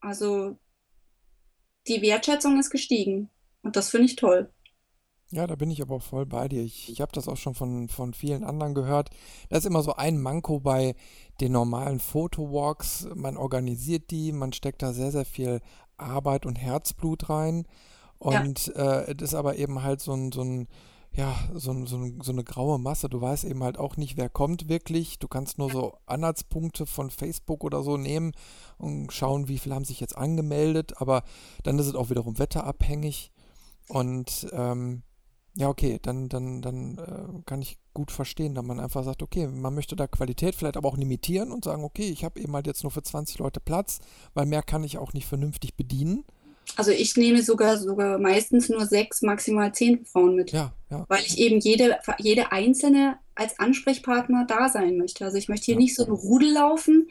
Also 0.00 0.58
die 1.88 2.02
Wertschätzung 2.02 2.58
ist 2.58 2.70
gestiegen 2.70 3.30
und 3.62 3.76
das 3.76 3.90
finde 3.90 4.06
ich 4.06 4.16
toll. 4.16 4.50
Ja, 5.30 5.46
da 5.46 5.56
bin 5.56 5.70
ich 5.72 5.82
aber 5.82 5.98
voll 5.98 6.24
bei 6.24 6.46
dir. 6.46 6.62
Ich, 6.62 6.88
ich 6.88 7.00
habe 7.00 7.10
das 7.12 7.26
auch 7.26 7.36
schon 7.36 7.54
von, 7.54 7.88
von 7.88 8.14
vielen 8.14 8.44
anderen 8.44 8.74
gehört. 8.74 9.10
Da 9.48 9.56
ist 9.56 9.66
immer 9.66 9.82
so 9.82 9.94
ein 9.94 10.20
Manko 10.20 10.60
bei 10.60 10.94
den 11.40 11.50
normalen 11.52 11.98
Fotowalks. 11.98 13.08
Man 13.14 13.36
organisiert 13.36 14.10
die, 14.12 14.30
man 14.30 14.52
steckt 14.52 14.82
da 14.82 14.92
sehr, 14.92 15.10
sehr 15.10 15.24
viel 15.24 15.60
Arbeit 15.96 16.46
und 16.46 16.56
Herzblut 16.56 17.28
rein. 17.28 17.66
Und 18.18 18.68
ja. 18.68 19.00
äh, 19.00 19.14
es 19.16 19.22
ist 19.22 19.34
aber 19.34 19.56
eben 19.56 19.82
halt 19.82 20.00
so 20.00 20.12
ein, 20.12 20.30
so 20.30 20.42
ein 20.42 20.68
ja, 21.16 21.34
so, 21.54 21.86
so, 21.86 22.10
so, 22.22 22.32
eine 22.32 22.44
graue 22.44 22.78
Masse. 22.78 23.08
Du 23.08 23.20
weißt 23.20 23.44
eben 23.44 23.64
halt 23.64 23.78
auch 23.78 23.96
nicht, 23.96 24.18
wer 24.18 24.28
kommt 24.28 24.68
wirklich. 24.68 25.18
Du 25.18 25.28
kannst 25.28 25.56
nur 25.56 25.70
so 25.70 25.94
Anhaltspunkte 26.04 26.84
von 26.84 27.10
Facebook 27.10 27.64
oder 27.64 27.82
so 27.82 27.96
nehmen 27.96 28.32
und 28.76 29.12
schauen, 29.12 29.48
wie 29.48 29.58
viele 29.58 29.74
haben 29.74 29.86
sich 29.86 29.98
jetzt 29.98 30.16
angemeldet. 30.16 31.00
Aber 31.00 31.22
dann 31.62 31.78
ist 31.78 31.86
es 31.86 31.94
auch 31.94 32.10
wiederum 32.10 32.38
wetterabhängig. 32.38 33.32
Und 33.88 34.46
ähm, 34.52 35.02
ja, 35.54 35.70
okay, 35.70 35.98
dann, 36.02 36.28
dann, 36.28 36.60
dann 36.60 36.98
äh, 36.98 37.42
kann 37.46 37.62
ich 37.62 37.78
gut 37.94 38.10
verstehen, 38.10 38.54
dass 38.54 38.64
man 38.64 38.78
einfach 38.78 39.02
sagt, 39.02 39.22
okay, 39.22 39.46
man 39.46 39.74
möchte 39.74 39.96
da 39.96 40.06
Qualität 40.06 40.54
vielleicht 40.54 40.76
aber 40.76 40.90
auch 40.90 40.98
limitieren 40.98 41.50
und 41.50 41.64
sagen, 41.64 41.82
okay, 41.82 42.10
ich 42.10 42.24
habe 42.24 42.38
eben 42.40 42.52
halt 42.52 42.66
jetzt 42.66 42.82
nur 42.82 42.90
für 42.90 43.02
20 43.02 43.38
Leute 43.38 43.60
Platz, 43.60 44.00
weil 44.34 44.44
mehr 44.44 44.62
kann 44.62 44.84
ich 44.84 44.98
auch 44.98 45.14
nicht 45.14 45.26
vernünftig 45.26 45.76
bedienen. 45.76 46.24
Also 46.74 46.90
ich 46.90 47.16
nehme 47.16 47.42
sogar 47.42 47.76
sogar 47.78 48.18
meistens 48.18 48.68
nur 48.68 48.86
sechs, 48.86 49.22
maximal 49.22 49.72
zehn 49.72 50.04
Frauen 50.04 50.34
mit. 50.34 50.52
Ja, 50.52 50.72
ja. 50.90 51.04
Weil 51.08 51.20
ich 51.20 51.38
eben 51.38 51.60
jede, 51.60 51.98
jede 52.18 52.50
einzelne 52.52 53.18
als 53.34 53.58
Ansprechpartner 53.58 54.46
da 54.46 54.68
sein 54.68 54.96
möchte. 54.96 55.24
Also 55.24 55.36
ich 55.36 55.48
möchte 55.48 55.66
hier 55.66 55.74
ja. 55.74 55.80
nicht 55.80 55.94
so 55.94 56.04
ein 56.04 56.10
Rudel 56.10 56.52
laufen, 56.52 57.08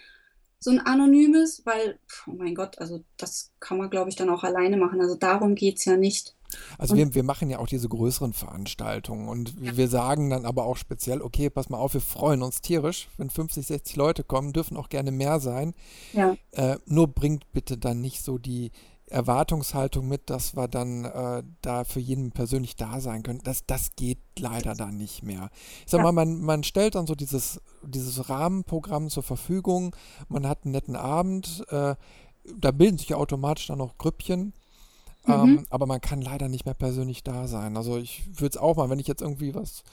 so 0.60 0.72
ein 0.72 0.80
anonymes, 0.80 1.62
weil, 1.66 2.00
oh 2.28 2.34
mein 2.34 2.56
Gott, 2.56 2.80
also 2.80 3.04
das 3.18 3.52
kann 3.60 3.78
man, 3.78 3.90
glaube 3.90 4.10
ich, 4.10 4.16
dann 4.16 4.30
auch 4.30 4.44
alleine 4.44 4.78
machen. 4.78 5.00
Also 5.00 5.16
darum 5.16 5.56
geht 5.56 5.78
es 5.78 5.86
ja 5.86 5.96
nicht. 5.96 6.36
Also 6.78 6.96
wir, 6.96 7.14
wir 7.14 7.24
machen 7.24 7.50
ja 7.50 7.60
auch 7.60 7.68
diese 7.68 7.90
größeren 7.90 8.34
Veranstaltungen 8.34 9.28
und 9.28 9.56
ja. 9.62 9.76
wir 9.78 9.88
sagen 9.88 10.30
dann 10.30 10.46
aber 10.46 10.66
auch 10.66 10.78
speziell, 10.78 11.22
okay, 11.22 11.50
pass 11.50 11.70
mal 11.70 11.78
auf, 11.78 11.94
wir 11.94 12.02
freuen 12.02 12.42
uns 12.42 12.62
tierisch, 12.62 13.10
wenn 13.18 13.30
50, 13.30 13.66
60 13.66 13.96
Leute 13.96 14.24
kommen, 14.24 14.54
dürfen 14.54 14.78
auch 14.78 14.90
gerne 14.90 15.12
mehr 15.12 15.40
sein. 15.40 15.74
Ja. 16.14 16.36
Äh, 16.52 16.78
nur 16.86 17.08
bringt 17.08 17.52
bitte 17.52 17.78
dann 17.78 18.02
nicht 18.02 18.24
so 18.24 18.38
die 18.38 18.72
Erwartungshaltung 19.16 20.08
mit, 20.08 20.30
dass 20.30 20.56
wir 20.56 20.68
dann 20.68 21.06
äh, 21.06 21.44
da 21.62 21.84
für 21.84 22.00
jeden 22.00 22.32
persönlich 22.32 22.76
da 22.76 23.00
sein 23.00 23.24
können. 23.24 23.40
Das, 23.44 23.66
das 23.66 23.96
geht 23.96 24.20
leider 24.38 24.76
dann 24.76 24.98
nicht 24.98 25.24
mehr. 25.24 25.50
Ich 25.86 25.92
sag 25.92 26.00
ja. 26.00 26.04
mal, 26.04 26.12
man, 26.12 26.42
man 26.42 26.64
stellt 26.64 26.96
dann 26.96 27.08
so 27.08 27.16
dieses, 27.16 27.62
dieses 27.84 28.30
Rahmenprogramm 28.30 29.10
zur 29.10 29.24
Verfügung, 29.24 29.96
man 30.28 30.48
hat 30.48 30.66
einen 30.66 30.74
netten 30.74 30.96
Abend, 30.96 31.66
äh, 31.70 31.96
da 32.58 32.72
bilden 32.72 32.98
sich 32.98 33.10
ja 33.10 33.18
automatisch 33.18 33.68
dann 33.68 33.82
auch 33.82 33.98
Grüppchen 33.98 34.54
Mhm. 35.28 35.34
Ähm, 35.34 35.66
aber 35.70 35.86
man 35.86 36.02
kann 36.02 36.22
leider 36.22 36.48
nicht 36.48 36.66
mehr 36.66 36.74
persönlich 36.74 37.24
da 37.24 37.48
sein. 37.48 37.78
Also 37.78 37.98
ich 37.98 38.24
würde 38.28 38.56
es 38.56 38.58
auch 38.58 38.76
mal, 38.76 38.90
wenn 38.90 39.00
ich 39.00 39.08
jetzt 39.08 39.22
irgendwie 39.22 39.56
was, 39.56 39.84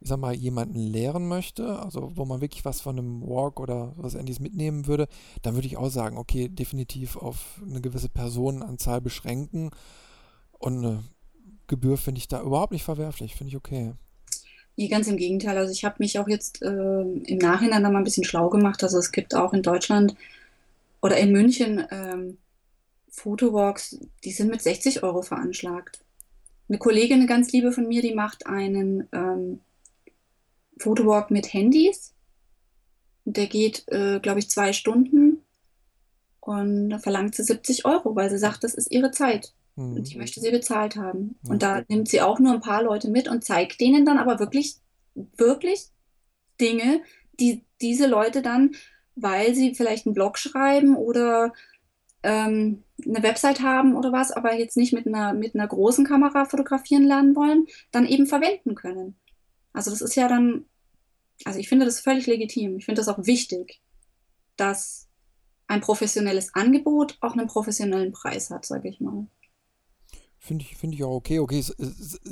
ich 0.00 0.08
sag 0.08 0.18
mal, 0.18 0.34
jemanden 0.34 0.78
lehren 0.78 1.28
möchte, 1.28 1.78
also 1.78 2.12
wo 2.14 2.24
man 2.24 2.40
wirklich 2.40 2.64
was 2.64 2.80
von 2.80 2.98
einem 2.98 3.22
Walk 3.22 3.60
oder 3.60 3.92
was 3.96 4.14
ähnliches 4.14 4.40
mitnehmen 4.40 4.86
würde, 4.86 5.08
dann 5.42 5.54
würde 5.54 5.66
ich 5.66 5.76
auch 5.76 5.88
sagen, 5.88 6.18
okay, 6.18 6.48
definitiv 6.48 7.16
auf 7.16 7.60
eine 7.68 7.80
gewisse 7.80 8.08
Personenanzahl 8.08 9.00
beschränken. 9.00 9.70
Und 10.52 10.78
eine 10.78 11.04
Gebühr 11.66 11.96
finde 11.96 12.18
ich 12.18 12.28
da 12.28 12.42
überhaupt 12.42 12.72
nicht 12.72 12.84
verwerflich, 12.84 13.34
finde 13.34 13.50
ich 13.50 13.56
okay. 13.56 13.94
Nee, 14.76 14.88
ganz 14.88 15.08
im 15.08 15.16
Gegenteil. 15.16 15.56
Also 15.56 15.72
ich 15.72 15.84
habe 15.84 15.96
mich 15.98 16.18
auch 16.18 16.28
jetzt 16.28 16.62
äh, 16.62 17.00
im 17.00 17.38
Nachhinein 17.38 17.82
da 17.82 17.90
mal 17.90 17.98
ein 17.98 18.04
bisschen 18.04 18.24
schlau 18.24 18.50
gemacht. 18.50 18.82
Also 18.82 18.98
es 18.98 19.10
gibt 19.10 19.34
auch 19.34 19.54
in 19.54 19.62
Deutschland 19.62 20.14
oder 21.00 21.16
in 21.16 21.32
München 21.32 21.84
ähm, 21.90 22.38
Fotowalks, 23.08 23.98
die 24.24 24.32
sind 24.32 24.50
mit 24.50 24.60
60 24.60 25.02
Euro 25.02 25.22
veranschlagt. 25.22 26.00
Eine 26.68 26.78
Kollegin, 26.78 27.18
eine 27.18 27.26
ganz 27.26 27.50
liebe 27.52 27.72
von 27.72 27.88
mir, 27.88 28.02
die 28.02 28.14
macht 28.14 28.46
einen 28.46 29.08
ähm, 29.12 29.60
Fotowalk 30.78 31.30
mit 31.30 31.52
Handys. 31.52 32.14
Und 33.24 33.36
der 33.36 33.46
geht, 33.46 33.84
äh, 33.88 34.20
glaube 34.20 34.38
ich, 34.38 34.50
zwei 34.50 34.72
Stunden. 34.72 35.42
Und 36.40 36.90
da 36.90 36.98
verlangt 36.98 37.34
sie 37.34 37.42
70 37.42 37.84
Euro, 37.84 38.14
weil 38.14 38.30
sie 38.30 38.38
sagt, 38.38 38.62
das 38.62 38.74
ist 38.74 38.90
ihre 38.92 39.10
Zeit. 39.10 39.52
Mhm. 39.74 39.96
Und 39.96 40.10
die 40.10 40.18
möchte 40.18 40.40
sie 40.40 40.50
bezahlt 40.50 40.96
haben. 40.96 41.38
Mhm. 41.42 41.50
Und 41.50 41.62
da 41.62 41.82
nimmt 41.88 42.08
sie 42.08 42.20
auch 42.20 42.38
nur 42.38 42.52
ein 42.52 42.60
paar 42.60 42.82
Leute 42.82 43.10
mit 43.10 43.28
und 43.28 43.44
zeigt 43.44 43.80
denen 43.80 44.06
dann 44.06 44.18
aber 44.18 44.38
wirklich, 44.38 44.76
wirklich 45.14 45.86
Dinge, 46.60 47.02
die 47.40 47.64
diese 47.80 48.06
Leute 48.06 48.42
dann, 48.42 48.72
weil 49.14 49.54
sie 49.54 49.74
vielleicht 49.74 50.06
einen 50.06 50.14
Blog 50.14 50.38
schreiben 50.38 50.96
oder 50.96 51.52
ähm, 52.22 52.82
eine 53.04 53.22
Website 53.22 53.60
haben 53.60 53.94
oder 53.94 54.12
was, 54.12 54.32
aber 54.32 54.54
jetzt 54.54 54.76
nicht 54.76 54.92
mit 54.92 55.06
einer, 55.06 55.32
mit 55.32 55.54
einer 55.54 55.66
großen 55.66 56.06
Kamera 56.06 56.44
fotografieren 56.44 57.04
lernen 57.04 57.36
wollen, 57.36 57.66
dann 57.92 58.06
eben 58.06 58.26
verwenden 58.26 58.74
können. 58.74 59.16
Also 59.76 59.90
das 59.90 60.00
ist 60.00 60.14
ja 60.14 60.26
dann, 60.26 60.64
also 61.44 61.58
ich 61.58 61.68
finde 61.68 61.84
das 61.84 62.00
völlig 62.00 62.26
legitim. 62.26 62.78
Ich 62.78 62.86
finde 62.86 62.98
das 62.98 63.08
auch 63.08 63.26
wichtig, 63.26 63.82
dass 64.56 65.06
ein 65.66 65.82
professionelles 65.82 66.54
Angebot 66.54 67.18
auch 67.20 67.32
einen 67.32 67.46
professionellen 67.46 68.10
Preis 68.10 68.48
hat, 68.48 68.64
sage 68.64 68.88
ich 68.88 69.00
mal. 69.00 69.26
Finde 70.38 70.64
ich, 70.64 70.78
find 70.78 70.94
ich 70.94 71.04
auch 71.04 71.16
okay. 71.16 71.40
Okay, 71.40 71.62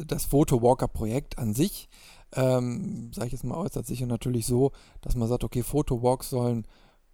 das 0.06 0.24
Photowalker-Projekt 0.24 1.36
an 1.36 1.52
sich, 1.52 1.90
ähm, 2.32 3.12
sage 3.12 3.26
ich 3.26 3.32
jetzt 3.34 3.44
mal, 3.44 3.58
äußert 3.58 3.86
sich 3.86 4.00
natürlich 4.00 4.46
so, 4.46 4.72
dass 5.02 5.14
man 5.14 5.28
sagt, 5.28 5.44
okay, 5.44 5.62
Photowalks 5.62 6.30
sollen 6.30 6.66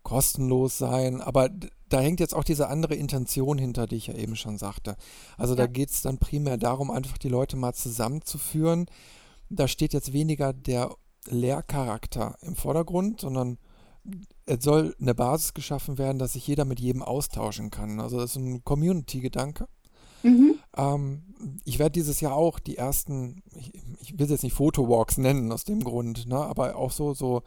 kostenlos 0.04 0.78
sein, 0.78 1.20
aber 1.20 1.50
da 1.88 2.00
hängt 2.00 2.20
jetzt 2.20 2.36
auch 2.36 2.44
diese 2.44 2.68
andere 2.68 2.94
Intention 2.94 3.58
hinter, 3.58 3.88
die 3.88 3.96
ich 3.96 4.06
ja 4.06 4.14
eben 4.14 4.36
schon 4.36 4.58
sagte. 4.58 4.96
Also 5.36 5.54
ja. 5.54 5.62
da 5.62 5.66
geht 5.66 5.90
es 5.90 6.02
dann 6.02 6.18
primär 6.18 6.56
darum, 6.56 6.92
einfach 6.92 7.18
die 7.18 7.28
Leute 7.28 7.56
mal 7.56 7.74
zusammenzuführen. 7.74 8.86
Da 9.50 9.68
steht 9.68 9.92
jetzt 9.92 10.12
weniger 10.12 10.52
der 10.52 10.94
Lehrcharakter 11.26 12.36
im 12.42 12.56
Vordergrund, 12.56 13.20
sondern 13.20 13.58
es 14.46 14.64
soll 14.64 14.96
eine 15.00 15.14
Basis 15.14 15.54
geschaffen 15.54 15.98
werden, 15.98 16.18
dass 16.18 16.32
sich 16.32 16.46
jeder 16.46 16.64
mit 16.64 16.80
jedem 16.80 17.02
austauschen 17.02 17.70
kann. 17.70 18.00
Also 18.00 18.18
das 18.18 18.30
ist 18.30 18.36
ein 18.36 18.64
Community-Gedanke. 18.64 19.68
Mhm. 20.22 20.54
Ähm, 20.76 21.22
ich 21.64 21.78
werde 21.78 21.92
dieses 21.92 22.20
Jahr 22.20 22.34
auch 22.34 22.58
die 22.58 22.76
ersten, 22.76 23.42
ich, 23.54 23.72
ich 24.00 24.18
will 24.18 24.24
es 24.24 24.30
jetzt 24.30 24.42
nicht 24.42 24.54
Fotowalks 24.54 25.18
nennen 25.18 25.52
aus 25.52 25.64
dem 25.64 25.82
Grund, 25.82 26.26
ne, 26.26 26.36
aber 26.36 26.76
auch 26.76 26.90
so, 26.90 27.14
so 27.14 27.42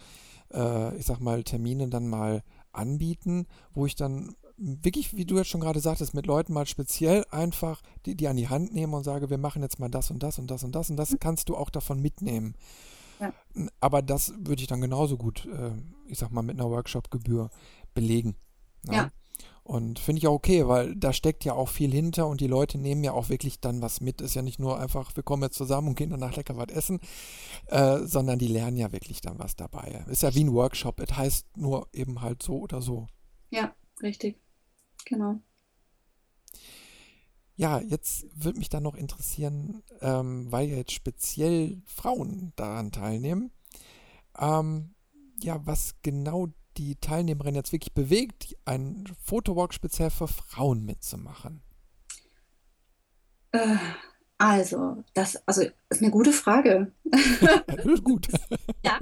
äh, 0.54 0.96
ich 0.98 1.06
sag 1.06 1.20
mal, 1.20 1.44
Termine 1.44 1.88
dann 1.88 2.08
mal 2.08 2.44
anbieten, 2.72 3.46
wo 3.74 3.86
ich 3.86 3.96
dann 3.96 4.36
wirklich, 4.64 5.16
wie 5.16 5.26
du 5.26 5.38
jetzt 5.38 5.50
schon 5.50 5.62
gerade 5.62 5.80
sagtest, 5.80 6.14
mit 6.14 6.26
Leuten 6.26 6.54
mal 6.54 6.66
speziell 6.66 7.26
einfach 7.32 7.82
die, 8.06 8.16
die 8.16 8.28
an 8.28 8.38
die 8.38 8.48
Hand 8.50 8.74
nehmen 8.74 8.94
und 8.94 9.04
sage, 9.04 9.30
wir 9.30 9.38
machen 9.38 9.62
jetzt 9.62 9.80
mal 9.80 9.90
das 9.90 10.10
und 10.10 10.24
das 10.24 10.40
und 10.40 10.50
das 10.50 10.64
und 10.64 10.74
das 10.74 10.90
und 10.90 10.98
das 10.98 11.16
kannst 11.20 11.50
du 11.50 11.58
auch 11.58 11.70
davon 11.70 12.02
mitnehmen. 12.02 12.56
Ja. 13.20 13.34
Aber 13.80 14.02
das 14.02 14.34
würde 14.38 14.62
ich 14.62 14.68
dann 14.68 14.82
genauso 14.82 15.18
gut, 15.18 15.46
äh, 15.46 15.72
ich 16.08 16.18
sag 16.18 16.32
mal, 16.32 16.42
mit 16.42 16.60
einer 16.60 16.70
Workshop-Gebühr 16.70 17.50
belegen. 17.94 18.36
Ja. 18.86 18.94
ja. 18.94 19.12
Und 19.64 19.98
finde 20.00 20.20
ich 20.20 20.28
auch 20.28 20.34
okay, 20.34 20.68
weil 20.68 20.94
da 20.96 21.14
steckt 21.14 21.46
ja 21.46 21.54
auch 21.54 21.70
viel 21.70 21.92
hinter 21.92 22.28
und 22.28 22.42
die 22.42 22.48
Leute 22.48 22.78
nehmen 22.78 23.04
ja 23.04 23.14
auch 23.14 23.30
wirklich 23.30 23.62
dann 23.62 23.82
was 23.82 24.02
mit. 24.02 24.20
Ist 24.20 24.34
ja 24.34 24.42
nicht 24.42 24.60
nur 24.60 24.78
einfach, 24.78 25.16
wir 25.16 25.24
kommen 25.24 25.44
jetzt 25.44 25.58
zusammen 25.58 25.90
und 25.90 25.96
gehen 25.96 26.10
danach 26.10 26.36
lecker 26.36 26.58
was 26.58 26.68
essen, 26.68 27.00
äh, 27.68 28.00
sondern 28.00 28.40
die 28.40 28.48
lernen 28.48 28.76
ja 28.76 28.92
wirklich 28.92 29.22
dann 29.22 29.40
was 29.40 29.56
dabei. 29.56 30.04
Ist 30.10 30.24
ja 30.24 30.36
wie 30.36 30.44
ein 30.44 30.54
Workshop. 30.54 31.00
Es 31.00 31.16
heißt 31.16 31.58
nur 31.58 31.88
eben 31.94 32.22
halt 32.22 32.44
so 32.44 32.60
oder 32.60 32.82
so. 32.82 33.08
Ja, 33.52 33.74
richtig. 34.02 34.43
Genau. 35.06 35.40
Ja, 37.56 37.80
jetzt 37.80 38.26
würde 38.34 38.58
mich 38.58 38.70
dann 38.70 38.84
noch 38.84 38.96
interessieren, 38.96 39.84
ähm, 40.02 40.52
weil 40.52 40.70
ja 40.70 40.78
jetzt 40.78 40.92
speziell 40.92 41.82
Frauen 41.86 42.52
daran 42.56 42.92
teilnehmen, 42.92 43.52
ähm, 44.40 44.96
ja, 45.40 45.66
was 45.66 45.96
genau 46.02 46.48
die 46.78 46.96
Teilnehmerin 46.96 47.54
jetzt 47.54 47.72
wirklich 47.72 47.94
bewegt, 47.94 48.58
einen 48.66 49.06
Fotowalk 49.24 49.74
speziell 49.74 50.10
für 50.10 50.28
Frauen 50.28 50.86
mitzumachen? 50.86 51.62
Äh, 53.52 53.78
also, 54.40 55.04
das 55.14 55.48
also, 55.48 55.62
ist 55.90 56.02
eine 56.02 56.12
gute 56.12 56.34
Frage. 56.34 56.92
gut. 58.04 58.28
ja. 58.84 59.00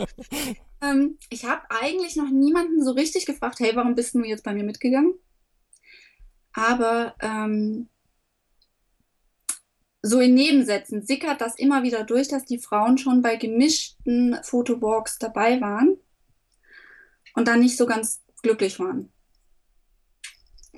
Ähm, 0.82 1.18
ich 1.30 1.46
habe 1.46 1.62
eigentlich 1.70 2.16
noch 2.18 2.30
niemanden 2.30 2.84
so 2.84 2.92
richtig 2.92 3.26
gefragt, 3.26 3.60
hey, 3.60 3.76
warum 3.76 3.96
bist 3.96 4.14
du 4.14 4.24
jetzt 4.24 4.44
bei 4.44 4.54
mir 4.54 4.64
mitgegangen? 4.64 5.14
Aber 6.54 7.16
ähm, 7.20 7.90
so 10.02 10.20
in 10.20 10.34
Nebensätzen 10.34 11.06
sickert 11.06 11.42
das 11.42 11.58
immer 11.58 11.84
wieder 11.84 12.04
durch, 12.04 12.28
dass 12.28 12.46
die 12.46 12.60
Frauen 12.60 12.98
schon 12.98 13.22
bei 13.22 13.36
gemischten 13.36 14.38
Fotowalks 14.44 15.20
dabei 15.20 15.62
waren 15.62 15.98
und 17.36 17.48
dann 17.48 17.60
nicht 17.60 17.78
so 17.78 17.86
ganz 17.86 18.24
glücklich 18.42 18.80
waren. 18.80 19.12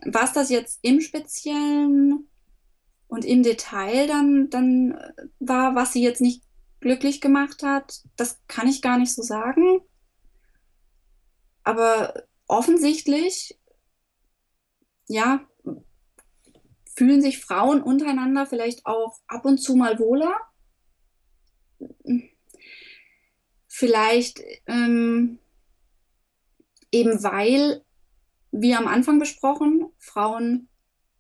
Was 0.05 0.33
das 0.33 0.49
jetzt 0.49 0.79
im 0.81 0.99
Speziellen 0.99 2.27
und 3.07 3.23
im 3.23 3.43
Detail 3.43 4.07
dann, 4.07 4.49
dann 4.49 4.99
war, 5.39 5.75
was 5.75 5.93
sie 5.93 6.03
jetzt 6.03 6.19
nicht 6.19 6.43
glücklich 6.81 7.21
gemacht 7.21 7.63
hat, 7.63 8.01
das 8.17 8.41
kann 8.47 8.67
ich 8.67 8.81
gar 8.81 8.97
nicht 8.97 9.13
so 9.13 9.21
sagen. 9.21 9.79
Aber 11.63 12.25
offensichtlich, 12.47 13.57
ja, 15.07 15.47
fühlen 16.95 17.21
sich 17.21 17.39
Frauen 17.39 17.81
untereinander 17.81 18.45
vielleicht 18.45 18.85
auch 18.85 19.19
ab 19.27 19.45
und 19.45 19.57
zu 19.57 19.75
mal 19.75 19.99
wohler. 19.99 20.35
Vielleicht 23.67 24.41
ähm, 24.67 25.39
eben 26.91 27.23
weil, 27.23 27.83
wie 28.51 28.75
am 28.75 28.87
Anfang 28.87 29.19
besprochen, 29.19 29.87
Frauen 29.97 30.69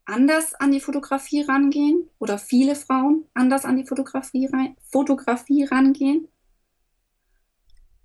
anders 0.05 0.53
an 0.53 0.71
die 0.71 0.81
Fotografie 0.81 1.41
rangehen 1.41 2.09
oder 2.19 2.37
viele 2.37 2.75
Frauen 2.75 3.25
anders 3.33 3.65
an 3.65 3.77
die 3.77 3.85
Fotografie, 3.85 4.49
Fotografie 4.91 5.63
rangehen. 5.63 6.27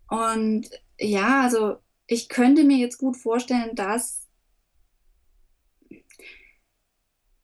Und 0.09 0.71
ja, 0.99 1.43
also 1.43 1.79
ich 2.07 2.29
könnte 2.29 2.65
mir 2.65 2.79
jetzt 2.79 2.99
gut 2.99 3.17
vorstellen, 3.17 3.75
dass 3.75 4.28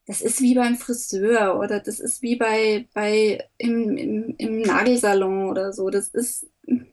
das 0.06 0.20
ist 0.20 0.40
wie 0.40 0.54
beim 0.54 0.76
Friseur 0.76 1.58
oder 1.58 1.80
das 1.80 1.98
ist 1.98 2.20
wie 2.20 2.36
bei, 2.36 2.88
bei 2.92 3.48
im, 3.56 3.96
im, 3.96 4.34
im 4.36 4.60
Nagelsalon 4.60 5.48
oder 5.48 5.72
so. 5.72 5.88
Das 5.88 6.08
ist, 6.08 6.46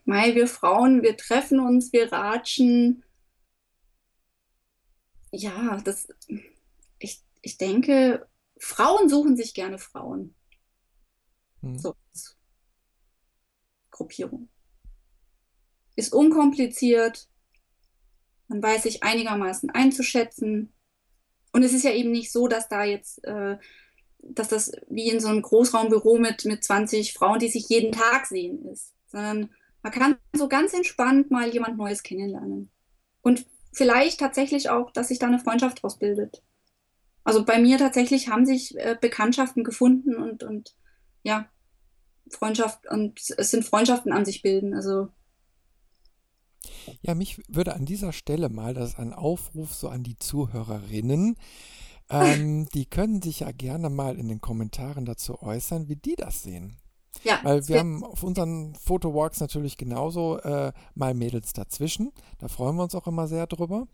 mei, 0.04 0.34
wir 0.34 0.48
Frauen, 0.48 1.02
wir 1.02 1.16
treffen 1.16 1.60
uns, 1.60 1.92
wir 1.92 2.10
ratschen, 2.10 3.04
ja, 5.32 5.80
das, 5.82 6.08
ich, 6.98 7.22
ich 7.40 7.56
denke, 7.56 8.28
Frauen 8.58 9.08
suchen 9.08 9.36
sich 9.36 9.54
gerne 9.54 9.78
Frauen. 9.78 10.34
Hm. 11.60 11.78
So. 11.78 11.94
Gruppierung. 13.90 14.48
Ist 15.96 16.12
unkompliziert. 16.12 17.28
Man 18.48 18.62
weiß 18.62 18.84
sich 18.84 19.02
einigermaßen 19.02 19.70
einzuschätzen. 19.70 20.72
Und 21.52 21.62
es 21.62 21.72
ist 21.72 21.84
ja 21.84 21.92
eben 21.92 22.10
nicht 22.10 22.32
so, 22.32 22.48
dass 22.48 22.68
da 22.68 22.84
jetzt, 22.84 23.24
äh, 23.24 23.58
dass 24.18 24.48
das 24.48 24.72
wie 24.88 25.08
in 25.08 25.20
so 25.20 25.28
einem 25.28 25.42
Großraumbüro 25.42 26.18
mit, 26.18 26.44
mit 26.44 26.64
20 26.64 27.12
Frauen, 27.12 27.38
die 27.38 27.48
sich 27.48 27.68
jeden 27.68 27.92
Tag 27.92 28.26
sehen, 28.26 28.64
ist. 28.66 28.94
Sondern 29.06 29.50
man 29.82 29.92
kann 29.92 30.16
so 30.32 30.48
ganz 30.48 30.72
entspannt 30.72 31.30
mal 31.30 31.48
jemand 31.48 31.76
Neues 31.76 32.02
kennenlernen. 32.02 32.70
Und 33.20 33.44
vielleicht 33.72 34.20
tatsächlich 34.20 34.70
auch, 34.70 34.90
dass 34.90 35.08
sich 35.08 35.18
da 35.18 35.26
eine 35.26 35.38
Freundschaft 35.38 35.84
ausbildet. 35.84 36.42
Also 37.24 37.44
bei 37.44 37.58
mir 37.58 37.78
tatsächlich 37.78 38.28
haben 38.28 38.46
sich 38.46 38.76
äh, 38.78 38.96
Bekanntschaften 39.00 39.64
gefunden 39.64 40.16
und, 40.16 40.42
und 40.42 40.74
ja, 41.22 41.48
Freundschaft 42.30 42.88
und 42.88 43.20
es 43.36 43.50
sind 43.50 43.64
Freundschaften 43.64 44.12
an 44.12 44.24
sich 44.24 44.42
bilden. 44.42 44.74
Also 44.74 45.08
ja, 47.00 47.14
mich 47.14 47.42
würde 47.48 47.74
an 47.74 47.84
dieser 47.84 48.12
Stelle 48.12 48.48
mal, 48.48 48.74
das 48.74 48.90
ist 48.90 48.98
ein 48.98 49.12
Aufruf 49.12 49.74
so 49.74 49.88
an 49.88 50.02
die 50.02 50.18
Zuhörerinnen, 50.18 51.36
ähm, 52.10 52.68
die 52.74 52.86
können 52.86 53.22
sich 53.22 53.40
ja 53.40 53.52
gerne 53.52 53.90
mal 53.90 54.18
in 54.18 54.28
den 54.28 54.40
Kommentaren 54.40 55.04
dazu 55.04 55.42
äußern, 55.42 55.88
wie 55.88 55.96
die 55.96 56.16
das 56.16 56.42
sehen. 56.42 56.76
Ja, 57.24 57.40
Weil 57.42 57.68
wir 57.68 57.78
haben 57.78 58.02
auf 58.02 58.22
unseren 58.22 58.74
Fotowalks 58.74 59.40
natürlich 59.40 59.76
genauso 59.76 60.38
äh, 60.38 60.72
mal 60.94 61.14
Mädels 61.14 61.52
dazwischen. 61.52 62.10
Da 62.38 62.48
freuen 62.48 62.76
wir 62.76 62.82
uns 62.82 62.94
auch 62.94 63.06
immer 63.06 63.28
sehr 63.28 63.46
drüber. 63.46 63.86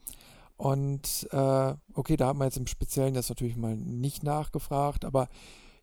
Und 0.56 1.28
äh, 1.30 1.74
okay, 1.94 2.16
da 2.16 2.28
haben 2.28 2.38
wir 2.38 2.46
jetzt 2.46 2.56
im 2.56 2.66
Speziellen 2.66 3.14
jetzt 3.14 3.28
natürlich 3.28 3.56
mal 3.56 3.76
nicht 3.76 4.22
nachgefragt, 4.22 5.04
aber 5.04 5.28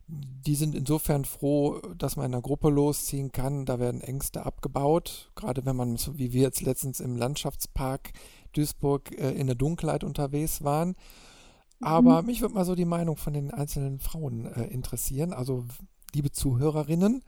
die 0.07 0.55
sind 0.55 0.75
insofern 0.75 1.25
froh, 1.25 1.81
dass 1.97 2.15
man 2.15 2.27
in 2.27 2.33
einer 2.33 2.41
Gruppe 2.41 2.69
losziehen 2.69 3.31
kann. 3.31 3.65
Da 3.65 3.79
werden 3.79 4.01
Ängste 4.01 4.45
abgebaut, 4.45 5.31
gerade 5.35 5.65
wenn 5.65 5.75
man, 5.75 5.97
so 5.97 6.17
wie 6.17 6.31
wir 6.31 6.43
jetzt 6.43 6.61
letztens 6.61 6.99
im 6.99 7.15
Landschaftspark 7.15 8.11
Duisburg 8.53 9.11
äh, 9.17 9.31
in 9.31 9.47
der 9.47 9.55
Dunkelheit 9.55 10.03
unterwegs 10.03 10.63
waren. 10.63 10.95
Aber 11.81 12.21
mhm. 12.21 12.27
mich 12.27 12.41
würde 12.41 12.53
mal 12.53 12.65
so 12.65 12.75
die 12.75 12.85
Meinung 12.85 13.17
von 13.17 13.33
den 13.33 13.51
einzelnen 13.51 13.99
Frauen 13.99 14.45
äh, 14.45 14.65
interessieren. 14.65 15.33
Also 15.33 15.65
liebe 16.13 16.31
Zuhörerinnen, 16.31 17.23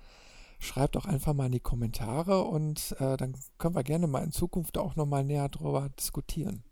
schreibt 0.60 0.98
auch 0.98 1.06
einfach 1.06 1.34
mal 1.34 1.48
in 1.48 1.52
die 1.52 1.60
Kommentare 1.60 2.44
und 2.44 2.96
äh, 3.00 3.18
dann 3.18 3.36
können 3.58 3.76
wir 3.76 3.84
gerne 3.84 4.08
mal 4.08 4.24
in 4.24 4.32
Zukunft 4.32 4.78
auch 4.78 4.96
nochmal 4.96 5.24
näher 5.24 5.50
darüber 5.50 5.90
diskutieren. 5.90 6.64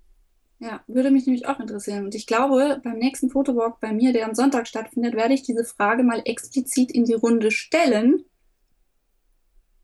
Ja, 0.60 0.82
würde 0.88 1.12
mich 1.12 1.26
nämlich 1.26 1.48
auch 1.48 1.60
interessieren. 1.60 2.06
Und 2.06 2.16
ich 2.16 2.28
glaube, 2.28 2.80
beim 2.84 2.98
nächsten 2.98 3.30
Fotowalk 3.30 3.80
bei 3.82 3.92
mir, 3.92 4.14
der 4.14 4.26
am 4.26 4.36
Sonntag 4.36 4.68
stattfindet, 4.68 5.16
werde 5.16 5.34
ich 5.34 5.44
diese 5.44 5.66
Frage 5.66 6.04
mal 6.04 6.22
explizit 6.24 6.92
in 6.92 7.04
die 7.04 7.14
Runde 7.14 7.52
stellen. 7.52 8.24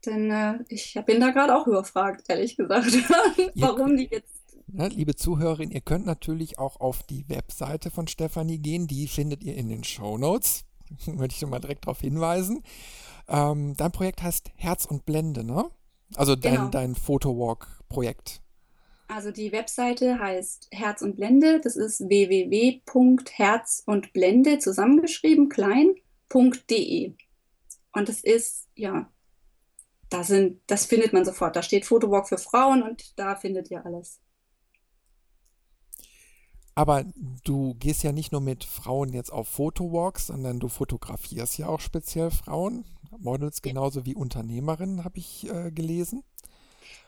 Denn 0.06 0.30
äh, 0.30 0.58
ich 0.68 0.98
bin 1.06 1.20
da 1.20 1.30
gerade 1.30 1.54
auch 1.56 1.66
überfragt, 1.66 2.24
ehrlich 2.28 2.56
gesagt, 2.56 2.92
warum 3.54 3.96
die 3.96 4.08
jetzt. 4.10 4.42
Ja, 4.74 4.86
liebe 4.86 5.14
Zuhörerin, 5.14 5.70
ihr 5.70 5.82
könnt 5.82 6.06
natürlich 6.06 6.58
auch 6.58 6.80
auf 6.80 7.02
die 7.02 7.28
Webseite 7.28 7.90
von 7.90 8.08
Stefanie 8.08 8.58
gehen. 8.58 8.86
Die 8.86 9.06
findet 9.06 9.44
ihr 9.44 9.54
in 9.54 9.68
den 9.68 9.84
Show 9.84 10.16
Notes. 10.16 10.64
Möchte 11.06 11.34
ich 11.34 11.38
schon 11.38 11.50
mal 11.50 11.58
direkt 11.58 11.86
darauf 11.86 12.00
hinweisen. 12.00 12.62
Ähm, 13.28 13.74
dein 13.76 13.92
Projekt 13.92 14.22
heißt 14.22 14.50
Herz 14.56 14.86
und 14.86 15.04
Blende, 15.04 15.44
ne? 15.44 15.70
Also 16.16 16.34
dein, 16.34 16.54
genau. 16.54 16.68
dein 16.68 16.94
Photowalk-Projekt. 16.94 18.42
Also 19.14 19.30
die 19.30 19.52
Webseite 19.52 20.18
heißt 20.18 20.68
Herz 20.70 21.02
und 21.02 21.16
Blende. 21.16 21.60
Das 21.60 21.76
ist 21.76 22.00
www.herz 22.08 23.82
und 23.84 24.14
Blende 24.14 24.58
zusammengeschrieben, 24.58 25.50
klein.de. 25.50 27.12
Und 27.92 28.08
das 28.08 28.20
ist, 28.20 28.68
ja, 28.74 29.10
da 30.08 30.24
sind, 30.24 30.62
das 30.66 30.86
findet 30.86 31.12
man 31.12 31.26
sofort. 31.26 31.56
Da 31.56 31.62
steht 31.62 31.84
Photowalk 31.84 32.26
für 32.26 32.38
Frauen 32.38 32.82
und 32.82 33.18
da 33.18 33.36
findet 33.36 33.70
ihr 33.70 33.84
alles. 33.84 34.18
Aber 36.74 37.04
du 37.44 37.74
gehst 37.74 38.02
ja 38.04 38.12
nicht 38.12 38.32
nur 38.32 38.40
mit 38.40 38.64
Frauen 38.64 39.12
jetzt 39.12 39.30
auf 39.30 39.46
Fotowalks, 39.46 40.28
sondern 40.28 40.58
du 40.58 40.68
fotografierst 40.68 41.58
ja 41.58 41.68
auch 41.68 41.80
speziell 41.80 42.30
Frauen, 42.30 42.86
Models 43.18 43.60
genauso 43.60 44.06
wie 44.06 44.14
Unternehmerinnen, 44.14 45.04
habe 45.04 45.18
ich 45.18 45.50
äh, 45.50 45.70
gelesen. 45.70 46.24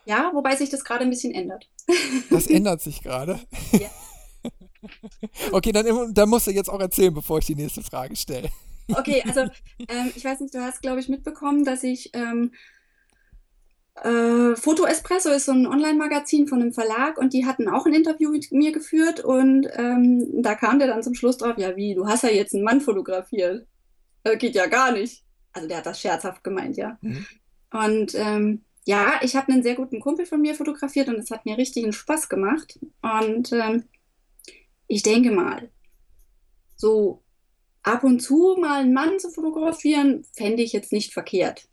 Ja, 0.06 0.30
wobei 0.34 0.56
sich 0.56 0.70
das 0.70 0.84
gerade 0.84 1.04
ein 1.04 1.10
bisschen 1.10 1.34
ändert. 1.34 1.68
Das 2.30 2.46
ändert 2.48 2.80
sich 2.82 3.02
gerade. 3.02 3.40
Ja. 3.72 3.90
Okay, 5.52 5.72
dann, 5.72 6.12
dann 6.12 6.28
musst 6.28 6.46
du 6.46 6.50
jetzt 6.50 6.68
auch 6.68 6.80
erzählen, 6.80 7.14
bevor 7.14 7.38
ich 7.38 7.46
die 7.46 7.54
nächste 7.54 7.82
Frage 7.82 8.14
stelle. 8.16 8.50
Okay, 8.94 9.22
also 9.26 9.40
ähm, 9.88 10.12
ich 10.14 10.22
weiß 10.22 10.40
nicht, 10.40 10.54
du 10.54 10.60
hast, 10.60 10.82
glaube 10.82 11.00
ich, 11.00 11.08
mitbekommen, 11.08 11.64
dass 11.64 11.82
ich 11.82 12.10
ähm, 12.12 12.52
Äh, 14.02 14.56
Foto 14.56 14.84
Espresso 14.84 15.30
ist 15.30 15.46
so 15.46 15.52
ein 15.52 15.66
Online-Magazin 15.66 16.48
von 16.48 16.60
einem 16.60 16.72
Verlag 16.72 17.16
und 17.16 17.32
die 17.32 17.46
hatten 17.46 17.68
auch 17.68 17.86
ein 17.86 17.94
Interview 17.94 18.30
mit 18.30 18.50
mir 18.50 18.72
geführt 18.72 19.20
und 19.20 19.68
ähm, 19.76 20.42
da 20.42 20.56
kam 20.56 20.80
der 20.80 20.88
dann 20.88 21.02
zum 21.04 21.14
Schluss 21.14 21.38
drauf, 21.38 21.56
ja 21.58 21.76
wie, 21.76 21.94
du 21.94 22.06
hast 22.08 22.24
ja 22.24 22.30
jetzt 22.30 22.54
einen 22.54 22.64
Mann 22.64 22.80
fotografiert. 22.80 23.66
Das 24.24 24.38
geht 24.38 24.56
ja 24.56 24.66
gar 24.66 24.90
nicht. 24.92 25.22
Also 25.52 25.68
der 25.68 25.78
hat 25.78 25.86
das 25.86 26.00
scherzhaft 26.00 26.42
gemeint, 26.42 26.76
ja. 26.76 26.98
Mhm. 27.02 27.24
Und 27.72 28.14
ähm, 28.16 28.64
ja, 28.84 29.20
ich 29.22 29.34
habe 29.34 29.52
einen 29.52 29.62
sehr 29.62 29.74
guten 29.74 30.00
Kumpel 30.00 30.26
von 30.26 30.40
mir 30.40 30.54
fotografiert 30.54 31.08
und 31.08 31.16
es 31.16 31.30
hat 31.30 31.46
mir 31.46 31.56
richtigen 31.56 31.92
Spaß 31.92 32.28
gemacht. 32.28 32.78
Und 33.00 33.52
ähm, 33.52 33.84
ich 34.86 35.02
denke 35.02 35.30
mal, 35.30 35.70
so 36.76 37.22
ab 37.82 38.04
und 38.04 38.20
zu 38.20 38.56
mal 38.60 38.82
einen 38.82 38.92
Mann 38.92 39.18
zu 39.18 39.30
fotografieren, 39.30 40.24
fände 40.32 40.62
ich 40.62 40.72
jetzt 40.72 40.92
nicht 40.92 41.12
verkehrt. 41.12 41.66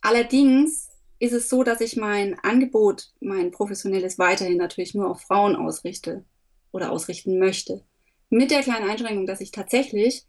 Allerdings 0.00 0.88
ist 1.18 1.32
es 1.32 1.48
so, 1.48 1.62
dass 1.62 1.80
ich 1.80 1.96
mein 1.96 2.38
Angebot, 2.38 3.12
mein 3.20 3.50
professionelles 3.50 4.18
weiterhin 4.18 4.58
natürlich 4.58 4.94
nur 4.94 5.10
auf 5.10 5.22
Frauen 5.22 5.56
ausrichte 5.56 6.24
oder 6.72 6.90
ausrichten 6.90 7.38
möchte. 7.38 7.84
Mit 8.30 8.50
der 8.50 8.62
kleinen 8.62 8.88
Einschränkung, 8.88 9.26
dass 9.26 9.40
ich 9.40 9.50
tatsächlich 9.50 10.26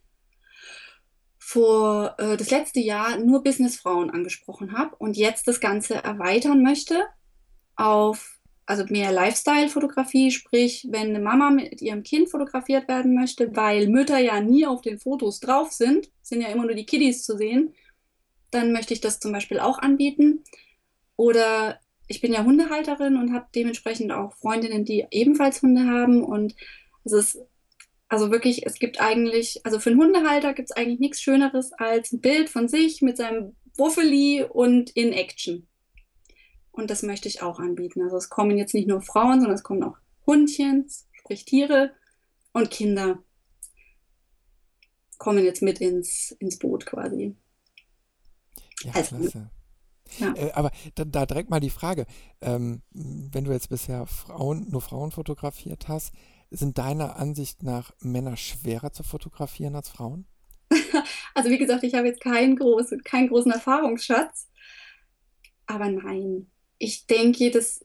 vor 1.48 2.16
äh, 2.18 2.36
das 2.36 2.52
letzte 2.52 2.82
Jahr 2.82 3.18
nur 3.20 3.41
Businessfrauen 3.41 4.10
angesprochen 4.10 4.78
habe 4.78 4.98
und 4.98 5.16
jetzt 5.16 5.48
das 5.48 5.62
Ganze 5.62 5.95
erweitern 5.95 6.62
möchte 6.62 7.06
auf 7.78 8.38
also 8.66 8.84
mehr 8.89 9.14
Lifestyle-Fotografie, 9.14 10.32
sprich, 10.32 10.88
wenn 10.91 11.08
eine 11.08 11.22
Mama 11.22 11.52
mit 11.52 11.82
ihrem 11.82 12.04
Kind 12.04 12.30
fotografiert 12.30 12.89
werden 12.89 13.16
möchte, 13.16 13.56
weil 13.56 13.88
Mütter 13.88 14.18
ja 14.18 14.41
nie 14.41 14.66
auf 14.66 14.82
den 14.82 15.00
Fotos 15.00 15.39
drauf 15.39 15.72
sind, 15.72 16.12
sind 16.22 16.41
ja 16.41 16.50
immer 16.50 16.66
nur 16.66 16.76
die 16.76 16.86
Kiddies 16.86 17.24
zu 17.24 17.38
sehen, 17.38 17.74
dann 18.52 18.74
möchte 18.74 18.93
ich 18.93 19.00
das 19.00 19.22
zum 19.22 19.32
Beispiel 19.32 19.62
auch 19.62 19.80
anbieten. 19.80 20.43
Oder 21.16 21.80
ich 22.08 22.20
bin 22.20 22.34
ja 22.34 22.43
Hundehalterin 22.43 23.16
und 23.16 23.32
habe 23.34 23.48
dementsprechend 23.56 24.12
auch 24.12 24.34
Freundinnen, 24.36 24.84
die 24.84 25.06
ebenfalls 25.12 25.62
Hunde 25.62 25.86
haben. 25.86 26.22
Und 26.22 26.58
es 27.06 27.14
ist 27.14 27.39
also 28.10 28.32
wirklich, 28.32 28.66
es 28.66 28.76
gibt 28.76 29.01
eigentlich, 29.01 29.62
also 29.66 29.80
für 29.80 29.89
einen 29.89 29.99
Hundehalter 29.99 30.53
gibt 30.53 30.70
es 30.70 30.76
eigentlich 30.76 30.99
nichts 30.99 31.22
Schöneres 31.22 31.74
als 31.74 32.12
ein 32.12 32.22
Bild 32.22 32.49
von 32.49 32.68
sich 32.68 33.01
mit 33.01 33.18
seinem 33.18 33.55
Wuffeli 33.76 34.43
und 34.43 34.89
in 34.91 35.12
Action. 35.14 35.68
Und 36.72 36.89
das 36.89 37.03
möchte 37.03 37.28
ich 37.28 37.41
auch 37.41 37.60
anbieten. 37.60 38.01
Also 38.03 38.18
es 38.18 38.30
kommen 38.30 38.58
jetzt 38.58 38.74
nicht 38.74 38.88
nur 38.88 39.01
Frauen, 39.01 39.39
sondern 39.39 39.55
es 39.55 39.64
kommen 39.64 39.84
auch 39.84 39.97
Hundchen, 40.26 40.88
sprich 41.12 41.45
Tiere 41.45 41.91
und 42.53 42.72
Kinder 42.72 43.24
kommen 45.18 45.43
jetzt 45.43 45.62
mit 45.62 45.82
ins, 45.82 46.32
ins 46.39 46.60
Boot 46.60 46.86
quasi. 46.86 47.36
Ja, 48.84 48.91
also, 48.93 49.18
klasse. 49.18 49.49
Ja. 50.20 50.34
Äh, 50.36 50.51
aber 50.53 50.72
da, 50.95 51.05
da, 51.05 51.26
direkt 51.26 51.49
mal 51.49 51.60
die 51.60 51.70
Frage, 51.70 52.05
ähm, 52.41 52.82
wenn 52.91 53.43
du 53.43 53.51
jetzt 53.51 53.70
bisher 53.70 54.05
Frauen, 54.05 54.70
nur 54.70 54.82
Frauen 54.82 55.12
fotografiert 55.12 55.88
hast, 55.88 56.14
sind 56.50 56.78
deiner 56.78 57.18
Ansicht 57.18 57.64
nach 57.64 57.93
Männer 58.00 58.38
schwerer 58.38 58.91
zu 58.91 59.04
fotografieren 59.04 59.76
als 59.76 59.89
Frauen? 59.89 60.26
also 61.34 61.50
wie 61.50 61.58
gesagt, 61.58 61.84
ich 61.84 61.93
habe 61.93 62.08
jetzt 62.08 62.22
keinen 62.22 62.56
großen, 62.56 63.04
keinen 63.04 63.30
großen 63.30 63.52
Erfahrungsschatz. 63.52 64.48
Aber 65.66 65.89
nein, 65.89 66.50
ich 66.78 67.08
denke, 67.08 67.52
das. 67.52 67.84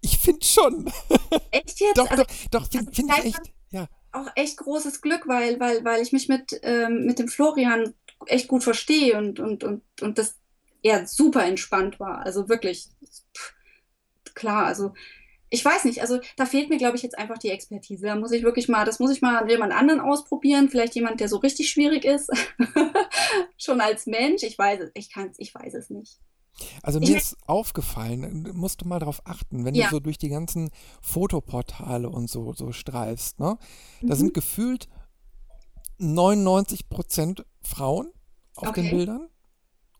Ich 0.00 0.18
finde 0.18 0.44
schon. 0.44 0.90
Echt 1.50 1.80
jetzt? 1.80 1.98
doch, 1.98 2.10
also, 2.10 2.24
doch, 2.50 2.66
doch, 2.68 2.70
finde 2.70 2.92
find 2.92 3.10
ich 3.18 3.24
echt. 3.26 3.52
Ja. 3.70 3.88
Auch 4.12 4.26
echt 4.34 4.56
großes 4.56 5.00
Glück, 5.02 5.28
weil, 5.28 5.60
weil, 5.60 5.84
weil 5.84 6.02
ich 6.02 6.10
mich 6.12 6.28
mit, 6.28 6.58
ähm, 6.62 7.04
mit 7.06 7.20
dem 7.20 7.28
Florian 7.28 7.94
echt 8.26 8.48
gut 8.48 8.64
verstehe 8.64 9.16
und, 9.16 9.38
und, 9.38 9.62
und, 9.62 9.82
und 10.02 10.18
das 10.18 10.36
er 10.82 11.06
super 11.06 11.44
entspannt 11.44 12.00
war. 12.00 12.18
Also 12.24 12.48
wirklich, 12.48 12.88
pff, 13.36 13.54
klar, 14.34 14.66
also 14.66 14.94
ich 15.50 15.64
weiß 15.64 15.84
nicht, 15.84 16.00
also 16.00 16.20
da 16.36 16.46
fehlt 16.46 16.70
mir, 16.70 16.78
glaube 16.78 16.96
ich, 16.96 17.02
jetzt 17.02 17.18
einfach 17.18 17.36
die 17.36 17.50
Expertise. 17.50 18.06
Da 18.06 18.14
muss 18.14 18.30
ich 18.30 18.44
wirklich 18.44 18.68
mal, 18.68 18.84
das 18.84 19.00
muss 19.00 19.10
ich 19.10 19.20
mal 19.20 19.36
an 19.36 19.48
jemand 19.48 19.72
anderen 19.72 20.00
ausprobieren. 20.00 20.68
Vielleicht 20.68 20.94
jemand, 20.94 21.20
der 21.20 21.28
so 21.28 21.38
richtig 21.38 21.70
schwierig 21.70 22.04
ist. 22.04 22.30
Schon 23.58 23.80
als 23.80 24.06
Mensch. 24.06 24.44
Ich 24.44 24.56
weiß 24.56 24.80
es, 24.80 24.90
ich 24.94 25.12
kann 25.12 25.32
ich 25.36 25.54
weiß 25.54 25.74
es 25.74 25.90
nicht. 25.90 26.20
Also 26.82 27.00
mir 27.00 27.16
ist 27.16 27.36
aufgefallen, 27.46 28.50
musst 28.54 28.82
du 28.82 28.88
mal 28.88 28.98
darauf 28.98 29.22
achten, 29.24 29.64
wenn 29.64 29.74
ja. 29.74 29.86
du 29.86 29.96
so 29.96 30.00
durch 30.00 30.18
die 30.18 30.28
ganzen 30.28 30.70
Fotoportale 31.00 32.08
und 32.08 32.28
so, 32.28 32.52
so 32.52 32.70
streifst, 32.72 33.40
ne? 33.40 33.56
Da 34.02 34.14
mhm. 34.14 34.18
sind 34.18 34.34
gefühlt 34.34 34.88
99 35.98 36.88
Prozent 36.88 37.44
Frauen 37.62 38.12
auf 38.56 38.68
okay. 38.68 38.82
den 38.82 38.90
Bildern 38.90 39.28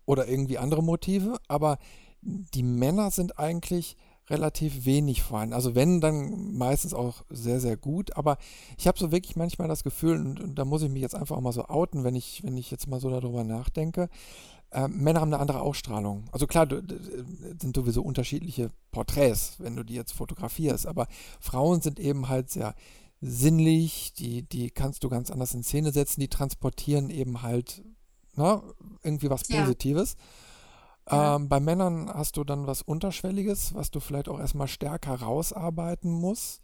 oder 0.05 0.29
irgendwie 0.29 0.59
andere 0.59 0.83
Motive, 0.83 1.39
aber 1.49 1.79
die 2.21 2.63
Männer 2.63 3.11
sind 3.11 3.39
eigentlich 3.39 3.97
relativ 4.31 4.85
wenig 4.85 5.23
vorhanden. 5.23 5.55
Also 5.55 5.75
wenn, 5.75 6.01
dann 6.01 6.57
meistens 6.57 6.95
auch 6.95 7.25
sehr, 7.29 7.61
sehr 7.61 7.77
gut. 7.77 8.17
Aber 8.17 8.39
ich 8.79 8.87
habe 8.87 8.99
so 8.99 9.13
wirklich 9.13 9.37
manchmal 9.37 9.69
das 9.69 9.85
Gefühl, 9.85 10.17
und, 10.19 10.41
und, 10.41 10.55
da 10.55 10.65
muss 10.65 10.83
ich 10.83 10.91
mich 10.91 11.03
jetzt 11.03 11.15
einfach 11.15 11.37
auch 11.37 11.41
mal 11.41 11.53
so 11.53 11.67
outen, 11.67 12.05
wenn 12.05 12.15
ich, 12.15 12.43
wenn 12.45 12.57
ich 12.57 12.71
jetzt 12.71 12.87
mal 12.87 13.01
so 13.01 13.11
darüber 13.11 13.45
nachdenke, 13.45 14.09
äh, 14.71 14.89
Männer 14.89 15.21
haben 15.21 15.33
eine 15.33 15.43
andere 15.43 15.61
Ausstrahlung. 15.61 16.25
Also 16.33 16.47
klar, 16.47 16.67
du, 16.67 16.81
sind 17.61 17.75
sowieso 17.75 18.03
unterschiedliche 18.03 18.71
Porträts, 18.93 19.57
wenn 19.59 19.77
du 19.77 19.83
die 19.83 19.95
jetzt 19.95 20.13
fotografierst, 20.13 20.87
aber 20.87 21.09
Frauen 21.41 21.81
sind 21.81 21.99
eben 21.99 22.29
halt 22.29 22.51
sehr 22.51 22.75
sinnlich, 23.21 24.15
die, 24.15 24.43
die 24.43 24.71
kannst 24.71 25.05
du 25.05 25.09
ganz 25.09 25.31
anders 25.31 25.53
in 25.55 25.63
Szene 25.63 25.93
setzen, 25.93 26.21
die 26.21 26.29
transportieren 26.29 27.11
eben 27.11 27.43
halt 27.43 27.83
na, 28.37 28.57
ne, 28.57 28.63
irgendwie 29.03 29.29
was 29.29 29.45
Positives. 29.45 30.17
Ja. 30.17 30.25
Ähm, 31.11 31.49
bei 31.49 31.61
Männern 31.61 32.11
hast 32.13 32.37
du 32.37 32.45
dann 32.45 32.67
was 32.67 32.83
Unterschwelliges, 32.83 33.75
was 33.75 33.91
du 33.91 34.01
vielleicht 34.01 34.29
auch 34.29 34.39
erstmal 34.39 34.69
stärker 34.69 35.21
rausarbeiten 35.21 36.11
musst. 36.11 36.63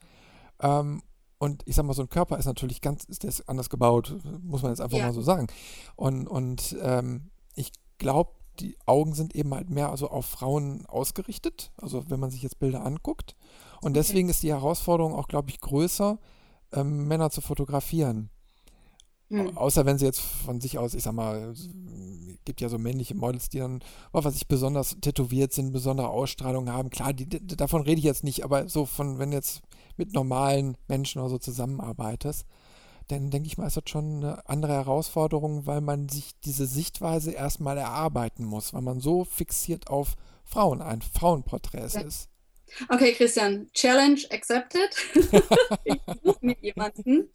Ähm, 0.61 1.03
und 1.39 1.63
ich 1.67 1.75
sag 1.77 1.85
mal, 1.85 1.93
so 1.93 2.03
ein 2.03 2.09
Körper 2.09 2.39
ist 2.39 2.47
natürlich 2.47 2.81
ganz, 2.81 3.05
ist 3.05 3.23
der 3.23 3.33
anders 3.47 3.69
gebaut, 3.69 4.17
muss 4.43 4.63
man 4.63 4.73
jetzt 4.73 4.81
einfach 4.81 4.99
ja. 4.99 5.07
mal 5.07 5.13
so 5.13 5.23
sagen. 5.23 5.49
Und, 5.95 6.27
und 6.27 6.77
ähm, 6.81 7.31
ich 7.55 7.73
glaube, 7.99 8.31
die 8.61 8.77
Augen 8.87 9.13
sind 9.15 9.35
eben 9.35 9.55
halt 9.55 9.69
mehr 9.69 9.91
also 9.91 10.09
auf 10.09 10.25
Frauen 10.25 10.87
ausgerichtet, 10.87 11.73
also 11.77 12.09
wenn 12.09 12.21
man 12.21 12.31
sich 12.31 12.43
jetzt 12.43 12.59
Bilder 12.59 12.85
anguckt. 12.85 13.37
Und 13.83 13.95
deswegen 13.95 14.31
ist 14.31 14.43
die 14.43 14.53
Herausforderung 14.53 15.15
auch, 15.15 15.29
glaube 15.29 15.51
ich, 15.51 15.61
größer, 15.61 16.19
ähm, 16.73 17.07
Männer 17.07 17.31
zu 17.31 17.43
fotografieren. 17.43 18.31
Hm. 19.29 19.57
Außer 19.57 19.87
wenn 19.87 19.99
sie 19.99 20.05
jetzt 20.05 20.21
von 20.21 20.61
sich 20.61 20.79
aus, 20.79 20.95
ich 20.95 21.03
sag 21.03 21.13
mal, 21.13 21.55
gibt 22.45 22.61
ja 22.61 22.69
so 22.69 22.79
männliche 22.79 23.15
Models, 23.15 23.49
die 23.49 23.59
dann, 23.59 23.83
oh, 24.13 24.23
was 24.23 24.37
ich 24.37 24.47
besonders 24.47 24.97
tätowiert 25.01 25.53
sind, 25.53 25.73
besondere 25.73 26.09
Ausstrahlung 26.09 26.71
haben. 26.71 26.91
Klar, 26.91 27.13
die, 27.13 27.27
davon 27.29 27.83
rede 27.83 27.99
ich 27.99 28.05
jetzt 28.05 28.25
nicht, 28.25 28.45
aber 28.45 28.69
so 28.69 28.87
von, 28.87 29.19
wenn 29.19 29.33
jetzt 29.33 29.63
mit 29.97 30.13
normalen 30.13 30.77
Menschen 30.87 31.21
oder 31.21 31.31
so 31.31 31.39
zusammenarbeitest, 31.39 32.47
dann 33.09 33.31
denke 33.31 33.47
ich 33.47 33.59
mal, 33.59 33.67
ist 33.67 33.77
das 33.77 33.85
schon 33.89 34.17
eine 34.17 34.49
andere 34.49 34.73
Herausforderung, 34.73 35.67
weil 35.67 35.81
man 35.81 36.09
sich 36.09 36.33
diese 36.45 36.67
Sichtweise 36.67 37.33
erstmal 37.33 37.79
erarbeiten 37.79 38.45
muss, 38.45 38.75
weil 38.75 38.83
man 38.83 39.01
so 39.01 39.25
fixiert 39.25 39.89
auf 39.89 40.15
Frauen, 40.45 40.81
ein 40.81 41.03
Frauenporträt 41.03 41.89
ja. 41.93 42.01
ist. 42.01 42.29
Okay, 42.89 43.13
Christian, 43.13 43.71
Challenge 43.75 44.21
accepted. 44.31 44.91
ich 45.85 46.01
suche 46.25 46.39
mir 46.41 46.57
jemanden, 46.61 47.29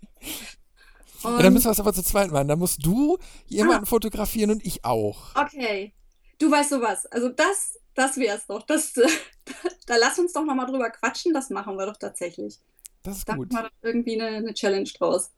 und 1.23 1.37
ja, 1.37 1.43
dann 1.43 1.53
müssen 1.53 1.65
wir 1.65 1.71
es 1.71 1.79
aber 1.79 1.93
zu 1.93 2.03
zweit 2.03 2.31
machen. 2.31 2.47
Da 2.47 2.55
musst 2.55 2.85
du 2.85 3.17
jemanden 3.47 3.83
ah. 3.83 3.87
fotografieren 3.87 4.51
und 4.51 4.65
ich 4.65 4.83
auch. 4.85 5.35
Okay. 5.35 5.93
Du 6.39 6.49
weißt 6.49 6.69
sowas. 6.71 7.05
Also 7.07 7.29
das, 7.29 7.79
das 7.93 8.17
es 8.17 8.47
doch. 8.47 8.63
Das, 8.63 8.93
da 9.85 9.95
lass 9.97 10.19
uns 10.19 10.33
doch 10.33 10.45
nochmal 10.45 10.65
drüber 10.65 10.89
quatschen. 10.89 11.33
Das 11.33 11.49
machen 11.49 11.77
wir 11.77 11.85
doch 11.85 11.97
tatsächlich. 11.97 12.59
Das 13.03 13.17
ist 13.17 13.29
da 13.29 13.35
gut. 13.35 13.51
Da 13.51 13.61
machen 13.61 13.71
wir 13.81 13.89
irgendwie 13.89 14.21
eine, 14.21 14.37
eine 14.37 14.53
Challenge 14.53 14.89
draus. 14.97 15.31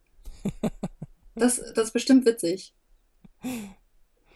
das, 1.35 1.57
das 1.73 1.87
ist 1.87 1.93
bestimmt 1.93 2.25
witzig. 2.25 2.73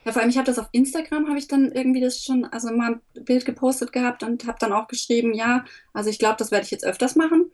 Ja, 0.05 0.13
vor 0.13 0.21
allem, 0.21 0.29
ich 0.29 0.37
habe 0.37 0.45
das 0.45 0.59
auf 0.59 0.69
Instagram, 0.71 1.27
habe 1.27 1.37
ich 1.37 1.47
dann 1.47 1.71
irgendwie 1.71 1.99
das 1.99 2.23
schon, 2.23 2.45
also 2.45 2.71
mal 2.71 3.01
ein 3.15 3.23
Bild 3.25 3.45
gepostet 3.45 3.91
gehabt 3.91 4.23
und 4.23 4.47
habe 4.47 4.57
dann 4.59 4.71
auch 4.71 4.87
geschrieben, 4.87 5.33
ja, 5.33 5.65
also 5.93 6.09
ich 6.09 6.19
glaube, 6.19 6.37
das 6.37 6.51
werde 6.51 6.63
ich 6.63 6.71
jetzt 6.71 6.85
öfters 6.85 7.15
machen. 7.15 7.51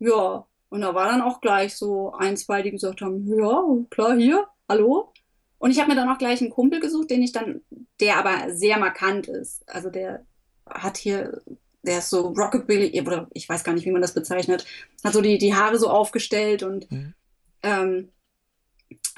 Ja, 0.00 0.46
und 0.76 0.82
da 0.82 0.94
war 0.94 1.08
dann 1.08 1.22
auch 1.22 1.40
gleich 1.40 1.74
so 1.74 2.12
ein, 2.12 2.36
zwei, 2.36 2.60
die 2.60 2.70
gesagt 2.70 3.00
haben, 3.00 3.26
ja, 3.26 3.64
klar, 3.88 4.14
hier, 4.14 4.46
hallo. 4.68 5.10
Und 5.56 5.70
ich 5.70 5.78
habe 5.78 5.88
mir 5.88 5.96
dann 5.96 6.10
auch 6.10 6.18
gleich 6.18 6.42
einen 6.42 6.50
Kumpel 6.50 6.80
gesucht, 6.80 7.08
den 7.08 7.22
ich 7.22 7.32
dann, 7.32 7.62
der 7.98 8.18
aber 8.18 8.52
sehr 8.52 8.78
markant 8.78 9.26
ist. 9.26 9.66
Also 9.66 9.88
der 9.88 10.26
hat 10.68 10.98
hier, 10.98 11.40
der 11.80 12.00
ist 12.00 12.10
so 12.10 12.28
Rockabilly, 12.28 13.00
oder 13.00 13.26
ich 13.32 13.48
weiß 13.48 13.64
gar 13.64 13.72
nicht, 13.72 13.86
wie 13.86 13.90
man 13.90 14.02
das 14.02 14.12
bezeichnet, 14.12 14.66
hat 15.02 15.14
so 15.14 15.22
die, 15.22 15.38
die 15.38 15.54
Haare 15.54 15.78
so 15.78 15.88
aufgestellt 15.88 16.62
und 16.62 16.90
mhm. 16.92 17.14
ähm, 17.62 18.12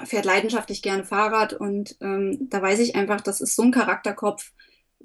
fährt 0.05 0.23
leidenschaftlich 0.23 0.81
gerne 0.81 1.03
Fahrrad. 1.03 1.51
Und 1.51 1.97
ähm, 1.99 2.47
da 2.49 2.61
weiß 2.61 2.79
ich 2.79 2.95
einfach, 2.95 3.19
das 3.19 3.41
ist 3.41 3.57
so 3.57 3.63
ein 3.63 3.71
Charakterkopf, 3.71 4.53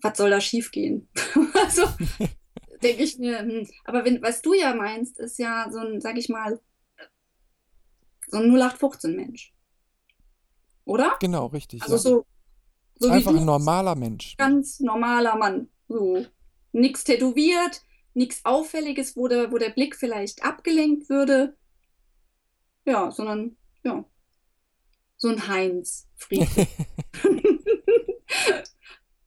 was 0.00 0.16
soll 0.16 0.30
da 0.30 0.40
schiefgehen? 0.40 1.08
also 1.64 1.82
denke 2.84 3.02
ich 3.02 3.18
mir, 3.18 3.40
hm. 3.40 3.68
aber 3.84 4.04
wenn, 4.04 4.22
was 4.22 4.42
du 4.42 4.54
ja 4.54 4.74
meinst, 4.74 5.18
ist 5.18 5.38
ja 5.38 5.68
so 5.70 5.78
ein, 5.78 6.00
sag 6.00 6.16
ich 6.18 6.28
mal, 6.28 6.60
so 8.28 8.38
ein 8.38 8.50
0815-Mensch. 8.50 9.52
Oder? 10.84 11.16
Genau, 11.20 11.46
richtig. 11.46 11.82
Also 11.82 11.94
ja. 11.94 11.98
so 11.98 12.26
So 12.96 13.08
Einfach 13.08 13.34
ein 13.34 13.44
normaler 13.44 13.94
Mensch. 13.94 14.36
ganz 14.36 14.80
normaler 14.80 15.36
Mann. 15.36 15.68
So. 15.88 16.24
Nichts 16.72 17.04
tätowiert, 17.04 17.82
nichts 18.12 18.44
Auffälliges, 18.44 19.16
wo 19.16 19.28
der, 19.28 19.50
wo 19.50 19.58
der 19.58 19.70
Blick 19.70 19.96
vielleicht 19.96 20.44
abgelenkt 20.44 21.08
würde. 21.08 21.56
Ja, 22.84 23.10
sondern, 23.10 23.56
ja, 23.82 24.04
so 25.16 25.28
ein 25.28 25.48
Heinz 25.48 26.06
Friedrich. 26.16 26.68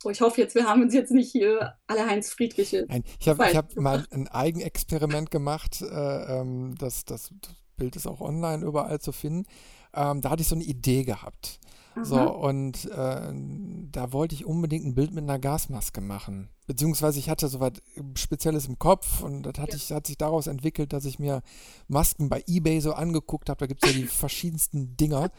So, 0.08 0.12
ich 0.12 0.22
hoffe 0.22 0.40
jetzt, 0.40 0.56
wir 0.56 0.64
haben 0.66 0.84
uns 0.84 0.94
jetzt 0.94 1.12
nicht 1.12 1.30
hier 1.30 1.74
alle 1.86 2.06
Heinz 2.06 2.32
Friedriche. 2.32 2.86
Nein, 2.88 3.04
ich 3.20 3.28
habe 3.28 3.44
hab 3.54 3.76
mal 3.76 4.06
ein 4.12 4.30
Eigenexperiment 4.30 5.32
gemacht. 5.32 5.82
Äh, 5.82 6.40
ähm, 6.40 6.76
das, 6.80 7.04
das, 7.04 7.34
Bild 7.76 7.96
ist 7.96 8.08
auch 8.08 8.22
online 8.22 8.66
überall 8.66 9.00
zu 9.00 9.12
finden. 9.12 9.46
Ähm, 9.94 10.22
da 10.22 10.32
hatte 10.32 10.42
ich 10.42 10.48
so 10.48 10.56
eine 10.56 10.64
Idee 10.64 11.04
gehabt. 11.04 11.60
So, 12.02 12.16
Aha. 12.16 12.26
und 12.26 12.86
äh, 12.86 13.34
da 13.92 14.14
wollte 14.14 14.34
ich 14.34 14.46
unbedingt 14.46 14.86
ein 14.86 14.96
Bild 14.96 15.14
mit 15.14 15.24
einer 15.24 15.38
Gasmaske 15.38 16.02
machen. 16.02 16.50
Beziehungsweise 16.66 17.20
ich 17.20 17.30
hatte 17.30 17.48
so 17.50 17.60
was 17.60 17.74
Spezielles 18.16 18.68
im 18.68 18.80
Kopf 18.80 19.22
und 19.22 19.44
das 19.44 19.60
hat, 19.60 19.70
Ja. 19.70 19.76
ich, 19.76 19.92
hat 19.92 20.08
sich 20.08 20.18
daraus 20.18 20.48
entwickelt, 20.48 20.94
dass 20.94 21.06
ich 21.06 21.20
mir 21.20 21.44
Masken 21.88 22.30
bei 22.30 22.44
eBay 22.48 22.80
so 22.80 22.94
angeguckt 22.94 23.50
habe. 23.50 23.60
Da 23.60 23.68
gibt 23.68 23.84
es 23.84 23.92
ja 23.92 24.00
die 24.00 24.08
verschiedensten 24.08 24.96
Dinger. 24.96 25.32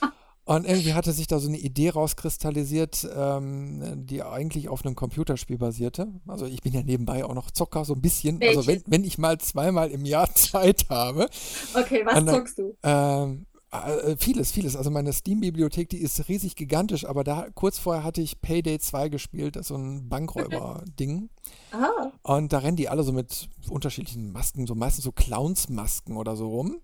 Und 0.44 0.66
irgendwie 0.66 0.94
hatte 0.94 1.12
sich 1.12 1.28
da 1.28 1.38
so 1.38 1.48
eine 1.48 1.58
Idee 1.58 1.90
rauskristallisiert, 1.90 3.08
ähm, 3.16 4.06
die 4.06 4.22
eigentlich 4.22 4.68
auf 4.68 4.84
einem 4.84 4.96
Computerspiel 4.96 5.56
basierte. 5.58 6.08
Also 6.26 6.46
ich 6.46 6.60
bin 6.62 6.72
ja 6.72 6.82
nebenbei 6.82 7.24
auch 7.24 7.34
noch 7.34 7.50
Zocker, 7.52 7.84
so 7.84 7.94
ein 7.94 8.00
bisschen. 8.02 8.40
Also 8.42 8.62
wenn, 8.62 8.66
Welches? 8.66 8.84
wenn 8.90 9.04
ich 9.04 9.18
mal 9.18 9.38
zweimal 9.38 9.90
im 9.92 10.04
Jahr 10.04 10.28
Zeit 10.34 10.86
habe. 10.90 11.28
Okay, 11.74 12.02
was 12.04 12.14
dann- 12.14 12.26
zockst 12.28 12.58
du? 12.58 12.76
Ähm, 12.82 13.46
äh, 13.70 14.16
vieles, 14.18 14.50
vieles. 14.52 14.74
Also 14.76 14.90
meine 14.90 15.12
Steam-Bibliothek, 15.12 15.88
die 15.88 15.98
ist 15.98 16.28
riesig 16.28 16.56
gigantisch, 16.56 17.06
aber 17.06 17.22
da 17.24 17.46
kurz 17.54 17.78
vorher 17.78 18.02
hatte 18.04 18.20
ich 18.20 18.40
Payday 18.42 18.78
2 18.80 19.08
gespielt, 19.10 19.54
das 19.56 19.62
ist 19.62 19.68
so 19.68 19.76
ein 19.76 20.08
Bankräuber-Ding. 20.08 21.28
Ah, 21.72 22.10
Und 22.22 22.52
da 22.52 22.58
rennen 22.58 22.76
die 22.76 22.88
alle 22.90 23.02
so 23.02 23.12
mit 23.12 23.48
unterschiedlichen 23.68 24.30
Masken, 24.30 24.66
so 24.66 24.74
meistens 24.74 25.04
so 25.04 25.10
Clowns-Masken 25.12 26.16
oder 26.16 26.36
so 26.36 26.48
rum. 26.48 26.80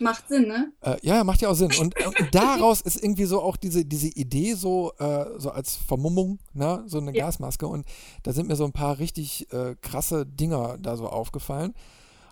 Macht 0.00 0.28
Sinn, 0.28 0.48
ne? 0.48 0.72
Äh, 0.80 0.96
ja, 1.02 1.16
ja, 1.16 1.24
macht 1.24 1.40
ja 1.42 1.48
auch 1.48 1.54
Sinn. 1.54 1.70
Und, 1.78 1.96
äh, 1.98 2.06
und 2.06 2.34
daraus 2.34 2.80
ist 2.80 3.02
irgendwie 3.02 3.24
so 3.24 3.42
auch 3.42 3.56
diese, 3.56 3.84
diese 3.84 4.08
Idee 4.08 4.54
so, 4.54 4.92
äh, 4.98 5.26
so 5.38 5.50
als 5.50 5.76
Vermummung, 5.76 6.38
ne, 6.52 6.82
so 6.86 6.98
eine 6.98 7.14
Ja. 7.14 7.26
Gasmaske. 7.26 7.66
Und 7.66 7.86
da 8.22 8.32
sind 8.32 8.48
mir 8.48 8.56
so 8.56 8.64
ein 8.64 8.72
paar 8.72 8.98
richtig 8.98 9.52
äh, 9.52 9.76
krasse 9.80 10.26
Dinger 10.26 10.78
da 10.78 10.96
so 10.96 11.08
aufgefallen. 11.08 11.74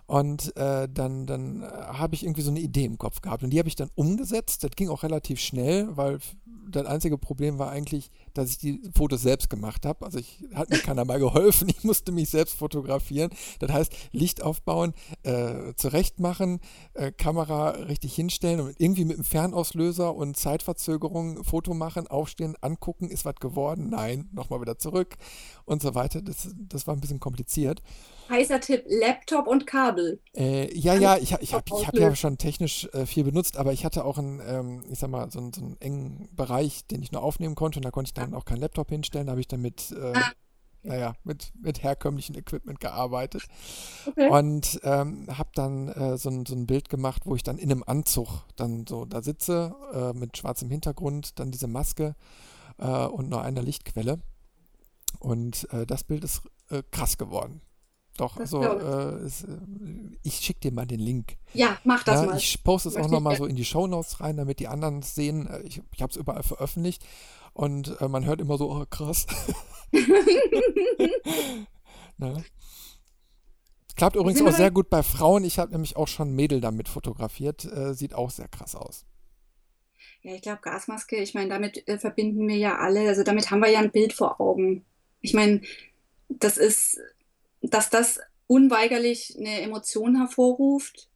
Und 0.09 0.57
äh, 0.57 0.89
dann, 0.91 1.27
dann 1.27 1.61
äh, 1.61 1.67
habe 1.67 2.15
ich 2.15 2.23
irgendwie 2.23 2.41
so 2.41 2.49
eine 2.49 2.59
Idee 2.59 2.85
im 2.85 2.97
Kopf 2.97 3.21
gehabt. 3.21 3.43
Und 3.43 3.51
die 3.51 3.59
habe 3.59 3.69
ich 3.69 3.75
dann 3.75 3.91
umgesetzt. 3.93 4.63
Das 4.63 4.71
ging 4.71 4.89
auch 4.89 5.03
relativ 5.03 5.39
schnell, 5.39 5.95
weil 5.97 6.17
das 6.67 6.87
einzige 6.87 7.19
Problem 7.19 7.59
war 7.59 7.69
eigentlich, 7.69 8.09
dass 8.33 8.49
ich 8.49 8.57
die 8.57 8.81
Fotos 8.95 9.21
selbst 9.21 9.51
gemacht 9.51 9.85
habe. 9.85 10.03
Also 10.03 10.17
ich 10.17 10.43
hat 10.55 10.71
mir 10.71 10.79
keiner 10.79 11.05
mal 11.05 11.19
geholfen. 11.19 11.69
Ich 11.69 11.83
musste 11.83 12.11
mich 12.11 12.31
selbst 12.31 12.55
fotografieren. 12.55 13.29
Das 13.59 13.71
heißt, 13.71 13.93
Licht 14.11 14.41
aufbauen, 14.41 14.95
äh, 15.21 15.75
zurecht 15.75 16.19
machen, 16.19 16.59
äh, 16.95 17.11
Kamera 17.11 17.69
richtig 17.69 18.15
hinstellen 18.15 18.61
und 18.61 18.81
irgendwie 18.81 19.05
mit 19.05 19.17
dem 19.17 19.23
Fernauslöser 19.23 20.15
und 20.15 20.37
Zeitverzögerung 20.37 21.43
Foto 21.43 21.75
machen, 21.75 22.07
aufstehen, 22.07 22.55
angucken, 22.61 23.09
ist 23.09 23.25
was 23.25 23.35
geworden? 23.35 23.89
Nein, 23.91 24.27
nochmal 24.31 24.59
wieder 24.59 24.79
zurück 24.79 25.17
und 25.65 25.83
so 25.83 25.93
weiter. 25.93 26.23
Das, 26.23 26.49
das 26.67 26.87
war 26.87 26.95
ein 26.95 27.01
bisschen 27.01 27.19
kompliziert. 27.19 27.83
Heißer 28.29 28.59
Tipp, 28.61 28.83
Laptop 28.87 29.47
und 29.47 29.65
Kabel. 29.65 30.19
Äh, 30.35 30.73
ja, 30.77 30.93
ja, 30.93 31.17
ich, 31.17 31.33
ich 31.39 31.53
habe 31.53 31.63
hab 31.85 31.95
ja 31.97 32.15
schon 32.15 32.37
technisch 32.37 32.87
äh, 32.93 33.05
viel 33.05 33.23
benutzt, 33.23 33.57
aber 33.57 33.73
ich 33.73 33.85
hatte 33.85 34.05
auch 34.05 34.17
einen, 34.17 34.39
ähm, 34.45 34.83
ich 34.89 34.99
sag 34.99 35.09
mal, 35.09 35.29
so, 35.31 35.39
einen- 35.39 35.53
so 35.53 35.61
einen 35.61 35.77
engen 35.81 36.29
Bereich, 36.35 36.85
den 36.87 37.01
ich 37.01 37.11
nur 37.11 37.23
aufnehmen 37.23 37.55
konnte 37.55 37.79
und 37.79 37.85
da 37.85 37.91
konnte 37.91 38.09
ich 38.09 38.13
dann 38.13 38.33
auch 38.33 38.45
keinen 38.45 38.59
Laptop 38.61 38.89
hinstellen. 38.89 39.27
Da 39.27 39.31
habe 39.31 39.41
ich 39.41 39.47
dann 39.47 39.61
mit, 39.61 39.91
äh, 39.91 40.13
Ah. 40.15 40.31
naja, 40.83 41.13
mit, 41.23 41.51
mit 41.59 41.81
herkömmlichen 41.83 42.35
Equipment 42.35 42.79
gearbeitet. 42.79 43.43
Okay. 44.07 44.29
Und 44.29 44.79
ähm, 44.83 45.27
habe 45.35 45.49
dann 45.55 45.87
äh, 45.89 46.17
so, 46.17 46.29
ein, 46.29 46.45
so 46.45 46.55
ein 46.55 46.67
Bild 46.67 46.87
gemacht, 46.89 47.23
wo 47.25 47.35
ich 47.35 47.43
dann 47.43 47.57
in 47.57 47.71
einem 47.71 47.83
Anzug 47.85 48.27
dann 48.55 48.85
so 48.87 49.05
da 49.05 49.21
sitze, 49.21 49.75
äh, 49.93 50.13
mit 50.17 50.37
schwarzem 50.37 50.69
Hintergrund, 50.69 51.39
dann 51.39 51.51
diese 51.51 51.67
Maske 51.67 52.15
äh, 52.77 52.85
und 53.05 53.29
nur 53.29 53.41
einer 53.41 53.61
Lichtquelle. 53.63 54.19
Und 55.19 55.67
das 55.87 56.03
Bild 56.05 56.23
ist 56.23 56.43
krass 56.91 57.17
geworden. 57.17 57.61
Doch, 58.19 58.35
Das 58.35 58.53
also 58.53 58.63
äh, 58.63 59.25
ist, 59.25 59.43
äh, 59.43 59.57
ich 60.23 60.35
schicke 60.35 60.59
dir 60.59 60.71
mal 60.73 60.85
den 60.85 60.99
Link. 60.99 61.37
Ja, 61.53 61.77
mach 61.85 62.03
das 62.03 62.21
Ja, 62.21 62.25
mal. 62.27 62.37
ich 62.37 62.63
poste 62.63 62.89
es 62.89 62.95
auch 62.95 62.99
Möchte 62.99 63.13
nochmal 63.13 63.37
so 63.37 63.45
in 63.45 63.55
die 63.55 63.63
Shownotes 63.65 64.19
rein, 64.19 64.35
damit 64.37 64.59
die 64.59 64.67
anderen 64.67 64.99
es 64.99 65.15
sehen. 65.15 65.47
Äh, 65.47 65.61
Ich, 65.61 65.81
ich 65.95 66.01
habe 66.01 66.11
es 66.11 66.17
überall 66.17 66.43
veröffentlicht 66.43 67.05
und 67.53 67.99
äh, 68.01 68.07
man 68.09 68.25
hört 68.25 68.41
immer 68.41 68.57
so, 68.57 68.71
oh 68.71 68.85
krass. 68.89 69.25
Ne? 72.17 72.43
Klappt 73.95 74.17
übrigens 74.17 74.41
auch 74.41 74.51
sehr 74.51 74.71
gut 74.71 74.89
bei 74.89 75.03
Frauen. 75.03 75.43
Ich 75.45 75.57
habe 75.59 75.71
nämlich 75.71 75.95
auch 75.95 76.07
schon 76.07 76.35
Mädel 76.35 76.59
damit 76.61 76.89
fotografiert. 76.89 77.63
Äh, 77.65 77.93
sieht 77.93 78.13
auch 78.13 78.29
sehr 78.29 78.47
krass 78.49 78.75
aus. 78.75 79.05
Ja, 80.21 80.33
ich 80.35 80.41
glaube, 80.41 80.59
Gasmaske, 80.61 81.15
ich 81.17 81.33
meine, 81.33 81.49
damit 81.49 81.87
äh, 81.87 81.97
verbinden 81.97 82.47
wir 82.47 82.57
ja 82.57 82.77
alle, 82.77 83.07
also 83.07 83.23
damit 83.23 83.51
haben 83.51 83.61
wir 83.61 83.69
ja 83.69 83.79
ein 83.79 83.91
Bild 83.91 84.13
vor 84.13 84.39
Augen. 84.41 84.85
Ich 85.21 85.33
meine, 85.33 85.61
das 86.29 86.57
ist, 86.57 86.99
dass 87.61 87.89
das 87.89 88.19
unweigerlich 88.47 89.35
eine 89.37 89.61
Emotion 89.61 90.17
hervorruft. 90.17 91.09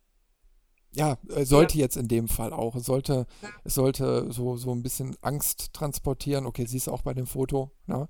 Ja, 0.96 1.18
äh, 1.30 1.44
sollte 1.44 1.78
jetzt 1.80 1.98
in 1.98 2.08
dem 2.08 2.28
Fall 2.28 2.54
auch. 2.54 2.76
Es 2.76 2.86
sollte, 2.86 3.26
es 3.64 3.74
sollte 3.74 4.32
so, 4.32 4.58
so 4.58 4.72
ein 4.72 4.84
bisschen 4.84 5.16
Angst 5.22 5.74
transportieren. 5.74 6.46
Okay, 6.46 6.66
siehst 6.68 6.88
du 6.88 6.92
auch 6.92 7.02
bei 7.02 7.16
dem 7.16 7.26
Foto. 7.26 7.72
Ne? 7.88 8.08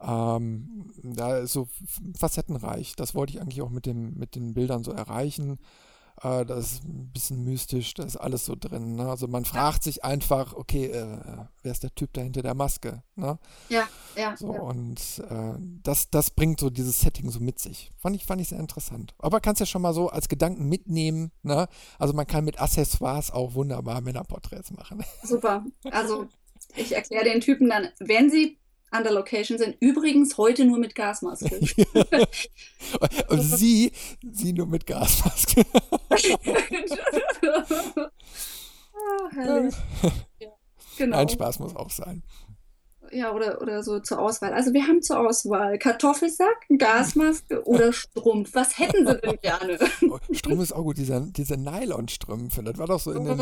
Ähm, 0.00 0.92
da 1.02 1.38
ist 1.38 1.52
so 1.52 1.68
facettenreich. 2.16 2.94
Das 2.94 3.16
wollte 3.16 3.32
ich 3.32 3.40
eigentlich 3.40 3.62
auch 3.62 3.70
mit 3.70 3.86
dem, 3.86 4.14
mit 4.14 4.36
den 4.36 4.54
Bildern 4.54 4.84
so 4.84 4.92
erreichen. 4.92 5.58
Äh, 6.22 6.44
das 6.44 6.72
ist 6.72 6.84
ein 6.84 7.10
bisschen 7.12 7.44
mystisch, 7.44 7.94
da 7.94 8.04
ist 8.04 8.16
alles 8.16 8.44
so 8.44 8.54
drin. 8.58 8.96
Ne? 8.96 9.08
Also 9.08 9.26
man 9.26 9.44
fragt 9.44 9.82
sich 9.82 10.04
einfach, 10.04 10.54
okay, 10.54 10.86
äh, 10.86 11.18
wer 11.62 11.72
ist 11.72 11.82
der 11.82 11.94
Typ 11.94 12.12
da 12.12 12.20
hinter 12.20 12.42
der 12.42 12.54
Maske? 12.54 13.02
Ne? 13.16 13.38
Ja, 13.68 13.88
ja, 14.16 14.36
So, 14.36 14.54
ja. 14.54 14.60
und 14.60 15.00
äh, 15.28 15.54
das, 15.82 16.10
das 16.10 16.30
bringt 16.30 16.60
so 16.60 16.70
dieses 16.70 17.00
Setting 17.00 17.30
so 17.30 17.40
mit 17.40 17.58
sich. 17.58 17.90
Fand 17.98 18.16
ich, 18.16 18.24
fand 18.24 18.40
ich 18.40 18.48
sehr 18.48 18.60
interessant. 18.60 19.14
Aber 19.18 19.40
kannst 19.40 19.60
ja 19.60 19.66
schon 19.66 19.82
mal 19.82 19.94
so 19.94 20.08
als 20.08 20.28
Gedanken 20.28 20.68
mitnehmen. 20.68 21.32
Ne? 21.42 21.68
Also 21.98 22.14
man 22.14 22.26
kann 22.26 22.44
mit 22.44 22.60
Accessoires 22.60 23.30
auch 23.30 23.54
wunderbar 23.54 24.00
Männerporträts 24.00 24.70
machen. 24.70 25.04
Super. 25.22 25.64
Also, 25.90 26.26
ich 26.76 26.94
erkläre 26.94 27.24
den 27.24 27.40
Typen 27.40 27.68
dann, 27.68 27.88
wenn 27.98 28.30
sie 28.30 28.58
an 28.94 29.02
der 29.02 29.12
Location 29.12 29.58
sind, 29.58 29.76
übrigens 29.80 30.38
heute 30.38 30.64
nur 30.64 30.78
mit 30.78 30.94
Gasmaske. 30.94 31.58
Und 33.28 33.40
sie, 33.40 33.92
sie 34.32 34.52
nur 34.52 34.66
mit 34.66 34.86
Gasmaske. 34.86 35.64
Ah, 38.96 39.30
herrlich. 39.32 39.74
Ja, 40.40 40.48
genau. 40.96 41.16
Ein 41.18 41.28
Spaß 41.28 41.58
muss 41.58 41.74
auch 41.74 41.90
sein. 41.90 42.22
Ja, 43.10 43.32
oder, 43.32 43.60
oder 43.60 43.82
so 43.82 44.00
zur 44.00 44.20
Auswahl. 44.20 44.52
Also 44.52 44.72
wir 44.72 44.86
haben 44.86 45.02
zur 45.02 45.18
Auswahl 45.18 45.78
Kartoffelsack, 45.78 46.66
Gasmaske 46.78 47.64
oder 47.64 47.92
Strumpf. 47.92 48.54
Was 48.54 48.78
hätten 48.78 49.06
Sie 49.06 49.20
denn 49.20 49.38
gerne? 49.40 49.78
Oh, 50.08 50.18
Strom 50.32 50.60
ist 50.60 50.72
auch 50.72 50.82
gut, 50.82 50.98
diese, 50.98 51.20
diese 51.32 51.56
Nylonstrümpfe. 51.56 52.62
Das 52.62 52.78
war 52.78 52.86
doch 52.86 53.00
so 53.00 53.12
in 53.12 53.24
den 53.24 53.40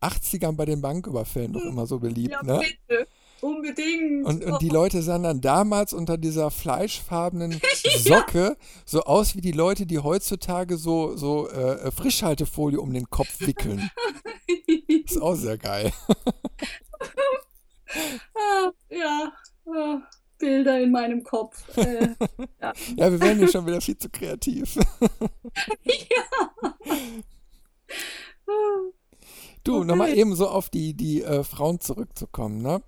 80ern 0.00 0.52
bei 0.52 0.66
den 0.66 0.80
Banküberfällen 0.80 1.52
noch 1.52 1.64
immer 1.64 1.86
so 1.86 1.98
beliebt. 1.98 2.32
Ja, 2.32 2.42
ne? 2.42 2.60
bitte. 2.60 3.06
Unbedingt. 3.40 4.26
Und, 4.26 4.44
und 4.44 4.62
die 4.62 4.68
Leute 4.68 5.02
sahen 5.02 5.22
dann 5.22 5.40
damals 5.40 5.92
unter 5.92 6.18
dieser 6.18 6.50
fleischfarbenen 6.50 7.60
Socke 7.98 8.56
so 8.84 9.02
aus 9.02 9.36
wie 9.36 9.40
die 9.40 9.52
Leute, 9.52 9.86
die 9.86 9.98
heutzutage 9.98 10.76
so, 10.76 11.16
so 11.16 11.48
äh, 11.48 11.90
Frischhaltefolie 11.90 12.80
um 12.80 12.92
den 12.92 13.08
Kopf 13.08 13.40
wickeln. 13.40 13.90
Ist 15.04 15.20
auch 15.20 15.34
sehr 15.34 15.58
geil. 15.58 15.92
ah, 18.34 18.70
ja, 18.90 19.32
ah, 19.66 20.00
Bilder 20.38 20.80
in 20.80 20.90
meinem 20.90 21.22
Kopf. 21.22 21.76
Äh, 21.76 22.08
ja. 22.60 22.72
Ja, 22.96 23.12
wir 23.12 23.20
werden 23.20 23.38
hier 23.38 23.48
schon 23.48 23.66
wieder 23.66 23.80
viel 23.80 23.96
zu 23.96 24.08
kreativ. 24.08 24.78
Du, 29.62 29.76
Okay. 29.76 29.86
nochmal 29.86 30.16
eben 30.16 30.34
so 30.34 30.48
auf 30.48 30.70
die, 30.70 30.94
die 30.94 31.22
äh, 31.22 31.44
Frauen 31.44 31.80
zurückzukommen, 31.80 32.62
ne? 32.62 32.82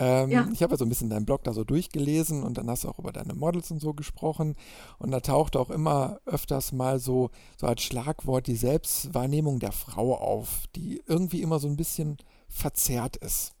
Ähm, 0.00 0.30
Ja. 0.30 0.48
Ich 0.52 0.62
habe 0.62 0.72
ja 0.72 0.78
so 0.78 0.84
ein 0.84 0.88
bisschen 0.88 1.10
deinen 1.10 1.26
Blog 1.26 1.44
da 1.44 1.52
so 1.52 1.62
durchgelesen 1.62 2.42
und 2.42 2.58
dann 2.58 2.68
hast 2.68 2.84
du 2.84 2.88
auch 2.88 2.98
über 2.98 3.12
deine 3.12 3.34
Models 3.34 3.70
und 3.70 3.80
so 3.80 3.92
gesprochen. 3.92 4.56
Und 4.98 5.10
da 5.10 5.20
taucht 5.20 5.56
auch 5.56 5.70
immer 5.70 6.20
öfters 6.24 6.72
mal 6.72 6.98
so, 6.98 7.30
so 7.58 7.66
als 7.66 7.82
Schlagwort 7.82 8.46
die 8.46 8.56
Selbstwahrnehmung 8.56 9.60
der 9.60 9.72
Frau 9.72 10.16
auf, 10.16 10.64
die 10.74 11.02
irgendwie 11.06 11.42
immer 11.42 11.58
so 11.58 11.68
ein 11.68 11.76
bisschen 11.76 12.16
verzerrt 12.48 13.16
ist. 13.18 13.52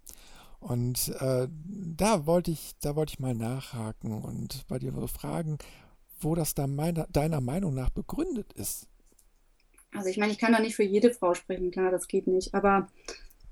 Und 0.60 1.08
äh, 1.20 1.48
da 1.50 2.26
wollte 2.26 2.50
ich, 2.50 2.72
da 2.80 2.96
wollte 2.96 3.14
ich 3.14 3.20
mal 3.20 3.34
nachhaken 3.34 4.12
und 4.12 4.66
bei 4.68 4.78
dir 4.78 4.92
fragen, 5.08 5.58
wo 6.20 6.34
das 6.34 6.54
da 6.54 6.66
meiner, 6.66 7.06
deiner 7.06 7.40
Meinung 7.40 7.74
nach 7.74 7.90
begründet 7.90 8.52
ist. 8.54 8.86
Also 9.92 10.08
ich 10.08 10.18
meine, 10.18 10.32
ich 10.32 10.38
kann 10.38 10.52
da 10.52 10.60
nicht 10.60 10.76
für 10.76 10.84
jede 10.84 11.12
Frau 11.12 11.34
sprechen, 11.34 11.70
klar, 11.70 11.90
das 11.90 12.08
geht 12.08 12.26
nicht. 12.26 12.54
Aber 12.54 12.88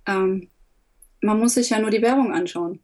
ähm, 0.07 0.49
man 1.21 1.39
muss 1.39 1.55
sich 1.55 1.71
ja 1.71 1.79
nur 1.79 1.91
die 1.91 2.03
Werbung 2.03 2.33
anschauen. 2.33 2.81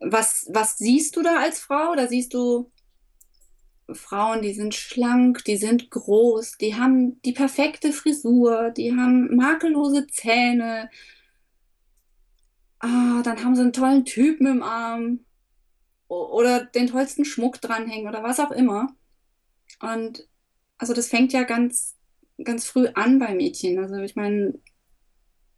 was, 0.00 0.46
was 0.52 0.78
siehst 0.78 1.16
du 1.16 1.22
da 1.22 1.38
als 1.38 1.58
Frau? 1.60 1.94
Da 1.96 2.06
siehst 2.06 2.34
du 2.34 2.70
Frauen, 3.92 4.42
die 4.42 4.52
sind 4.52 4.74
schlank, 4.74 5.44
die 5.44 5.56
sind 5.56 5.90
groß, 5.90 6.58
die 6.58 6.74
haben 6.74 7.20
die 7.22 7.32
perfekte 7.32 7.92
Frisur, 7.92 8.70
die 8.70 8.92
haben 8.92 9.34
makellose 9.34 10.06
Zähne. 10.06 10.90
Ah, 12.80 13.22
dann 13.22 13.42
haben 13.42 13.56
sie 13.56 13.62
einen 13.62 13.72
tollen 13.72 14.04
Typen 14.04 14.46
im 14.46 14.62
Arm 14.62 15.20
oder 16.06 16.64
den 16.64 16.86
tollsten 16.86 17.24
Schmuck 17.24 17.60
dranhängen 17.60 18.08
oder 18.08 18.22
was 18.22 18.40
auch 18.40 18.50
immer. 18.50 18.94
Und 19.80 20.28
also 20.76 20.94
das 20.94 21.08
fängt 21.08 21.32
ja 21.32 21.42
ganz, 21.42 21.96
ganz 22.42 22.66
früh 22.66 22.88
an 22.94 23.18
bei 23.18 23.34
Mädchen. 23.34 23.78
Also 23.78 23.96
ich 23.96 24.16
meine, 24.16 24.54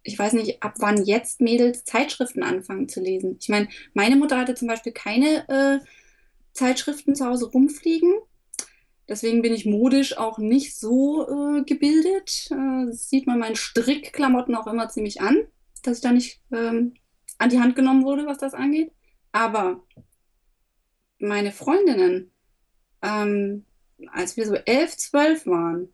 ich 0.03 0.19
weiß 0.19 0.33
nicht, 0.35 0.63
ab 0.63 0.75
wann 0.79 1.05
jetzt 1.05 1.41
Mädels 1.41 1.85
Zeitschriften 1.85 2.43
anfangen 2.43 2.89
zu 2.89 3.01
lesen. 3.01 3.37
Ich 3.41 3.49
meine, 3.49 3.69
meine 3.93 4.17
Mutter 4.17 4.39
hatte 4.39 4.55
zum 4.55 4.69
Beispiel 4.69 4.93
keine 4.93 5.49
äh, 5.49 5.85
Zeitschriften 6.53 7.15
zu 7.15 7.27
Hause 7.27 7.51
rumfliegen. 7.51 8.15
Deswegen 9.09 9.43
bin 9.43 9.53
ich 9.53 9.67
modisch 9.67 10.17
auch 10.17 10.39
nicht 10.39 10.77
so 10.77 11.27
äh, 11.29 11.63
gebildet. 11.65 12.49
Äh, 12.51 12.87
das 12.87 13.11
sieht 13.11 13.27
man 13.27 13.39
meinen 13.39 13.57
Strickklamotten 13.57 14.55
auch 14.55 14.67
immer 14.67 14.89
ziemlich 14.89 15.21
an, 15.21 15.37
dass 15.83 15.99
ich 15.99 16.03
da 16.03 16.13
nicht 16.13 16.41
ähm, 16.53 16.95
an 17.39 17.51
die 17.51 17.61
Hand 17.61 17.77
genommen 17.77 18.05
wurde, 18.05 18.27
was 18.27 18.39
das 18.39 18.55
angeht. 18.55 18.93
Aber 19.33 19.85
meine 21.19 21.53
Freundinnen, 21.53 22.31
ähm, 23.03 23.67
als 24.13 24.37
wir 24.37 24.47
so 24.47 24.55
elf, 24.55 24.97
zwölf 24.97 25.47
waren, 25.47 25.89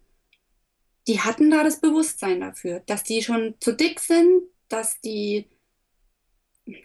die 1.07 1.21
hatten 1.21 1.51
da 1.51 1.63
das 1.63 1.81
Bewusstsein 1.81 2.41
dafür, 2.41 2.81
dass 2.81 3.05
die 3.05 3.23
schon 3.23 3.55
zu 3.61 3.73
dick 3.73 4.01
sind, 4.01 4.43
dass 4.69 5.01
die 5.01 5.49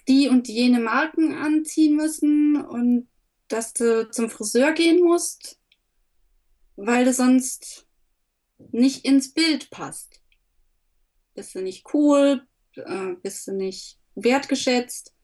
die 0.07 0.29
und 0.29 0.47
jene 0.47 0.79
Marken 0.79 1.33
anziehen 1.33 1.95
müssen 1.95 2.63
und 2.63 3.07
dass 3.47 3.73
du 3.73 4.09
zum 4.11 4.29
Friseur 4.29 4.73
gehen 4.73 5.03
musst, 5.03 5.59
weil 6.75 7.05
du 7.05 7.13
sonst 7.13 7.87
nicht 8.71 9.05
ins 9.05 9.33
Bild 9.33 9.71
passt. 9.71 10.21
Bist 11.33 11.55
du 11.55 11.61
nicht 11.61 11.93
cool, 11.93 12.45
äh, 12.75 13.13
bist 13.21 13.47
du 13.47 13.53
nicht 13.53 13.99
wertgeschätzt. 14.15 15.15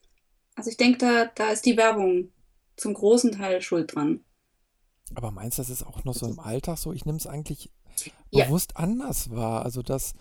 Also 0.56 0.72
ich 0.72 0.78
denke, 0.78 0.98
da, 0.98 1.26
da 1.26 1.52
ist 1.52 1.66
die 1.66 1.78
Werbung 1.78 2.32
zum 2.78 2.96
großen 2.96 3.34
Teil 3.34 3.62
schuld 3.62 3.94
dran. 3.94 4.24
Aber 5.14 5.32
meinst 5.32 5.58
du, 5.58 5.62
das 5.62 5.70
ist 5.70 5.84
auch 5.84 6.04
noch 6.04 6.16
so 6.16 6.28
im 6.28 6.40
Alltag 6.40 6.78
so? 6.78 6.92
Ich 6.94 7.06
nehme 7.06 7.18
es 7.18 7.28
eigentlich 7.28 7.72
ja. 8.32 8.46
bewusst 8.46 8.78
anders 8.78 9.32
wahr. 9.32 9.64
Also, 9.64 9.82
dass 9.82 10.14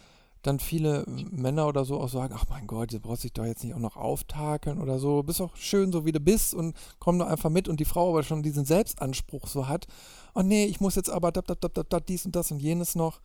dann 0.42 0.60
viele 0.60 1.04
Männer 1.06 1.66
oder 1.66 1.84
so 1.84 2.00
auch 2.00 2.08
sagen, 2.08 2.34
ach 2.36 2.44
mein 2.48 2.66
Gott, 2.66 2.92
du 2.92 3.00
brauchst 3.00 3.24
dich 3.24 3.32
doch 3.32 3.44
jetzt 3.44 3.64
nicht 3.64 3.74
auch 3.74 3.80
noch 3.80 3.96
auftakeln 3.96 4.80
oder 4.80 4.98
so. 4.98 5.22
Bist 5.22 5.40
auch 5.40 5.56
schön, 5.56 5.92
so 5.92 6.04
wie 6.04 6.12
du 6.12 6.20
bist 6.20 6.54
und 6.54 6.76
komm 6.98 7.18
doch 7.18 7.26
einfach 7.26 7.50
mit. 7.50 7.68
Und 7.68 7.80
die 7.80 7.84
Frau 7.84 8.10
aber 8.10 8.22
schon 8.22 8.42
diesen 8.42 8.64
Selbstanspruch 8.64 9.48
so 9.48 9.66
hat, 9.66 9.86
oh 10.34 10.42
nee, 10.42 10.66
ich 10.66 10.80
muss 10.80 10.94
jetzt 10.94 11.10
aber 11.10 11.32
dat, 11.32 11.50
dat, 11.50 11.64
dat, 11.64 11.92
dat, 11.92 12.08
dies 12.08 12.26
und 12.26 12.36
das 12.36 12.50
und 12.50 12.60
jenes 12.60 12.94
noch, 12.94 13.20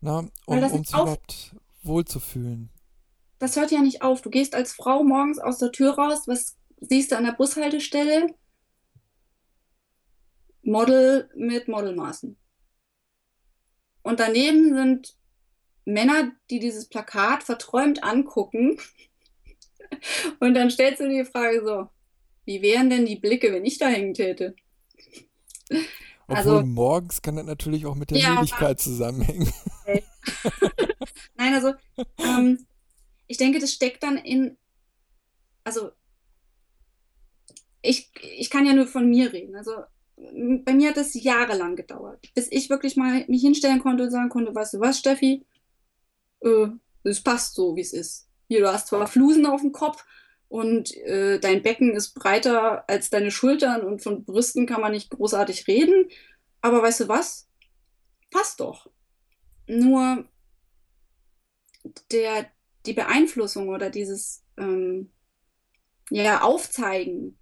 na, 0.00 0.18
um, 0.18 0.30
um 0.46 0.84
sich 0.84 0.90
überhaupt 0.90 1.56
wohlzufühlen. 1.82 2.70
Das 3.38 3.56
hört 3.56 3.70
ja 3.70 3.80
nicht 3.80 4.02
auf. 4.02 4.20
Du 4.20 4.30
gehst 4.30 4.54
als 4.54 4.72
Frau 4.72 5.02
morgens 5.02 5.38
aus 5.38 5.58
der 5.58 5.72
Tür 5.72 5.94
raus, 5.94 6.28
was 6.28 6.56
siehst 6.80 7.10
du 7.10 7.16
an 7.16 7.24
der 7.24 7.32
Bushaltestelle? 7.32 8.34
Model 10.62 11.28
mit 11.34 11.68
Modelmaßen. 11.68 12.36
Und 14.02 14.20
daneben 14.20 14.74
sind 14.74 15.14
Männer, 15.84 16.32
die 16.50 16.58
dieses 16.58 16.88
Plakat 16.88 17.42
verträumt 17.42 18.02
angucken. 18.02 18.78
Und 20.40 20.54
dann 20.54 20.70
stellst 20.70 21.00
du 21.00 21.08
dir 21.08 21.24
die 21.24 21.30
Frage 21.30 21.62
so, 21.64 21.88
wie 22.44 22.62
wären 22.62 22.90
denn 22.90 23.06
die 23.06 23.16
Blicke, 23.16 23.52
wenn 23.52 23.64
ich 23.64 23.78
da 23.78 23.88
hängen 23.88 24.14
täte? 24.14 24.54
Obwohl 26.26 26.36
also, 26.36 26.62
morgens 26.62 27.22
kann 27.22 27.36
das 27.36 27.44
natürlich 27.44 27.86
auch 27.86 27.96
mit 27.96 28.10
der 28.10 28.18
ja, 28.18 28.34
Müdigkeit 28.34 28.80
zusammenhängen. 28.80 29.52
Okay. 29.82 30.04
Nein, 31.36 31.54
also 31.54 31.74
ähm, 32.18 32.66
ich 33.26 33.36
denke, 33.36 33.58
das 33.58 33.72
steckt 33.72 34.02
dann 34.02 34.16
in, 34.16 34.56
also 35.64 35.90
ich, 37.82 38.10
ich 38.22 38.50
kann 38.50 38.66
ja 38.66 38.74
nur 38.74 38.86
von 38.86 39.08
mir 39.08 39.32
reden. 39.32 39.56
Also 39.56 39.72
bei 40.64 40.74
mir 40.74 40.90
hat 40.90 40.96
es 40.96 41.14
jahrelang 41.14 41.76
gedauert, 41.76 42.30
bis 42.34 42.48
ich 42.50 42.70
wirklich 42.70 42.96
mal 42.96 43.24
mich 43.28 43.42
hinstellen 43.42 43.80
konnte 43.80 44.04
und 44.04 44.10
sagen 44.10 44.28
konnte, 44.28 44.54
weißt 44.54 44.74
du 44.74 44.80
was, 44.80 44.98
Steffi, 44.98 45.46
äh, 46.40 46.66
es 47.04 47.22
passt 47.22 47.54
so, 47.54 47.76
wie 47.76 47.80
es 47.80 47.92
ist. 47.92 48.28
Hier, 48.48 48.60
du 48.60 48.72
hast 48.72 48.88
zwar 48.88 49.06
Flusen 49.06 49.46
auf 49.46 49.62
dem 49.62 49.72
Kopf 49.72 50.04
und 50.48 50.94
äh, 50.96 51.38
dein 51.38 51.62
Becken 51.62 51.94
ist 51.94 52.14
breiter 52.14 52.88
als 52.88 53.10
deine 53.10 53.30
Schultern 53.30 53.82
und 53.82 54.02
von 54.02 54.24
Brüsten 54.24 54.66
kann 54.66 54.80
man 54.80 54.92
nicht 54.92 55.10
großartig 55.10 55.66
reden, 55.68 56.08
aber 56.60 56.82
weißt 56.82 57.00
du 57.00 57.08
was? 57.08 57.48
Passt 58.30 58.60
doch. 58.60 58.90
Nur 59.66 60.28
der, 62.10 62.46
die 62.86 62.92
Beeinflussung 62.92 63.68
oder 63.68 63.90
dieses 63.90 64.44
ähm, 64.58 65.10
ja, 66.10 66.42
Aufzeigen 66.42 67.38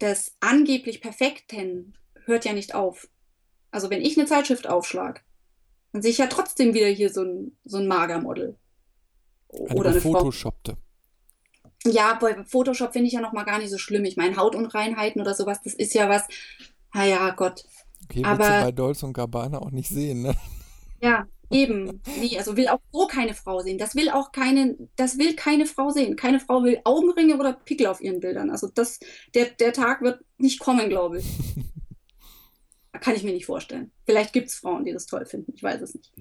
des 0.00 0.36
angeblich 0.40 1.00
Perfekten 1.00 1.96
hört 2.24 2.44
ja 2.44 2.52
nicht 2.52 2.74
auf. 2.74 3.08
Also 3.70 3.90
wenn 3.90 4.02
ich 4.02 4.18
eine 4.18 4.26
Zeitschrift 4.26 4.68
aufschlag, 4.68 5.24
dann 5.92 6.02
sehe 6.02 6.10
ich 6.10 6.18
ja 6.18 6.26
trotzdem 6.26 6.74
wieder 6.74 6.88
hier 6.88 7.10
so 7.10 7.22
ein, 7.22 7.56
so 7.64 7.78
ein 7.78 7.86
Magermodel. 7.86 8.56
Oder 9.48 9.90
eine, 9.90 9.90
eine 9.90 10.00
Photoshoppte. 10.00 10.76
Ja, 11.84 12.14
bei 12.14 12.44
Photoshop 12.44 12.92
finde 12.92 13.06
ich 13.06 13.12
ja 13.12 13.20
noch 13.20 13.32
mal 13.32 13.44
gar 13.44 13.58
nicht 13.58 13.70
so 13.70 13.78
schlimm. 13.78 14.04
Ich 14.04 14.16
meine, 14.16 14.36
Hautunreinheiten 14.36 15.20
oder 15.20 15.34
sowas, 15.34 15.60
das 15.62 15.74
ist 15.74 15.94
ja 15.94 16.08
was, 16.08 16.24
naja, 16.92 17.30
Gott. 17.30 17.64
Okay, 18.04 18.24
aber 18.24 18.62
bei 18.62 18.72
Dolce 18.72 19.06
und 19.06 19.12
Gabbana 19.12 19.58
auch 19.58 19.70
nicht 19.70 19.88
sehen, 19.88 20.22
ne? 20.22 20.34
Ja, 21.00 21.26
Eben, 21.50 22.02
nee, 22.18 22.36
also 22.38 22.56
will 22.56 22.68
auch 22.68 22.80
so 22.92 23.06
keine 23.06 23.34
Frau 23.34 23.60
sehen. 23.60 23.78
Das 23.78 23.94
will 23.94 24.10
auch 24.10 24.32
keine, 24.32 24.76
das 24.96 25.16
will 25.18 25.34
keine 25.36 25.66
Frau 25.66 25.90
sehen. 25.90 26.16
Keine 26.16 26.40
Frau 26.40 26.64
will 26.64 26.80
Augenringe 26.84 27.36
oder 27.38 27.52
Pickel 27.52 27.86
auf 27.86 28.00
ihren 28.00 28.20
Bildern. 28.20 28.50
Also 28.50 28.68
das, 28.68 28.98
der, 29.34 29.46
der 29.46 29.72
Tag 29.72 30.02
wird 30.02 30.24
nicht 30.38 30.58
kommen, 30.58 30.88
glaube 30.88 31.18
ich. 31.18 31.26
Kann 33.00 33.14
ich 33.14 33.22
mir 33.22 33.32
nicht 33.32 33.46
vorstellen. 33.46 33.92
Vielleicht 34.06 34.32
gibt 34.32 34.48
es 34.48 34.56
Frauen, 34.56 34.84
die 34.84 34.92
das 34.92 35.06
toll 35.06 35.26
finden. 35.26 35.52
Ich 35.54 35.62
weiß 35.62 35.82
es 35.82 35.94
nicht. 35.94 36.12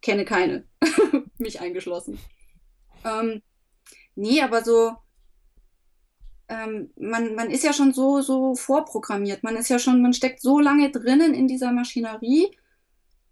Kenne 0.00 0.24
keine. 0.24 0.64
Mich 1.38 1.60
eingeschlossen. 1.60 2.18
Ähm, 3.04 3.42
nee, 4.14 4.42
aber 4.42 4.62
so, 4.62 4.92
ähm, 6.48 6.90
man, 6.96 7.34
man 7.34 7.50
ist 7.50 7.64
ja 7.64 7.72
schon 7.72 7.92
so, 7.92 8.20
so 8.20 8.54
vorprogrammiert. 8.54 9.42
Man 9.42 9.56
ist 9.56 9.68
ja 9.68 9.78
schon, 9.78 10.02
man 10.02 10.12
steckt 10.12 10.40
so 10.40 10.60
lange 10.60 10.90
drinnen 10.90 11.34
in 11.34 11.48
dieser 11.48 11.72
Maschinerie 11.72 12.56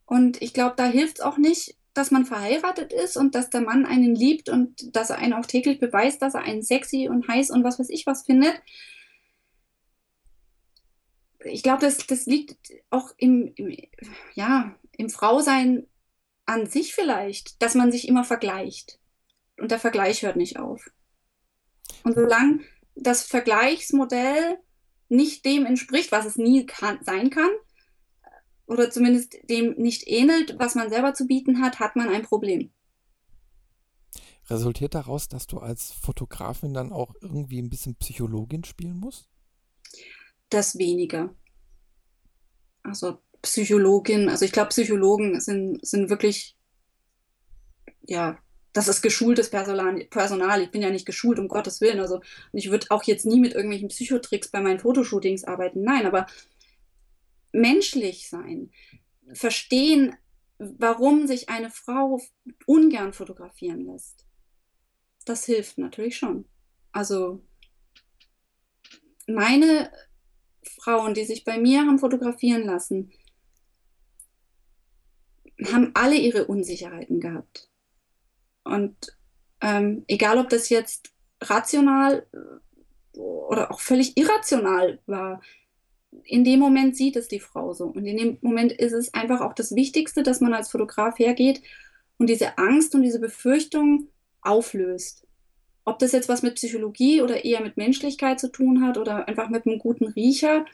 und 0.06 0.40
ich 0.40 0.54
glaube, 0.54 0.74
da 0.76 0.86
hilft 0.86 1.18
es 1.18 1.24
auch 1.24 1.36
nicht, 1.36 1.76
dass 1.92 2.10
man 2.10 2.26
verheiratet 2.26 2.92
ist 2.92 3.16
und 3.16 3.34
dass 3.34 3.50
der 3.50 3.62
Mann 3.62 3.86
einen 3.86 4.14
liebt 4.14 4.48
und 4.48 4.94
dass 4.94 5.10
er 5.10 5.18
einen 5.18 5.32
auch 5.32 5.46
täglich 5.46 5.80
beweist, 5.80 6.22
dass 6.22 6.34
er 6.34 6.42
einen 6.42 6.62
sexy 6.62 7.08
und 7.08 7.26
heiß 7.26 7.50
und 7.50 7.64
was 7.64 7.78
weiß 7.78 7.88
ich 7.90 8.06
was 8.06 8.24
findet. 8.24 8.54
Ich 11.44 11.62
glaube, 11.62 11.80
das, 11.80 11.98
das 12.06 12.26
liegt 12.26 12.56
auch 12.90 13.12
im, 13.16 13.52
im, 13.56 13.76
ja, 14.34 14.74
im 14.92 15.10
Frausein 15.10 15.86
an 16.44 16.66
sich 16.66 16.94
vielleicht, 16.94 17.60
dass 17.62 17.74
man 17.74 17.90
sich 17.90 18.08
immer 18.08 18.24
vergleicht. 18.24 18.98
Und 19.58 19.70
der 19.70 19.78
Vergleich 19.78 20.22
hört 20.22 20.36
nicht 20.36 20.58
auf. 20.58 20.90
Und 22.04 22.14
solange 22.14 22.60
das 22.94 23.22
Vergleichsmodell 23.22 24.58
nicht 25.08 25.44
dem 25.44 25.66
entspricht, 25.66 26.12
was 26.12 26.26
es 26.26 26.36
nie 26.36 26.66
kann, 26.66 26.98
sein 27.02 27.30
kann, 27.30 27.50
oder 28.66 28.90
zumindest 28.90 29.36
dem 29.48 29.74
nicht 29.76 30.06
ähnelt, 30.06 30.56
was 30.58 30.74
man 30.74 30.90
selber 30.90 31.14
zu 31.14 31.26
bieten 31.26 31.60
hat, 31.60 31.78
hat 31.78 31.96
man 31.96 32.08
ein 32.08 32.22
Problem. 32.22 32.70
Resultiert 34.48 34.94
daraus, 34.94 35.28
dass 35.28 35.46
du 35.46 35.58
als 35.58 35.92
Fotografin 35.92 36.72
dann 36.72 36.92
auch 36.92 37.14
irgendwie 37.20 37.60
ein 37.60 37.70
bisschen 37.70 37.96
Psychologin 37.96 38.64
spielen 38.64 38.98
musst? 38.98 39.28
Das 40.50 40.78
weniger. 40.78 41.34
Also 42.82 43.18
Psychologin, 43.42 44.28
also 44.28 44.44
ich 44.44 44.52
glaube, 44.52 44.68
Psychologen 44.68 45.40
sind, 45.40 45.84
sind 45.84 46.10
wirklich, 46.10 46.56
ja, 48.02 48.38
das 48.72 48.88
ist 48.88 49.02
geschultes 49.02 49.50
Personal, 49.50 50.04
Personal. 50.10 50.62
Ich 50.62 50.70
bin 50.70 50.82
ja 50.82 50.90
nicht 50.90 51.06
geschult, 51.06 51.38
um 51.38 51.48
Gottes 51.48 51.80
Willen. 51.80 51.98
Also 51.98 52.20
ich 52.52 52.70
würde 52.70 52.86
auch 52.90 53.02
jetzt 53.04 53.26
nie 53.26 53.40
mit 53.40 53.54
irgendwelchen 53.54 53.88
Psychotricks 53.88 54.48
bei 54.48 54.60
meinen 54.60 54.78
Fotoshootings 54.78 55.44
arbeiten. 55.44 55.82
Nein, 55.82 56.06
aber 56.06 56.26
menschlich 57.56 58.28
sein, 58.28 58.70
verstehen, 59.32 60.16
warum 60.58 61.26
sich 61.26 61.48
eine 61.48 61.70
Frau 61.70 62.20
ungern 62.66 63.12
fotografieren 63.12 63.84
lässt. 63.86 64.26
Das 65.24 65.44
hilft 65.44 65.78
natürlich 65.78 66.16
schon. 66.16 66.46
Also 66.92 67.44
meine 69.26 69.90
Frauen, 70.62 71.14
die 71.14 71.24
sich 71.24 71.44
bei 71.44 71.58
mir 71.58 71.80
haben 71.80 71.98
fotografieren 71.98 72.64
lassen, 72.64 73.12
haben 75.64 75.90
alle 75.94 76.16
ihre 76.16 76.46
Unsicherheiten 76.46 77.20
gehabt. 77.20 77.70
Und 78.64 79.16
ähm, 79.60 80.04
egal, 80.06 80.38
ob 80.38 80.48
das 80.48 80.68
jetzt 80.68 81.12
rational 81.40 82.26
oder 83.16 83.70
auch 83.70 83.80
völlig 83.80 84.16
irrational 84.16 85.00
war. 85.06 85.40
In 86.24 86.44
dem 86.44 86.60
Moment 86.60 86.96
sieht 86.96 87.16
es 87.16 87.28
die 87.28 87.40
Frau 87.40 87.72
so. 87.72 87.86
Und 87.86 88.06
in 88.06 88.16
dem 88.16 88.38
Moment 88.40 88.72
ist 88.72 88.92
es 88.92 89.14
einfach 89.14 89.40
auch 89.40 89.52
das 89.52 89.74
Wichtigste, 89.74 90.22
dass 90.22 90.40
man 90.40 90.54
als 90.54 90.70
Fotograf 90.70 91.18
hergeht 91.18 91.62
und 92.18 92.28
diese 92.28 92.58
Angst 92.58 92.94
und 92.94 93.02
diese 93.02 93.20
Befürchtung 93.20 94.08
auflöst. 94.42 95.26
Ob 95.84 95.98
das 95.98 96.12
jetzt 96.12 96.28
was 96.28 96.42
mit 96.42 96.56
Psychologie 96.56 97.22
oder 97.22 97.44
eher 97.44 97.60
mit 97.62 97.76
Menschlichkeit 97.76 98.40
zu 98.40 98.50
tun 98.50 98.84
hat 98.84 98.98
oder 98.98 99.28
einfach 99.28 99.48
mit 99.50 99.66
einem 99.66 99.78
guten 99.78 100.06
Riecher, 100.06 100.64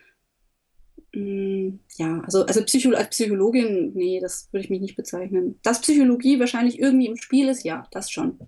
Mm, 1.14 1.78
ja, 1.98 2.20
also, 2.20 2.44
also 2.46 2.64
Psycho 2.64 2.90
als 2.92 3.10
Psychologin, 3.10 3.92
nee, 3.94 4.18
das 4.18 4.48
würde 4.50 4.64
ich 4.64 4.70
mich 4.70 4.80
nicht 4.80 4.96
bezeichnen. 4.96 5.58
Dass 5.62 5.80
Psychologie 5.80 6.40
wahrscheinlich 6.40 6.78
irgendwie 6.78 7.06
im 7.06 7.16
Spiel 7.16 7.48
ist, 7.48 7.64
ja, 7.64 7.86
das 7.90 8.10
schon. 8.10 8.38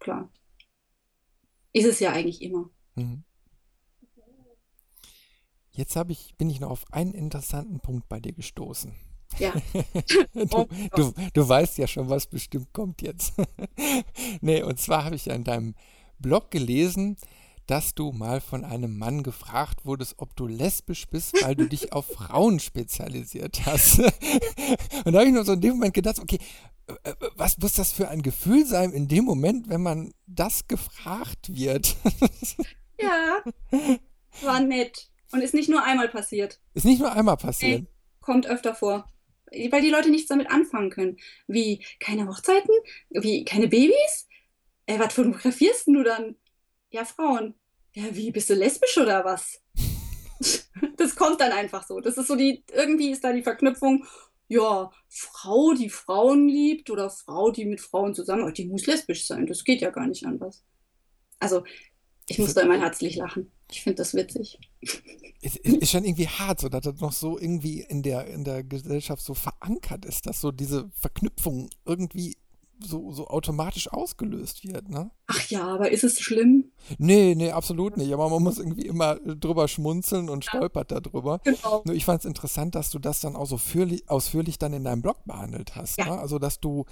Klar. 0.00 0.30
Ist 1.72 1.86
es 1.86 2.00
ja 2.00 2.12
eigentlich 2.12 2.42
immer. 2.42 2.70
Mhm. 2.96 3.22
Jetzt 5.76 5.94
ich, 6.08 6.34
bin 6.38 6.48
ich 6.48 6.60
noch 6.60 6.70
auf 6.70 6.84
einen 6.90 7.12
interessanten 7.12 7.80
Punkt 7.80 8.08
bei 8.08 8.18
dir 8.18 8.32
gestoßen. 8.32 8.94
Ja. 9.38 9.52
du, 10.34 10.66
du, 10.94 11.12
du 11.34 11.48
weißt 11.48 11.76
ja 11.76 11.86
schon, 11.86 12.08
was 12.08 12.26
bestimmt 12.26 12.72
kommt 12.72 13.02
jetzt. 13.02 13.34
nee, 14.40 14.62
und 14.62 14.80
zwar 14.80 15.04
habe 15.04 15.16
ich 15.16 15.26
ja 15.26 15.34
in 15.34 15.44
deinem 15.44 15.74
Blog 16.18 16.50
gelesen, 16.50 17.18
dass 17.66 17.94
du 17.94 18.12
mal 18.12 18.40
von 18.40 18.64
einem 18.64 18.96
Mann 18.96 19.22
gefragt 19.22 19.84
wurdest, 19.84 20.14
ob 20.16 20.34
du 20.34 20.46
lesbisch 20.46 21.08
bist, 21.08 21.34
weil 21.42 21.56
du 21.56 21.68
dich 21.68 21.92
auf 21.92 22.06
Frauen 22.06 22.58
spezialisiert 22.58 23.66
hast. 23.66 23.98
Und 25.04 25.12
da 25.12 25.18
habe 25.18 25.26
ich 25.26 25.34
nur 25.34 25.44
so 25.44 25.52
in 25.52 25.60
dem 25.60 25.72
Moment 25.72 25.92
gedacht, 25.92 26.20
okay, 26.20 26.38
äh, 26.86 27.10
äh, 27.10 27.14
was 27.34 27.58
muss 27.58 27.74
das 27.74 27.92
für 27.92 28.08
ein 28.08 28.22
Gefühl 28.22 28.64
sein 28.64 28.92
in 28.92 29.08
dem 29.08 29.24
Moment, 29.24 29.68
wenn 29.68 29.82
man 29.82 30.12
das 30.26 30.68
gefragt 30.68 31.54
wird? 31.54 31.96
Ja, 32.98 33.42
war 34.42 34.60
nett. 34.60 35.10
Und 35.32 35.42
ist 35.42 35.54
nicht 35.54 35.68
nur 35.68 35.82
einmal 35.82 36.08
passiert. 36.08 36.60
Ist 36.74 36.84
nicht 36.84 37.00
nur 37.00 37.12
einmal 37.12 37.36
passiert. 37.36 37.82
Nee, 37.82 37.86
kommt 38.20 38.46
öfter 38.46 38.74
vor. 38.74 39.10
Weil 39.70 39.82
die 39.82 39.90
Leute 39.90 40.10
nichts 40.10 40.28
damit 40.28 40.50
anfangen 40.50 40.90
können. 40.90 41.16
Wie, 41.46 41.84
keine 42.00 42.26
Hochzeiten? 42.28 42.74
Wie, 43.10 43.44
keine 43.44 43.68
Babys? 43.68 44.28
Äh, 44.86 44.98
was 44.98 45.14
fotografierst 45.14 45.86
du 45.88 46.02
dann? 46.02 46.36
ja, 46.90 47.04
Frauen. 47.04 47.54
Ja, 47.94 48.04
wie, 48.12 48.30
bist 48.30 48.50
du 48.50 48.54
lesbisch 48.54 48.96
oder 48.98 49.24
was? 49.24 49.62
das 50.96 51.16
kommt 51.16 51.40
dann 51.40 51.52
einfach 51.52 51.86
so. 51.86 52.00
Das 52.00 52.16
ist 52.16 52.26
so 52.26 52.36
die, 52.36 52.64
irgendwie 52.72 53.10
ist 53.10 53.24
da 53.24 53.32
die 53.32 53.42
Verknüpfung, 53.42 54.04
ja, 54.48 54.90
Frau, 55.08 55.72
die 55.74 55.90
Frauen 55.90 56.48
liebt 56.48 56.90
oder 56.90 57.10
Frau, 57.10 57.50
die 57.50 57.64
mit 57.64 57.80
Frauen 57.80 58.14
zusammen, 58.14 58.52
die 58.54 58.66
muss 58.66 58.86
lesbisch 58.86 59.26
sein. 59.26 59.46
Das 59.46 59.64
geht 59.64 59.80
ja 59.80 59.90
gar 59.90 60.06
nicht 60.06 60.24
anders. 60.24 60.64
Also, 61.38 61.64
ich 62.28 62.38
muss 62.38 62.54
da 62.54 62.62
immer 62.62 62.78
herzlich 62.78 63.16
lachen. 63.16 63.50
Ich 63.70 63.82
finde 63.82 63.96
das 63.96 64.14
witzig. 64.14 64.58
Ist, 65.40 65.56
ist 65.56 65.90
schon 65.90 66.04
irgendwie 66.04 66.28
hart, 66.28 66.60
so 66.60 66.68
dass 66.68 66.82
das 66.82 67.00
noch 67.00 67.12
so 67.12 67.38
irgendwie 67.38 67.80
in 67.82 68.02
der, 68.02 68.26
in 68.26 68.44
der 68.44 68.64
Gesellschaft 68.64 69.22
so 69.22 69.34
verankert 69.34 70.04
ist, 70.04 70.26
dass 70.26 70.40
so 70.40 70.50
diese 70.50 70.90
Verknüpfung 70.94 71.70
irgendwie 71.84 72.36
so, 72.80 73.12
so 73.12 73.28
automatisch 73.28 73.90
ausgelöst 73.90 74.64
wird, 74.64 74.88
ne? 74.88 75.10
Ach 75.26 75.48
ja, 75.48 75.66
aber 75.66 75.90
ist 75.90 76.04
es 76.04 76.20
schlimm? 76.20 76.72
Nee, 76.98 77.34
nee, 77.34 77.50
absolut 77.50 77.96
nicht. 77.96 78.12
Aber 78.12 78.28
man 78.28 78.42
muss 78.42 78.58
irgendwie 78.58 78.86
immer 78.86 79.16
drüber 79.16 79.68
schmunzeln 79.68 80.28
und 80.28 80.44
stolpert 80.44 80.90
ja. 80.90 81.00
darüber. 81.00 81.40
Genau. 81.44 81.82
Nur 81.84 81.94
ich 81.94 82.04
fand 82.04 82.20
es 82.20 82.26
interessant, 82.26 82.74
dass 82.74 82.90
du 82.90 82.98
das 82.98 83.20
dann 83.20 83.36
auch 83.36 83.46
so 83.46 83.56
fürlich, 83.56 84.08
ausführlich 84.08 84.58
dann 84.58 84.72
in 84.72 84.84
deinem 84.84 85.02
Blog 85.02 85.24
behandelt 85.24 85.74
hast. 85.74 85.98
Ja. 85.98 86.06
Ne? 86.06 86.18
Also, 86.18 86.38
dass 86.38 86.60
du 86.60 86.84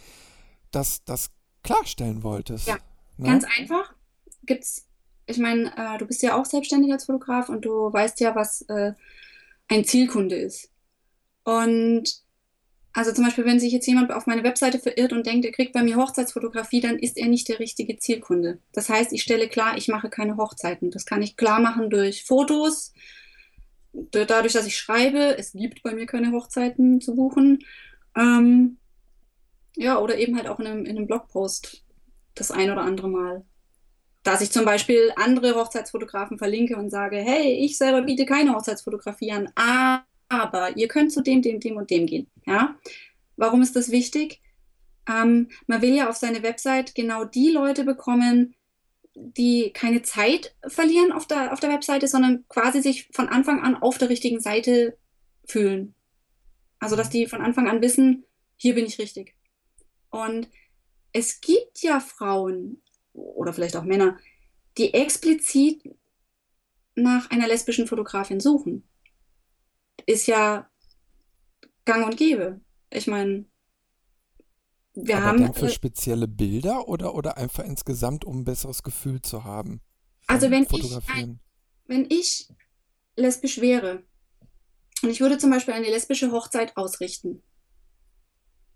das, 0.71 1.05
das 1.05 1.31
klarstellen 1.63 2.23
wolltest. 2.23 2.67
Ja, 2.67 2.79
ne? 3.19 3.29
ganz 3.29 3.45
einfach. 3.59 3.95
Gibt's, 4.47 4.87
ich 5.27 5.39
meine, 5.39 5.73
äh, 5.77 5.99
du 5.99 6.07
bist 6.07 6.23
ja 6.23 6.37
auch 6.37 6.45
selbstständig 6.45 6.93
als 6.93 7.07
Fotograf 7.07 7.49
und 7.49 7.65
du 7.65 7.93
weißt 7.93 8.21
ja, 8.21 8.35
was 8.35 8.63
äh, 8.63 8.93
ein 9.69 9.85
Zielkunde 9.85 10.37
ist. 10.37 10.71
Und 11.45 12.25
also 12.93 13.13
zum 13.13 13.25
Beispiel, 13.25 13.45
wenn 13.45 13.59
sich 13.59 13.73
jetzt 13.73 13.87
jemand 13.87 14.13
auf 14.13 14.27
meine 14.27 14.45
Webseite 14.45 14.79
verirrt 14.79 15.13
und 15.13 15.27
denkt, 15.27 15.45
er 15.45 15.53
kriegt 15.53 15.73
bei 15.73 15.83
mir 15.83 15.97
Hochzeitsfotografie, 15.97 16.81
dann 16.81 16.99
ist 16.99 17.19
er 17.19 17.27
nicht 17.27 17.49
der 17.49 17.59
richtige 17.59 17.97
Zielkunde. 17.99 18.59
Das 18.73 18.89
heißt, 18.89 19.13
ich 19.13 19.23
stelle 19.23 19.49
klar, 19.49 19.77
ich 19.77 19.89
mache 19.89 20.09
keine 20.09 20.37
Hochzeiten. 20.37 20.93
Das 20.93 21.05
kann 21.05 21.21
ich 21.21 21.37
klar 21.37 21.61
machen 21.61 21.91
durch 21.91 22.25
Fotos, 22.25 22.93
dadurch, 23.93 24.53
dass 24.53 24.67
ich 24.67 24.77
schreibe, 24.77 25.37
es 25.39 25.53
gibt 25.53 25.83
bei 25.83 25.93
mir 25.93 26.07
keine 26.07 26.31
Hochzeiten 26.31 27.01
zu 27.01 27.17
buchen. 27.17 27.65
Ähm, 28.17 28.79
ja, 29.77 29.99
oder 29.99 30.17
eben 30.17 30.37
halt 30.37 30.47
auch 30.47 30.61
in 30.61 30.67
einem, 30.67 30.85
in 30.85 30.97
einem 30.97 31.07
Blogpost 31.09 31.85
das 32.37 32.53
ein 32.53 32.71
oder 32.71 32.83
andere 32.83 33.09
Mal. 33.09 33.45
Dass 34.25 34.41
ich 34.41 34.51
zum 34.51 34.65
Beispiel 34.65 35.13
andere 35.17 35.55
Hochzeitsfotografen 35.55 36.39
verlinke 36.39 36.77
und 36.77 36.91
sage, 36.91 37.19
hey, 37.19 37.53
ich 37.65 37.79
selber 37.79 38.03
biete 38.03 38.27
keine 38.27 38.55
Hochzeitsfotografie 38.55 39.31
an, 39.31 39.51
aber 40.29 40.77
ihr 40.77 40.89
könnt 40.89 41.13
zu 41.13 41.23
dem, 41.23 41.43
dem, 41.43 41.61
dem 41.61 41.77
und 41.77 41.91
dem 41.91 42.07
gehen. 42.07 42.27
Ja? 42.47 42.75
Warum 43.37 43.63
ist 43.63 43.77
das 43.77 43.91
wichtig? 43.91 44.41
Ähm, 45.09 45.49
man 45.67 45.83
will 45.83 45.95
ja 45.95 46.09
auf 46.09 46.17
seine 46.17 46.43
Website 46.43 46.95
genau 46.95 47.25
die 47.25 47.51
Leute 47.51 47.85
bekommen, 47.85 48.55
die 49.15 49.71
keine 49.73 50.03
Zeit 50.03 50.55
verlieren 50.67 51.13
auf 51.13 51.27
der, 51.27 51.53
auf 51.53 51.61
der 51.61 51.71
Webseite, 51.71 52.09
sondern 52.09 52.45
quasi 52.49 52.83
sich 52.83 53.09
von 53.13 53.29
Anfang 53.29 53.63
an 53.63 53.77
auf 53.77 53.99
der 53.99 54.09
richtigen 54.09 54.41
Seite 54.41 54.97
fühlen. 55.47 55.95
Also, 56.81 56.97
dass 56.97 57.11
die 57.11 57.27
von 57.27 57.41
Anfang 57.41 57.69
an 57.69 57.81
wissen, 57.81 58.25
hier 58.57 58.75
bin 58.75 58.87
ich 58.87 58.99
richtig. 58.99 59.35
Und 60.11 60.49
es 61.13 61.41
gibt 61.41 61.83
ja 61.83 62.01
Frauen 62.01 62.83
oder 63.15 63.53
vielleicht 63.53 63.77
auch 63.77 63.85
Männer, 63.85 64.19
die 64.77 64.93
explizit 64.93 65.83
nach 66.95 67.31
einer 67.31 67.49
lesbischen 67.49 67.87
Fotografin 67.87 68.41
suchen 68.41 68.89
ist 70.07 70.27
ja 70.27 70.69
gang 71.85 72.07
und 72.07 72.17
gäbe. 72.17 72.61
Ich 72.91 73.07
meine, 73.07 73.47
wir 74.95 75.17
Aber 75.17 75.27
haben. 75.27 75.43
Dann 75.43 75.55
für 75.55 75.71
spezielle 75.71 76.29
Bilder 76.29 76.89
oder, 76.89 77.15
oder 77.15 77.37
einfach 77.37 77.65
insgesamt, 77.65 78.25
um 78.25 78.41
ein 78.41 78.45
besseres 78.45 78.83
Gefühl 78.83 79.23
zu 79.23 79.45
haben? 79.45 79.81
Also, 80.27 80.51
wenn 80.51 80.67
ich, 80.71 81.09
ein, 81.09 81.41
wenn 81.87 82.07
ich 82.11 82.49
lesbisch 83.17 83.61
wäre 83.61 84.03
und 85.03 85.11
ich 85.11 85.21
würde 85.21 85.39
zum 85.39 85.51
Beispiel 85.51 85.75
eine 85.75 85.89
lesbische 85.89 86.33
Hochzeit 86.33 86.77
ausrichten, 86.77 87.43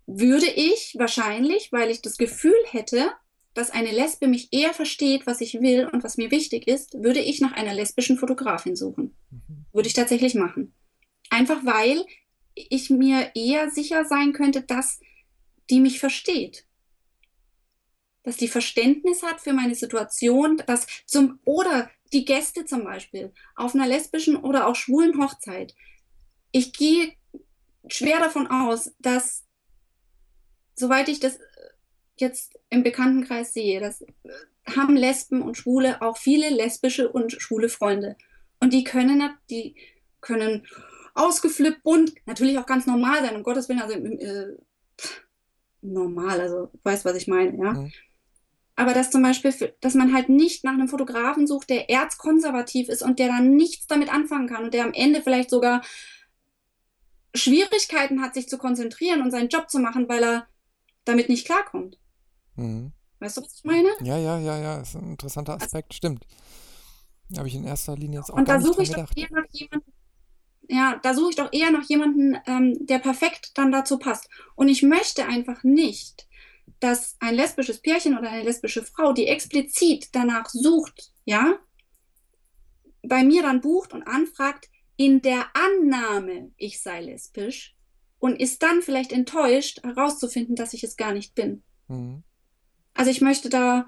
würde 0.05 0.47
ich 0.47 0.95
wahrscheinlich, 0.97 1.71
weil 1.71 1.89
ich 1.89 2.01
das 2.01 2.17
Gefühl 2.17 2.57
hätte, 2.65 3.11
dass 3.53 3.71
eine 3.71 3.91
Lesbe 3.91 4.27
mich 4.27 4.49
eher 4.51 4.73
versteht, 4.73 5.25
was 5.25 5.41
ich 5.41 5.59
will 5.61 5.87
und 5.91 6.03
was 6.03 6.17
mir 6.17 6.31
wichtig 6.31 6.67
ist, 6.67 6.93
würde 6.93 7.19
ich 7.19 7.41
nach 7.41 7.53
einer 7.53 7.73
lesbischen 7.73 8.17
Fotografin 8.17 8.75
suchen. 8.75 9.15
Mhm. 9.31 9.65
Würde 9.73 9.87
ich 9.87 9.93
tatsächlich 9.93 10.35
machen. 10.35 10.73
Einfach 11.29 11.65
weil 11.65 12.05
ich 12.55 12.89
mir 12.89 13.31
eher 13.35 13.69
sicher 13.71 14.05
sein 14.05 14.33
könnte, 14.33 14.61
dass 14.61 14.99
die 15.69 15.79
mich 15.79 15.99
versteht. 15.99 16.65
Dass 18.23 18.37
die 18.37 18.47
Verständnis 18.47 19.23
hat 19.23 19.39
für 19.39 19.53
meine 19.53 19.75
Situation, 19.75 20.61
dass 20.65 20.87
zum, 21.05 21.39
oder 21.45 21.89
die 22.11 22.25
Gäste 22.25 22.65
zum 22.65 22.83
Beispiel 22.83 23.31
auf 23.55 23.75
einer 23.75 23.87
lesbischen 23.87 24.35
oder 24.35 24.67
auch 24.67 24.75
schwulen 24.75 25.21
Hochzeit. 25.21 25.75
Ich 26.51 26.73
gehe 26.73 27.13
schwer 27.87 28.19
davon 28.19 28.47
aus, 28.47 28.91
dass, 28.99 29.45
soweit 30.75 31.07
ich 31.07 31.19
das 31.19 31.39
jetzt 32.21 32.59
im 32.69 32.83
Bekanntenkreis 32.83 33.53
sehe, 33.53 33.79
das 33.79 34.05
haben 34.65 34.95
Lesben 34.95 35.41
und 35.41 35.57
Schwule 35.57 36.01
auch 36.01 36.17
viele 36.17 36.49
lesbische 36.49 37.09
und 37.09 37.31
schwule 37.31 37.69
Freunde. 37.69 38.15
Und 38.59 38.73
die 38.73 38.83
können, 38.83 39.21
die 39.49 39.75
können 40.21 40.67
ausgeflippt, 41.15 41.83
bunt, 41.83 42.13
natürlich 42.25 42.57
auch 42.57 42.65
ganz 42.65 42.85
normal 42.85 43.21
sein, 43.21 43.35
um 43.35 43.43
Gottes 43.43 43.69
Willen, 43.69 43.81
also 43.81 43.95
äh, 43.95 44.57
normal, 45.81 46.41
also 46.41 46.69
weißt, 46.83 47.05
was 47.05 47.15
ich 47.15 47.27
meine, 47.27 47.57
ja. 47.57 47.73
Mhm. 47.73 47.91
Aber 48.75 48.93
dass 48.93 49.11
zum 49.11 49.21
Beispiel, 49.21 49.73
dass 49.81 49.93
man 49.93 50.13
halt 50.13 50.29
nicht 50.29 50.63
nach 50.63 50.71
einem 50.71 50.87
Fotografen 50.87 51.47
sucht, 51.47 51.69
der 51.69 51.89
erzkonservativ 51.89 52.87
ist 52.87 53.01
und 53.01 53.19
der 53.19 53.27
dann 53.27 53.55
nichts 53.55 53.87
damit 53.87 54.11
anfangen 54.11 54.47
kann 54.47 54.63
und 54.63 54.73
der 54.73 54.85
am 54.85 54.93
Ende 54.93 55.21
vielleicht 55.21 55.49
sogar 55.49 55.81
Schwierigkeiten 57.35 58.21
hat, 58.21 58.33
sich 58.33 58.47
zu 58.47 58.57
konzentrieren 58.57 59.21
und 59.21 59.31
seinen 59.31 59.49
Job 59.49 59.69
zu 59.69 59.79
machen, 59.79 60.07
weil 60.07 60.23
er 60.23 60.47
damit 61.03 61.27
nicht 61.27 61.45
klarkommt. 61.45 61.99
Mhm. 62.59 62.91
Weißt 63.19 63.37
du, 63.37 63.41
was 63.41 63.53
ich 63.55 63.63
meine? 63.63 63.89
Ja, 64.01 64.17
ja, 64.17 64.39
ja, 64.39 64.57
ja, 64.57 64.81
ist 64.81 64.95
ein 64.95 65.11
interessanter 65.11 65.55
Aspekt, 65.55 65.91
also, 65.91 65.97
stimmt. 65.97 66.25
Habe 67.37 67.47
ich 67.47 67.55
in 67.55 67.65
erster 67.65 67.95
Linie 67.95 68.19
jetzt 68.19 68.31
auch 68.31 68.37
Und 68.37 68.47
da 68.47 68.59
suche 68.59 68.83
ich 68.83 68.89
doch 68.89 69.11
eher 69.15 69.27
nach 69.31 69.45
jemandem, 69.51 69.93
ja, 70.67 70.99
da 71.01 71.13
suche 71.13 71.31
ich 71.31 71.35
doch 71.35 71.51
eher 71.51 71.71
noch 71.71 71.83
jemanden, 71.83 72.37
ähm, 72.45 72.85
der 72.85 72.99
perfekt 72.99 73.51
dann 73.55 73.71
dazu 73.71 73.97
passt. 73.97 74.29
Und 74.55 74.67
ich 74.67 74.83
möchte 74.83 75.25
einfach 75.25 75.63
nicht, 75.63 76.27
dass 76.79 77.17
ein 77.19 77.35
lesbisches 77.35 77.81
Pärchen 77.81 78.17
oder 78.17 78.29
eine 78.29 78.43
lesbische 78.43 78.83
Frau, 78.83 79.11
die 79.11 79.27
explizit 79.27 80.09
danach 80.13 80.47
sucht, 80.49 81.11
ja, 81.25 81.57
bei 83.03 83.23
mir 83.23 83.41
dann 83.41 83.61
bucht 83.61 83.93
und 83.93 84.03
anfragt, 84.03 84.69
in 84.95 85.21
der 85.21 85.47
Annahme, 85.53 86.51
ich 86.57 86.81
sei 86.81 87.01
lesbisch, 87.01 87.75
und 88.19 88.39
ist 88.39 88.61
dann 88.61 88.81
vielleicht 88.81 89.11
enttäuscht, 89.11 89.81
herauszufinden, 89.83 90.55
dass 90.55 90.73
ich 90.73 90.83
es 90.83 90.97
gar 90.97 91.13
nicht 91.13 91.35
bin. 91.35 91.63
Mhm. 91.87 92.23
Also 92.93 93.11
ich 93.11 93.21
möchte 93.21 93.49
da 93.49 93.87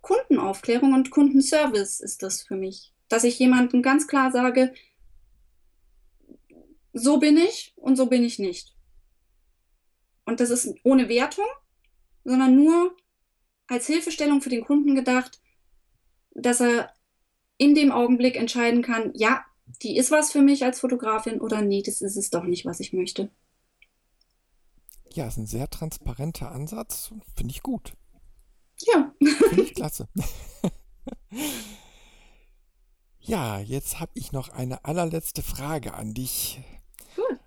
Kundenaufklärung 0.00 0.94
und 0.94 1.10
Kundenservice 1.10 2.00
ist 2.00 2.22
das 2.22 2.42
für 2.42 2.56
mich. 2.56 2.92
Dass 3.08 3.24
ich 3.24 3.38
jemandem 3.38 3.82
ganz 3.82 4.06
klar 4.06 4.30
sage, 4.32 4.72
so 6.92 7.18
bin 7.18 7.36
ich 7.36 7.74
und 7.76 7.96
so 7.96 8.06
bin 8.06 8.24
ich 8.24 8.38
nicht. 8.38 8.74
Und 10.24 10.40
das 10.40 10.50
ist 10.50 10.74
ohne 10.82 11.08
Wertung, 11.08 11.46
sondern 12.24 12.54
nur 12.54 12.96
als 13.66 13.86
Hilfestellung 13.86 14.40
für 14.40 14.50
den 14.50 14.64
Kunden 14.64 14.94
gedacht, 14.94 15.40
dass 16.34 16.60
er 16.60 16.92
in 17.56 17.74
dem 17.74 17.92
Augenblick 17.92 18.36
entscheiden 18.36 18.82
kann, 18.82 19.12
ja, 19.14 19.44
die 19.82 19.96
ist 19.96 20.10
was 20.10 20.32
für 20.32 20.40
mich 20.40 20.64
als 20.64 20.80
Fotografin 20.80 21.40
oder 21.40 21.60
nee, 21.60 21.82
das 21.82 22.00
ist 22.00 22.16
es 22.16 22.30
doch 22.30 22.44
nicht, 22.44 22.64
was 22.64 22.80
ich 22.80 22.92
möchte. 22.92 23.30
Ja, 25.12 25.26
ist 25.26 25.36
ein 25.36 25.46
sehr 25.46 25.68
transparenter 25.68 26.52
Ansatz. 26.52 27.12
Finde 27.34 27.52
ich 27.52 27.62
gut. 27.62 27.94
Ja. 28.86 29.12
Finde 29.18 29.62
ich 29.62 29.74
klasse. 29.74 30.08
ja, 33.20 33.58
jetzt 33.60 34.00
habe 34.00 34.12
ich 34.14 34.32
noch 34.32 34.48
eine 34.50 34.84
allerletzte 34.84 35.42
Frage 35.42 35.94
an 35.94 36.14
dich. 36.14 36.60
Cool. 37.16 37.38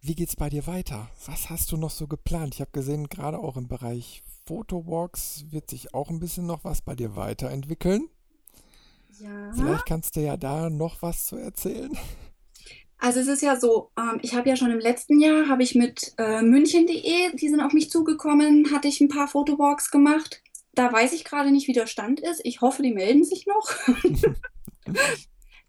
Wie 0.00 0.14
geht's 0.14 0.36
bei 0.36 0.48
dir 0.50 0.66
weiter? 0.66 1.08
Was 1.26 1.50
hast 1.50 1.72
du 1.72 1.76
noch 1.76 1.90
so 1.90 2.06
geplant? 2.06 2.54
Ich 2.54 2.60
habe 2.60 2.70
gesehen, 2.72 3.08
gerade 3.08 3.38
auch 3.38 3.56
im 3.56 3.68
Bereich 3.68 4.22
Fotowalks 4.46 5.46
wird 5.50 5.70
sich 5.70 5.94
auch 5.94 6.10
ein 6.10 6.20
bisschen 6.20 6.46
noch 6.46 6.64
was 6.64 6.82
bei 6.82 6.94
dir 6.94 7.16
weiterentwickeln. 7.16 8.08
Ja. 9.20 9.52
Vielleicht 9.54 9.86
kannst 9.86 10.16
du 10.16 10.20
ja 10.20 10.36
da 10.36 10.68
noch 10.70 11.00
was 11.02 11.26
zu 11.26 11.36
erzählen. 11.36 11.96
Also 13.04 13.20
es 13.20 13.28
ist 13.28 13.42
ja 13.42 13.60
so, 13.60 13.90
ähm, 13.98 14.18
ich 14.22 14.34
habe 14.34 14.48
ja 14.48 14.56
schon 14.56 14.70
im 14.70 14.78
letzten 14.78 15.20
Jahr, 15.20 15.46
habe 15.46 15.62
ich 15.62 15.74
mit 15.74 16.14
äh, 16.16 16.40
München.de, 16.40 17.36
die 17.36 17.48
sind 17.50 17.60
auf 17.60 17.74
mich 17.74 17.90
zugekommen, 17.90 18.72
hatte 18.72 18.88
ich 18.88 18.98
ein 19.02 19.10
paar 19.10 19.28
Fotowalks 19.28 19.90
gemacht. 19.90 20.42
Da 20.72 20.90
weiß 20.90 21.12
ich 21.12 21.22
gerade 21.24 21.50
nicht, 21.50 21.68
wie 21.68 21.74
der 21.74 21.86
Stand 21.86 22.18
ist. 22.20 22.40
Ich 22.44 22.62
hoffe, 22.62 22.82
die 22.82 22.94
melden 22.94 23.22
sich 23.22 23.44
noch. 23.44 23.70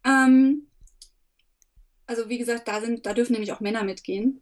ähm, 0.05 0.67
also 2.07 2.29
wie 2.29 2.37
gesagt, 2.37 2.69
da, 2.69 2.79
sind, 2.79 3.05
da 3.05 3.13
dürfen 3.13 3.33
nämlich 3.33 3.51
auch 3.51 3.59
Männer 3.59 3.83
mitgehen. 3.83 4.39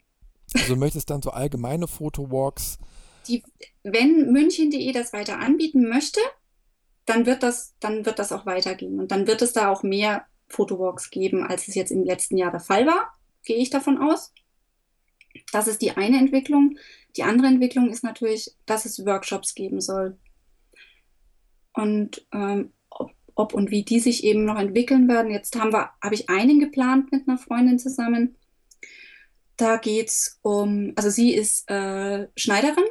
Also 0.53 0.75
du 0.75 0.79
möchtest 0.79 1.09
dann 1.09 1.23
so 1.23 1.31
allgemeine 1.31 1.87
Fotowalks. 1.87 2.77
Die, 3.27 3.41
wenn 3.81 4.31
München.de 4.31 4.91
das 4.91 5.13
weiter 5.13 5.39
anbieten 5.39 5.89
möchte, 5.89 6.19
dann 7.07 7.25
wird 7.25 7.41
das, 7.41 7.73
dann 7.79 8.05
wird 8.05 8.19
das 8.19 8.31
auch 8.31 8.45
weitergehen. 8.45 8.99
Und 8.99 9.11
dann 9.11 9.25
wird 9.25 9.41
es 9.41 9.51
da 9.51 9.69
auch 9.69 9.81
mehr 9.81 10.27
Fotowalks 10.54 11.10
geben, 11.10 11.43
als 11.43 11.68
es 11.68 11.76
jetzt 11.76 11.91
im 11.91 12.04
letzten 12.04 12.38
Jahr 12.38 12.51
der 12.51 12.60
Fall 12.60 12.86
war, 12.86 13.18
gehe 13.43 13.58
ich 13.58 13.70
davon 13.70 13.97
aus. 13.97 14.34
Das 15.51 15.68
ist 15.68 15.82
die 15.82 15.91
eine 15.91 16.18
Entwicklung. 16.18 16.78
Die 17.18 17.24
andere 17.24 17.47
Entwicklung 17.47 17.89
ist 17.89 18.04
natürlich, 18.04 18.56
dass 18.66 18.86
es 18.86 19.06
Workshops 19.06 19.56
geben 19.56 19.82
soll. 19.82 20.18
Und 21.74 22.26
ähm, 22.32 22.72
ob, 22.89 23.12
ob, 23.36 23.54
und 23.54 23.72
wie 23.72 23.84
die 23.84 23.99
sich 23.99 24.24
eben 24.24 24.45
noch 24.45 24.60
entwickeln 24.60 25.08
werden. 25.08 25.32
Jetzt 25.32 25.56
haben 25.60 25.74
wir, 25.74 25.89
habe 26.01 26.16
ich 26.16 26.30
einen 26.30 26.60
geplant 26.60 27.12
mit 27.12 27.28
einer 27.28 27.38
Freundin 27.38 27.80
zusammen. 27.80 28.36
Da 29.58 29.78
geht 29.78 30.10
es 30.10 30.39
um, 30.43 30.93
also 30.95 31.10
sie 31.10 31.34
ist 31.34 31.70
äh, 31.70 32.28
Schneiderin 32.36 32.86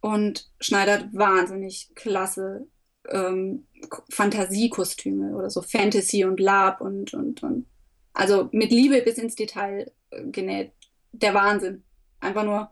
und 0.00 0.50
schneidert 0.60 1.08
wahnsinnig 1.12 1.90
klasse 1.94 2.68
ähm, 3.10 3.66
Fantasiekostüme 4.10 5.36
oder 5.36 5.50
so 5.50 5.62
Fantasy 5.62 6.24
und 6.24 6.40
Lab 6.40 6.80
und, 6.80 7.14
und, 7.14 7.42
und 7.42 7.66
also 8.12 8.48
mit 8.52 8.70
Liebe 8.70 9.02
bis 9.02 9.18
ins 9.18 9.34
Detail 9.34 9.92
äh, 10.10 10.24
genäht. 10.24 10.72
Der 11.12 11.34
Wahnsinn. 11.34 11.84
Einfach 12.20 12.44
nur 12.44 12.70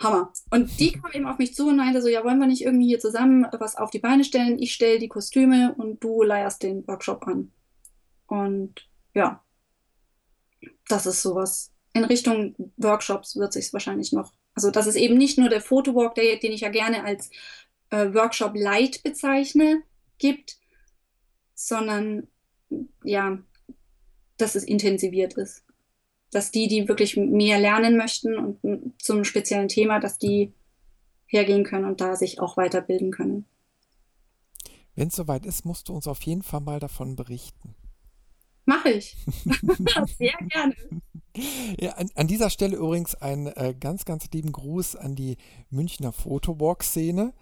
Hammer. 0.00 0.32
Und 0.50 0.80
die 0.80 0.92
kam 1.00 1.12
eben 1.12 1.26
auf 1.26 1.38
mich 1.38 1.54
zu 1.54 1.68
und 1.68 1.76
meinte 1.76 2.02
so, 2.02 2.08
ja, 2.08 2.24
wollen 2.24 2.38
wir 2.38 2.46
nicht 2.46 2.62
irgendwie 2.62 2.86
hier 2.86 3.00
zusammen 3.00 3.46
was 3.58 3.76
auf 3.76 3.90
die 3.90 3.98
Beine 3.98 4.24
stellen? 4.24 4.58
Ich 4.58 4.72
stelle 4.72 4.98
die 4.98 5.08
Kostüme 5.08 5.74
und 5.76 6.02
du 6.02 6.22
leierst 6.22 6.62
den 6.62 6.86
Workshop 6.88 7.26
an. 7.26 7.52
Und 8.26 8.88
ja, 9.14 9.42
das 10.88 11.06
ist 11.06 11.22
sowas. 11.22 11.72
In 11.92 12.04
Richtung 12.04 12.54
Workshops 12.76 13.36
wird 13.36 13.52
sich 13.52 13.72
wahrscheinlich 13.72 14.12
noch, 14.12 14.32
also 14.54 14.70
das 14.70 14.86
ist 14.86 14.96
eben 14.96 15.18
nicht 15.18 15.38
nur 15.38 15.48
der 15.48 15.60
Fotowalk, 15.60 16.14
der, 16.14 16.36
den 16.36 16.52
ich 16.52 16.60
ja 16.60 16.68
gerne 16.68 17.04
als 17.04 17.30
äh, 17.90 18.12
Workshop 18.14 18.52
Light 18.54 19.02
bezeichne, 19.02 19.82
gibt, 20.18 20.58
sondern 21.54 22.28
ja, 23.04 23.38
dass 24.36 24.54
es 24.54 24.64
intensiviert 24.64 25.34
ist. 25.34 25.64
Dass 26.30 26.52
die, 26.52 26.68
die 26.68 26.88
wirklich 26.88 27.16
mehr 27.16 27.58
lernen 27.58 27.96
möchten 27.96 28.36
und 28.38 28.94
zum 29.02 29.24
speziellen 29.24 29.68
Thema, 29.68 29.98
dass 29.98 30.18
die 30.18 30.52
hergehen 31.26 31.64
können 31.64 31.84
und 31.84 32.00
da 32.00 32.16
sich 32.16 32.40
auch 32.40 32.56
weiterbilden 32.56 33.10
können. 33.10 33.46
Wenn 34.94 35.08
es 35.08 35.16
soweit 35.16 35.46
ist, 35.46 35.64
musst 35.64 35.88
du 35.88 35.94
uns 35.94 36.06
auf 36.06 36.22
jeden 36.22 36.42
Fall 36.42 36.60
mal 36.60 36.78
davon 36.78 37.16
berichten. 37.16 37.74
Mache 38.64 38.90
ich. 38.90 39.16
Sehr 40.18 40.38
gerne. 40.48 40.74
Ja, 41.78 41.92
an, 41.92 42.10
an, 42.14 42.26
dieser 42.26 42.50
Stelle 42.50 42.76
übrigens 42.76 43.14
einen 43.14 43.46
äh, 43.46 43.74
ganz, 43.78 44.04
ganz 44.04 44.28
lieben 44.32 44.52
Gruß 44.52 44.96
an 44.96 45.14
die 45.14 45.36
Münchner 45.70 46.12
Fotowalk-Szene. 46.12 47.32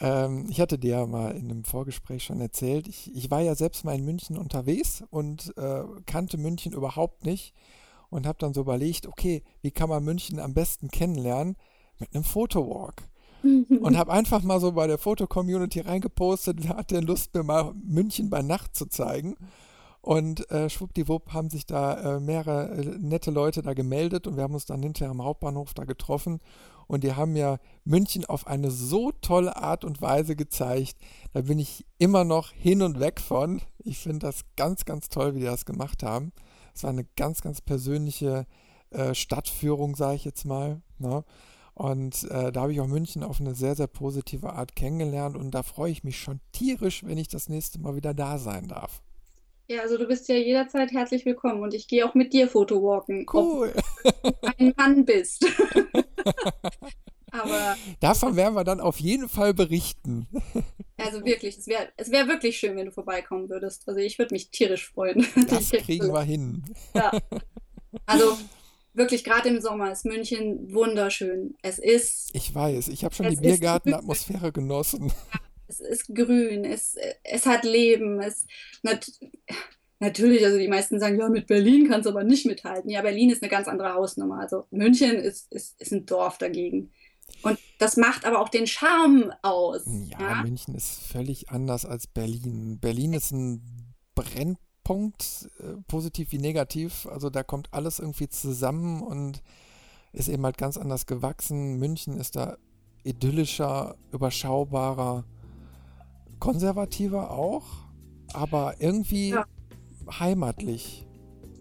Ähm, 0.00 0.46
ich 0.48 0.60
hatte 0.60 0.78
dir 0.78 0.90
ja 0.98 1.06
mal 1.06 1.36
in 1.36 1.50
einem 1.50 1.64
Vorgespräch 1.64 2.24
schon 2.24 2.40
erzählt, 2.40 2.88
ich, 2.88 3.14
ich 3.14 3.30
war 3.30 3.40
ja 3.40 3.54
selbst 3.54 3.84
mal 3.84 3.94
in 3.94 4.04
München 4.04 4.36
unterwegs 4.36 5.04
und 5.10 5.56
äh, 5.56 5.82
kannte 6.06 6.38
München 6.38 6.72
überhaupt 6.72 7.24
nicht 7.24 7.54
und 8.08 8.26
habe 8.26 8.38
dann 8.38 8.54
so 8.54 8.62
überlegt, 8.62 9.06
okay, 9.06 9.42
wie 9.62 9.70
kann 9.70 9.88
man 9.88 10.04
München 10.04 10.40
am 10.40 10.54
besten 10.54 10.88
kennenlernen? 10.88 11.56
Mit 11.98 12.14
einem 12.14 12.24
Fotowalk. 12.24 13.02
und 13.42 13.96
habe 13.96 14.12
einfach 14.12 14.42
mal 14.42 14.60
so 14.60 14.72
bei 14.72 14.86
der 14.86 14.98
Foto-Community 14.98 15.80
reingepostet, 15.80 16.58
wer 16.62 16.76
hat 16.76 16.90
denn 16.90 17.04
Lust, 17.04 17.34
mir 17.34 17.42
mal 17.42 17.72
München 17.74 18.28
bei 18.28 18.42
Nacht 18.42 18.74
zu 18.74 18.86
zeigen? 18.86 19.36
Und 20.02 20.50
äh, 20.50 20.70
schwuppdiwupp 20.70 21.32
haben 21.32 21.50
sich 21.50 21.66
da 21.66 22.16
äh, 22.16 22.20
mehrere 22.20 22.70
äh, 22.70 22.98
nette 22.98 23.30
Leute 23.30 23.60
da 23.62 23.74
gemeldet 23.74 24.26
und 24.26 24.36
wir 24.36 24.42
haben 24.42 24.54
uns 24.54 24.64
dann 24.64 24.82
hinterher 24.82 25.10
am 25.10 25.22
Hauptbahnhof 25.22 25.74
da 25.74 25.84
getroffen 25.84 26.40
und 26.90 27.04
die 27.04 27.14
haben 27.14 27.34
mir 27.34 27.60
München 27.84 28.24
auf 28.24 28.48
eine 28.48 28.72
so 28.72 29.12
tolle 29.12 29.56
Art 29.56 29.84
und 29.84 30.02
Weise 30.02 30.34
gezeigt. 30.34 30.96
Da 31.32 31.42
bin 31.42 31.60
ich 31.60 31.86
immer 31.98 32.24
noch 32.24 32.50
hin 32.50 32.82
und 32.82 32.98
weg 32.98 33.20
von. 33.20 33.62
Ich 33.84 33.98
finde 33.98 34.26
das 34.26 34.40
ganz, 34.56 34.84
ganz 34.84 35.08
toll, 35.08 35.36
wie 35.36 35.38
die 35.38 35.44
das 35.44 35.64
gemacht 35.64 36.02
haben. 36.02 36.32
Es 36.74 36.82
war 36.82 36.90
eine 36.90 37.06
ganz, 37.16 37.42
ganz 37.42 37.60
persönliche 37.60 38.44
äh, 38.90 39.14
Stadtführung, 39.14 39.94
sage 39.94 40.16
ich 40.16 40.24
jetzt 40.24 40.44
mal. 40.44 40.82
Ne? 40.98 41.24
Und 41.74 42.24
äh, 42.24 42.50
da 42.50 42.62
habe 42.62 42.72
ich 42.72 42.80
auch 42.80 42.88
München 42.88 43.22
auf 43.22 43.40
eine 43.40 43.54
sehr, 43.54 43.76
sehr 43.76 43.86
positive 43.86 44.52
Art 44.52 44.74
kennengelernt 44.74 45.36
und 45.36 45.52
da 45.52 45.62
freue 45.62 45.92
ich 45.92 46.02
mich 46.02 46.18
schon 46.18 46.40
tierisch, 46.50 47.04
wenn 47.06 47.18
ich 47.18 47.28
das 47.28 47.48
nächste 47.48 47.78
Mal 47.80 47.94
wieder 47.94 48.14
da 48.14 48.36
sein 48.38 48.66
darf. 48.66 49.00
Ja, 49.68 49.82
also 49.82 49.96
du 49.96 50.08
bist 50.08 50.28
ja 50.28 50.34
jederzeit 50.34 50.90
herzlich 50.90 51.24
willkommen 51.24 51.62
und 51.62 51.72
ich 51.72 51.86
gehe 51.86 52.04
auch 52.04 52.14
mit 52.14 52.32
dir 52.32 52.48
Fotowalken. 52.48 53.24
Cool. 53.32 53.72
Ob 54.02 54.40
du 54.40 54.48
ein 54.58 54.74
Mann 54.76 55.04
bist. 55.04 55.46
Aber 57.32 57.76
davon 58.00 58.36
werden 58.36 58.54
wir 58.54 58.64
dann 58.64 58.80
auf 58.80 58.98
jeden 58.98 59.28
Fall 59.28 59.54
berichten. 59.54 60.26
Also 61.02 61.24
wirklich, 61.24 61.56
es 61.56 61.66
wäre 61.66 61.88
es 61.96 62.10
wär 62.10 62.28
wirklich 62.28 62.58
schön, 62.58 62.76
wenn 62.76 62.84
du 62.84 62.92
vorbeikommen 62.92 63.48
würdest. 63.48 63.88
Also 63.88 64.00
ich 64.00 64.18
würde 64.18 64.34
mich 64.34 64.50
tierisch 64.50 64.86
freuen. 64.86 65.26
Das 65.48 65.70
kriegen 65.70 66.12
wir 66.12 66.20
hin. 66.20 66.62
Ja. 66.94 67.10
Also 68.04 68.36
wirklich 68.92 69.24
gerade 69.24 69.48
im 69.48 69.62
Sommer 69.62 69.90
ist 69.90 70.04
München 70.04 70.74
wunderschön. 70.74 71.56
Es 71.62 71.78
ist. 71.78 72.28
Ich 72.34 72.54
weiß, 72.54 72.88
ich 72.88 73.02
habe 73.02 73.14
schon 73.14 73.30
die 73.30 73.36
Biergartenatmosphäre 73.36 74.52
genossen. 74.52 75.08
Ja, 75.08 75.40
es 75.68 75.80
ist 75.80 76.14
grün, 76.14 76.66
es, 76.66 76.96
es 77.24 77.46
hat 77.46 77.64
Leben, 77.64 78.20
es 78.20 78.46
natürlich, 80.00 80.44
also 80.44 80.58
die 80.58 80.68
meisten 80.68 80.98
sagen, 80.98 81.18
ja, 81.18 81.28
mit 81.28 81.46
Berlin 81.46 81.88
kannst 81.88 82.06
du 82.06 82.10
aber 82.10 82.24
nicht 82.24 82.46
mithalten. 82.46 82.90
Ja, 82.90 83.02
Berlin 83.02 83.30
ist 83.30 83.42
eine 83.42 83.50
ganz 83.50 83.68
andere 83.68 83.94
Hausnummer. 83.94 84.40
Also 84.40 84.66
München 84.70 85.16
ist, 85.16 85.52
ist, 85.52 85.80
ist 85.80 85.92
ein 85.92 86.06
Dorf 86.06 86.38
dagegen. 86.38 86.90
Und 87.42 87.58
das 87.78 87.96
macht 87.96 88.24
aber 88.24 88.40
auch 88.40 88.48
den 88.48 88.66
Charme 88.66 89.32
aus. 89.42 89.82
Ja, 89.86 90.20
ja, 90.20 90.42
München 90.42 90.74
ist 90.74 91.00
völlig 91.06 91.50
anders 91.50 91.84
als 91.84 92.06
Berlin. 92.06 92.78
Berlin 92.80 93.12
ist 93.12 93.30
ein 93.30 93.94
Brennpunkt, 94.14 95.48
äh, 95.60 95.80
positiv 95.86 96.32
wie 96.32 96.38
negativ. 96.38 97.06
Also 97.06 97.30
da 97.30 97.42
kommt 97.42 97.72
alles 97.72 98.00
irgendwie 98.00 98.28
zusammen 98.28 99.02
und 99.02 99.42
ist 100.12 100.28
eben 100.28 100.44
halt 100.44 100.58
ganz 100.58 100.76
anders 100.76 101.06
gewachsen. 101.06 101.78
München 101.78 102.16
ist 102.16 102.34
da 102.34 102.56
idyllischer, 103.04 103.96
überschaubarer 104.12 105.24
konservativer 106.40 107.30
auch, 107.30 107.64
aber 108.32 108.76
irgendwie 108.80 109.30
ja. 109.30 109.44
Heimatlich. 110.18 111.06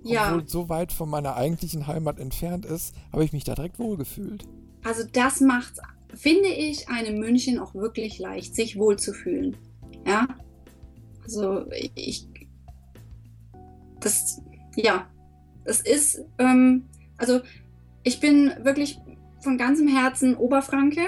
Ja. 0.04 0.30
Obwohl 0.30 0.48
so 0.48 0.70
weit 0.70 0.92
von 0.92 1.10
meiner 1.10 1.36
eigentlichen 1.36 1.88
Heimat 1.88 2.20
entfernt 2.20 2.66
ist, 2.66 2.96
habe 3.12 3.24
ich 3.24 3.34
mich 3.34 3.44
da 3.44 3.56
direkt 3.56 3.80
wohlgefühlt. 3.80 4.48
Also 4.84 5.04
das 5.12 5.42
macht, 5.42 5.74
finde 6.16 6.48
ich, 6.48 6.88
einem 6.88 7.20
München 7.20 7.60
auch 7.60 7.76
wirklich 7.76 8.18
leicht, 8.18 8.56
sich 8.56 8.78
wohlzufühlen. 8.78 9.58
Ja. 10.08 10.28
Also 11.24 11.66
ich, 11.96 12.28
das, 14.00 14.42
ja, 14.76 15.08
das 15.66 15.82
ist, 15.82 16.24
ähm, 16.38 16.86
also 17.18 17.42
ich 18.04 18.20
bin 18.20 18.54
wirklich 18.64 19.00
von 19.42 19.58
ganzem 19.58 19.88
Herzen 19.88 20.36
Oberfranke 20.36 21.02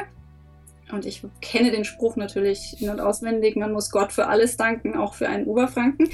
Und 0.91 1.05
ich 1.05 1.23
kenne 1.39 1.71
den 1.71 1.85
Spruch 1.85 2.15
natürlich 2.17 2.81
in- 2.81 2.89
und 2.89 2.99
auswendig, 2.99 3.55
man 3.55 3.71
muss 3.71 3.91
Gott 3.91 4.11
für 4.11 4.27
alles 4.27 4.57
danken, 4.57 4.95
auch 4.95 5.13
für 5.13 5.27
einen 5.27 5.45
Oberfranken. 5.45 6.09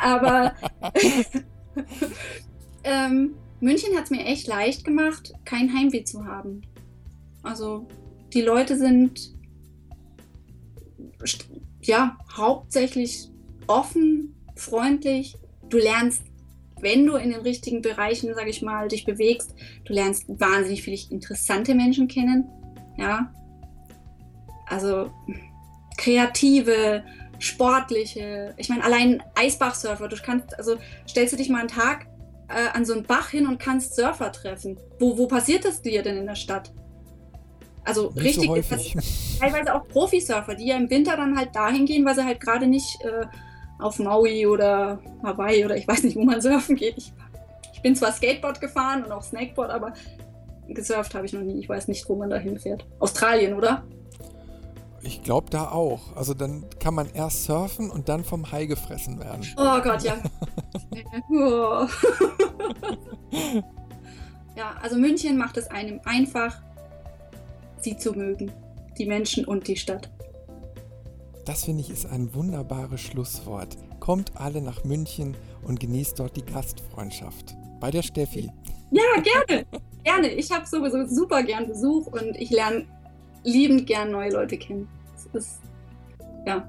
Aber 0.00 0.54
ähm, 2.84 3.34
München 3.60 3.96
hat 3.96 4.04
es 4.04 4.10
mir 4.10 4.24
echt 4.24 4.46
leicht 4.46 4.84
gemacht, 4.84 5.32
kein 5.44 5.72
Heimweh 5.72 6.04
zu 6.04 6.24
haben. 6.24 6.62
Also 7.42 7.86
die 8.32 8.42
Leute 8.42 8.76
sind 8.76 9.34
ja 11.82 12.16
hauptsächlich 12.36 13.28
offen, 13.66 14.34
freundlich. 14.54 15.36
Du 15.68 15.78
lernst, 15.78 16.22
wenn 16.80 17.06
du 17.06 17.16
in 17.16 17.30
den 17.30 17.40
richtigen 17.40 17.82
Bereichen, 17.82 18.34
sage 18.34 18.50
ich 18.50 18.62
mal, 18.62 18.88
dich 18.88 19.04
bewegst, 19.04 19.54
du 19.84 19.92
lernst 19.92 20.24
wahnsinnig 20.28 20.82
viele 20.82 20.98
interessante 21.10 21.74
Menschen 21.74 22.08
kennen. 22.08 22.48
Ja, 22.96 23.32
also 24.66 25.10
kreative, 25.96 27.02
sportliche. 27.38 28.54
Ich 28.56 28.68
meine, 28.68 28.84
allein 28.84 29.22
Eisbachsurfer. 29.34 30.08
Du 30.08 30.16
kannst, 30.16 30.56
also 30.58 30.76
stellst 31.08 31.32
du 31.32 31.36
dich 31.36 31.48
mal 31.48 31.60
einen 31.60 31.68
Tag 31.68 32.06
äh, 32.48 32.68
an 32.76 32.84
so 32.84 32.94
einen 32.94 33.04
Bach 33.04 33.30
hin 33.30 33.46
und 33.46 33.58
kannst 33.58 33.94
Surfer 33.94 34.32
treffen. 34.32 34.78
Wo, 34.98 35.16
wo 35.18 35.26
passiert 35.26 35.64
das 35.64 35.82
dir 35.82 36.02
denn 36.02 36.16
in 36.16 36.26
der 36.26 36.34
Stadt? 36.34 36.72
Also 37.84 38.10
Nicht 38.14 38.38
richtig, 38.38 38.48
so 38.48 39.00
teilweise 39.40 39.74
auch 39.74 39.88
Profisurfer, 39.88 40.54
die 40.54 40.66
ja 40.66 40.76
im 40.76 40.90
Winter 40.90 41.16
dann 41.16 41.38
halt 41.38 41.54
dahin 41.54 41.86
gehen, 41.86 42.04
weil 42.04 42.14
sie 42.14 42.24
halt 42.24 42.40
gerade 42.40 42.66
nicht 42.66 43.02
äh, 43.02 43.24
auf 43.78 43.98
Maui 43.98 44.46
oder 44.46 45.00
Hawaii 45.22 45.64
oder 45.64 45.76
ich 45.76 45.88
weiß 45.88 46.02
nicht, 46.02 46.16
wo 46.16 46.24
man 46.24 46.40
surfen 46.40 46.76
geht. 46.76 46.98
Ich, 46.98 47.12
ich 47.72 47.80
bin 47.80 47.96
zwar 47.96 48.12
Skateboard 48.12 48.60
gefahren 48.60 49.04
und 49.04 49.12
auch 49.12 49.22
Snakeboard, 49.22 49.70
aber 49.70 49.94
gesurft 50.68 51.14
habe 51.14 51.24
ich 51.24 51.32
noch 51.32 51.40
nie. 51.40 51.60
Ich 51.60 51.68
weiß 51.68 51.88
nicht, 51.88 52.06
wo 52.08 52.16
man 52.16 52.28
da 52.28 52.36
hinfährt. 52.36 52.84
Australien, 52.98 53.54
oder? 53.54 53.84
Ich 55.02 55.22
glaube 55.22 55.48
da 55.50 55.70
auch. 55.70 56.16
Also 56.16 56.34
dann 56.34 56.64
kann 56.80 56.94
man 56.94 57.08
erst 57.12 57.44
surfen 57.44 57.90
und 57.90 58.08
dann 58.08 58.24
vom 58.24 58.50
Hai 58.50 58.66
gefressen 58.66 59.18
werden. 59.20 59.46
Oh 59.56 59.80
Gott, 59.80 60.02
ja. 60.02 60.16
oh. 61.30 61.86
ja, 64.56 64.76
also 64.82 64.96
München 64.96 65.38
macht 65.38 65.56
es 65.56 65.68
einem 65.68 66.00
einfach, 66.04 66.60
sie 67.80 67.96
zu 67.96 68.12
mögen. 68.12 68.50
Die 68.98 69.06
Menschen 69.06 69.44
und 69.44 69.68
die 69.68 69.76
Stadt. 69.76 70.10
Das 71.44 71.64
finde 71.64 71.82
ich 71.82 71.90
ist 71.90 72.04
ein 72.06 72.34
wunderbares 72.34 73.00
Schlusswort. 73.00 73.76
Kommt 74.00 74.32
alle 74.36 74.60
nach 74.60 74.84
München 74.84 75.36
und 75.62 75.78
genießt 75.78 76.18
dort 76.18 76.36
die 76.36 76.44
Gastfreundschaft. 76.44 77.56
Bei 77.80 77.90
der 77.90 78.02
Steffi. 78.02 78.50
Ja, 78.90 79.02
gerne. 79.22 79.64
gerne. 80.02 80.28
Ich 80.32 80.50
habe 80.50 80.66
sowieso 80.66 81.06
super 81.06 81.42
gern 81.42 81.68
Besuch 81.68 82.08
und 82.08 82.36
ich 82.36 82.50
lerne 82.50 82.86
liebend 83.44 83.86
gern 83.86 84.10
neue 84.10 84.30
Leute 84.30 84.56
kennen. 84.56 84.88
Das 85.32 85.44
ist, 85.44 85.60
ja, 86.46 86.68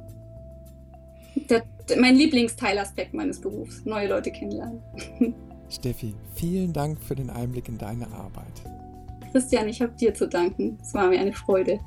der, 1.50 1.64
mein 1.98 2.16
Lieblingsteilaspekt 2.16 3.14
meines 3.14 3.40
Berufs. 3.42 3.86
Neue 3.86 4.08
Leute 4.08 4.32
kennenlernen. 4.32 4.82
Steffi, 5.70 6.16
vielen 6.34 6.74
Dank 6.74 7.00
für 7.02 7.16
den 7.16 7.30
Einblick 7.30 7.70
in 7.70 7.78
deine 7.78 8.08
Arbeit. 8.12 8.64
Christian, 9.32 9.68
ich 9.68 9.82
habe 9.82 9.94
dir 9.94 10.14
zu 10.14 10.28
danken. 10.28 10.78
Es 10.82 10.94
war 10.94 11.08
mir 11.08 11.20
eine 11.20 11.34
Freude. 11.34 11.80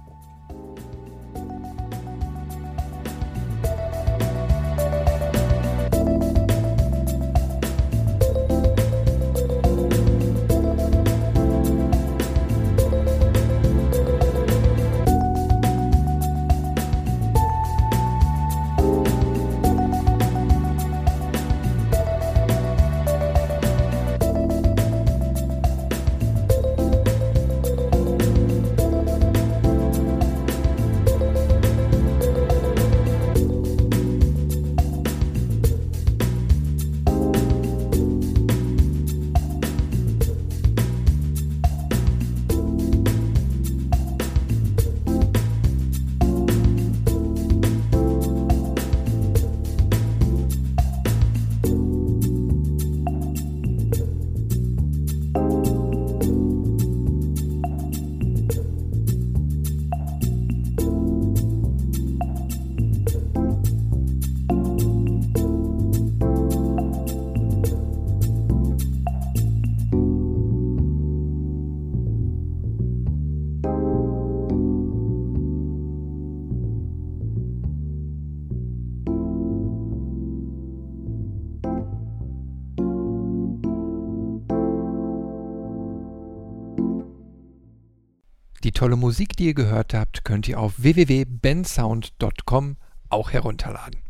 Tolle 88.83 88.97
Musik, 88.97 89.37
die 89.37 89.47
ihr 89.47 89.55
gehört 89.55 89.95
habt, 89.95 90.25
könnt 90.25 90.49
ihr 90.49 90.59
auf 90.59 90.83
www.bensound.com 90.83 92.77
auch 93.11 93.31
herunterladen. 93.31 94.01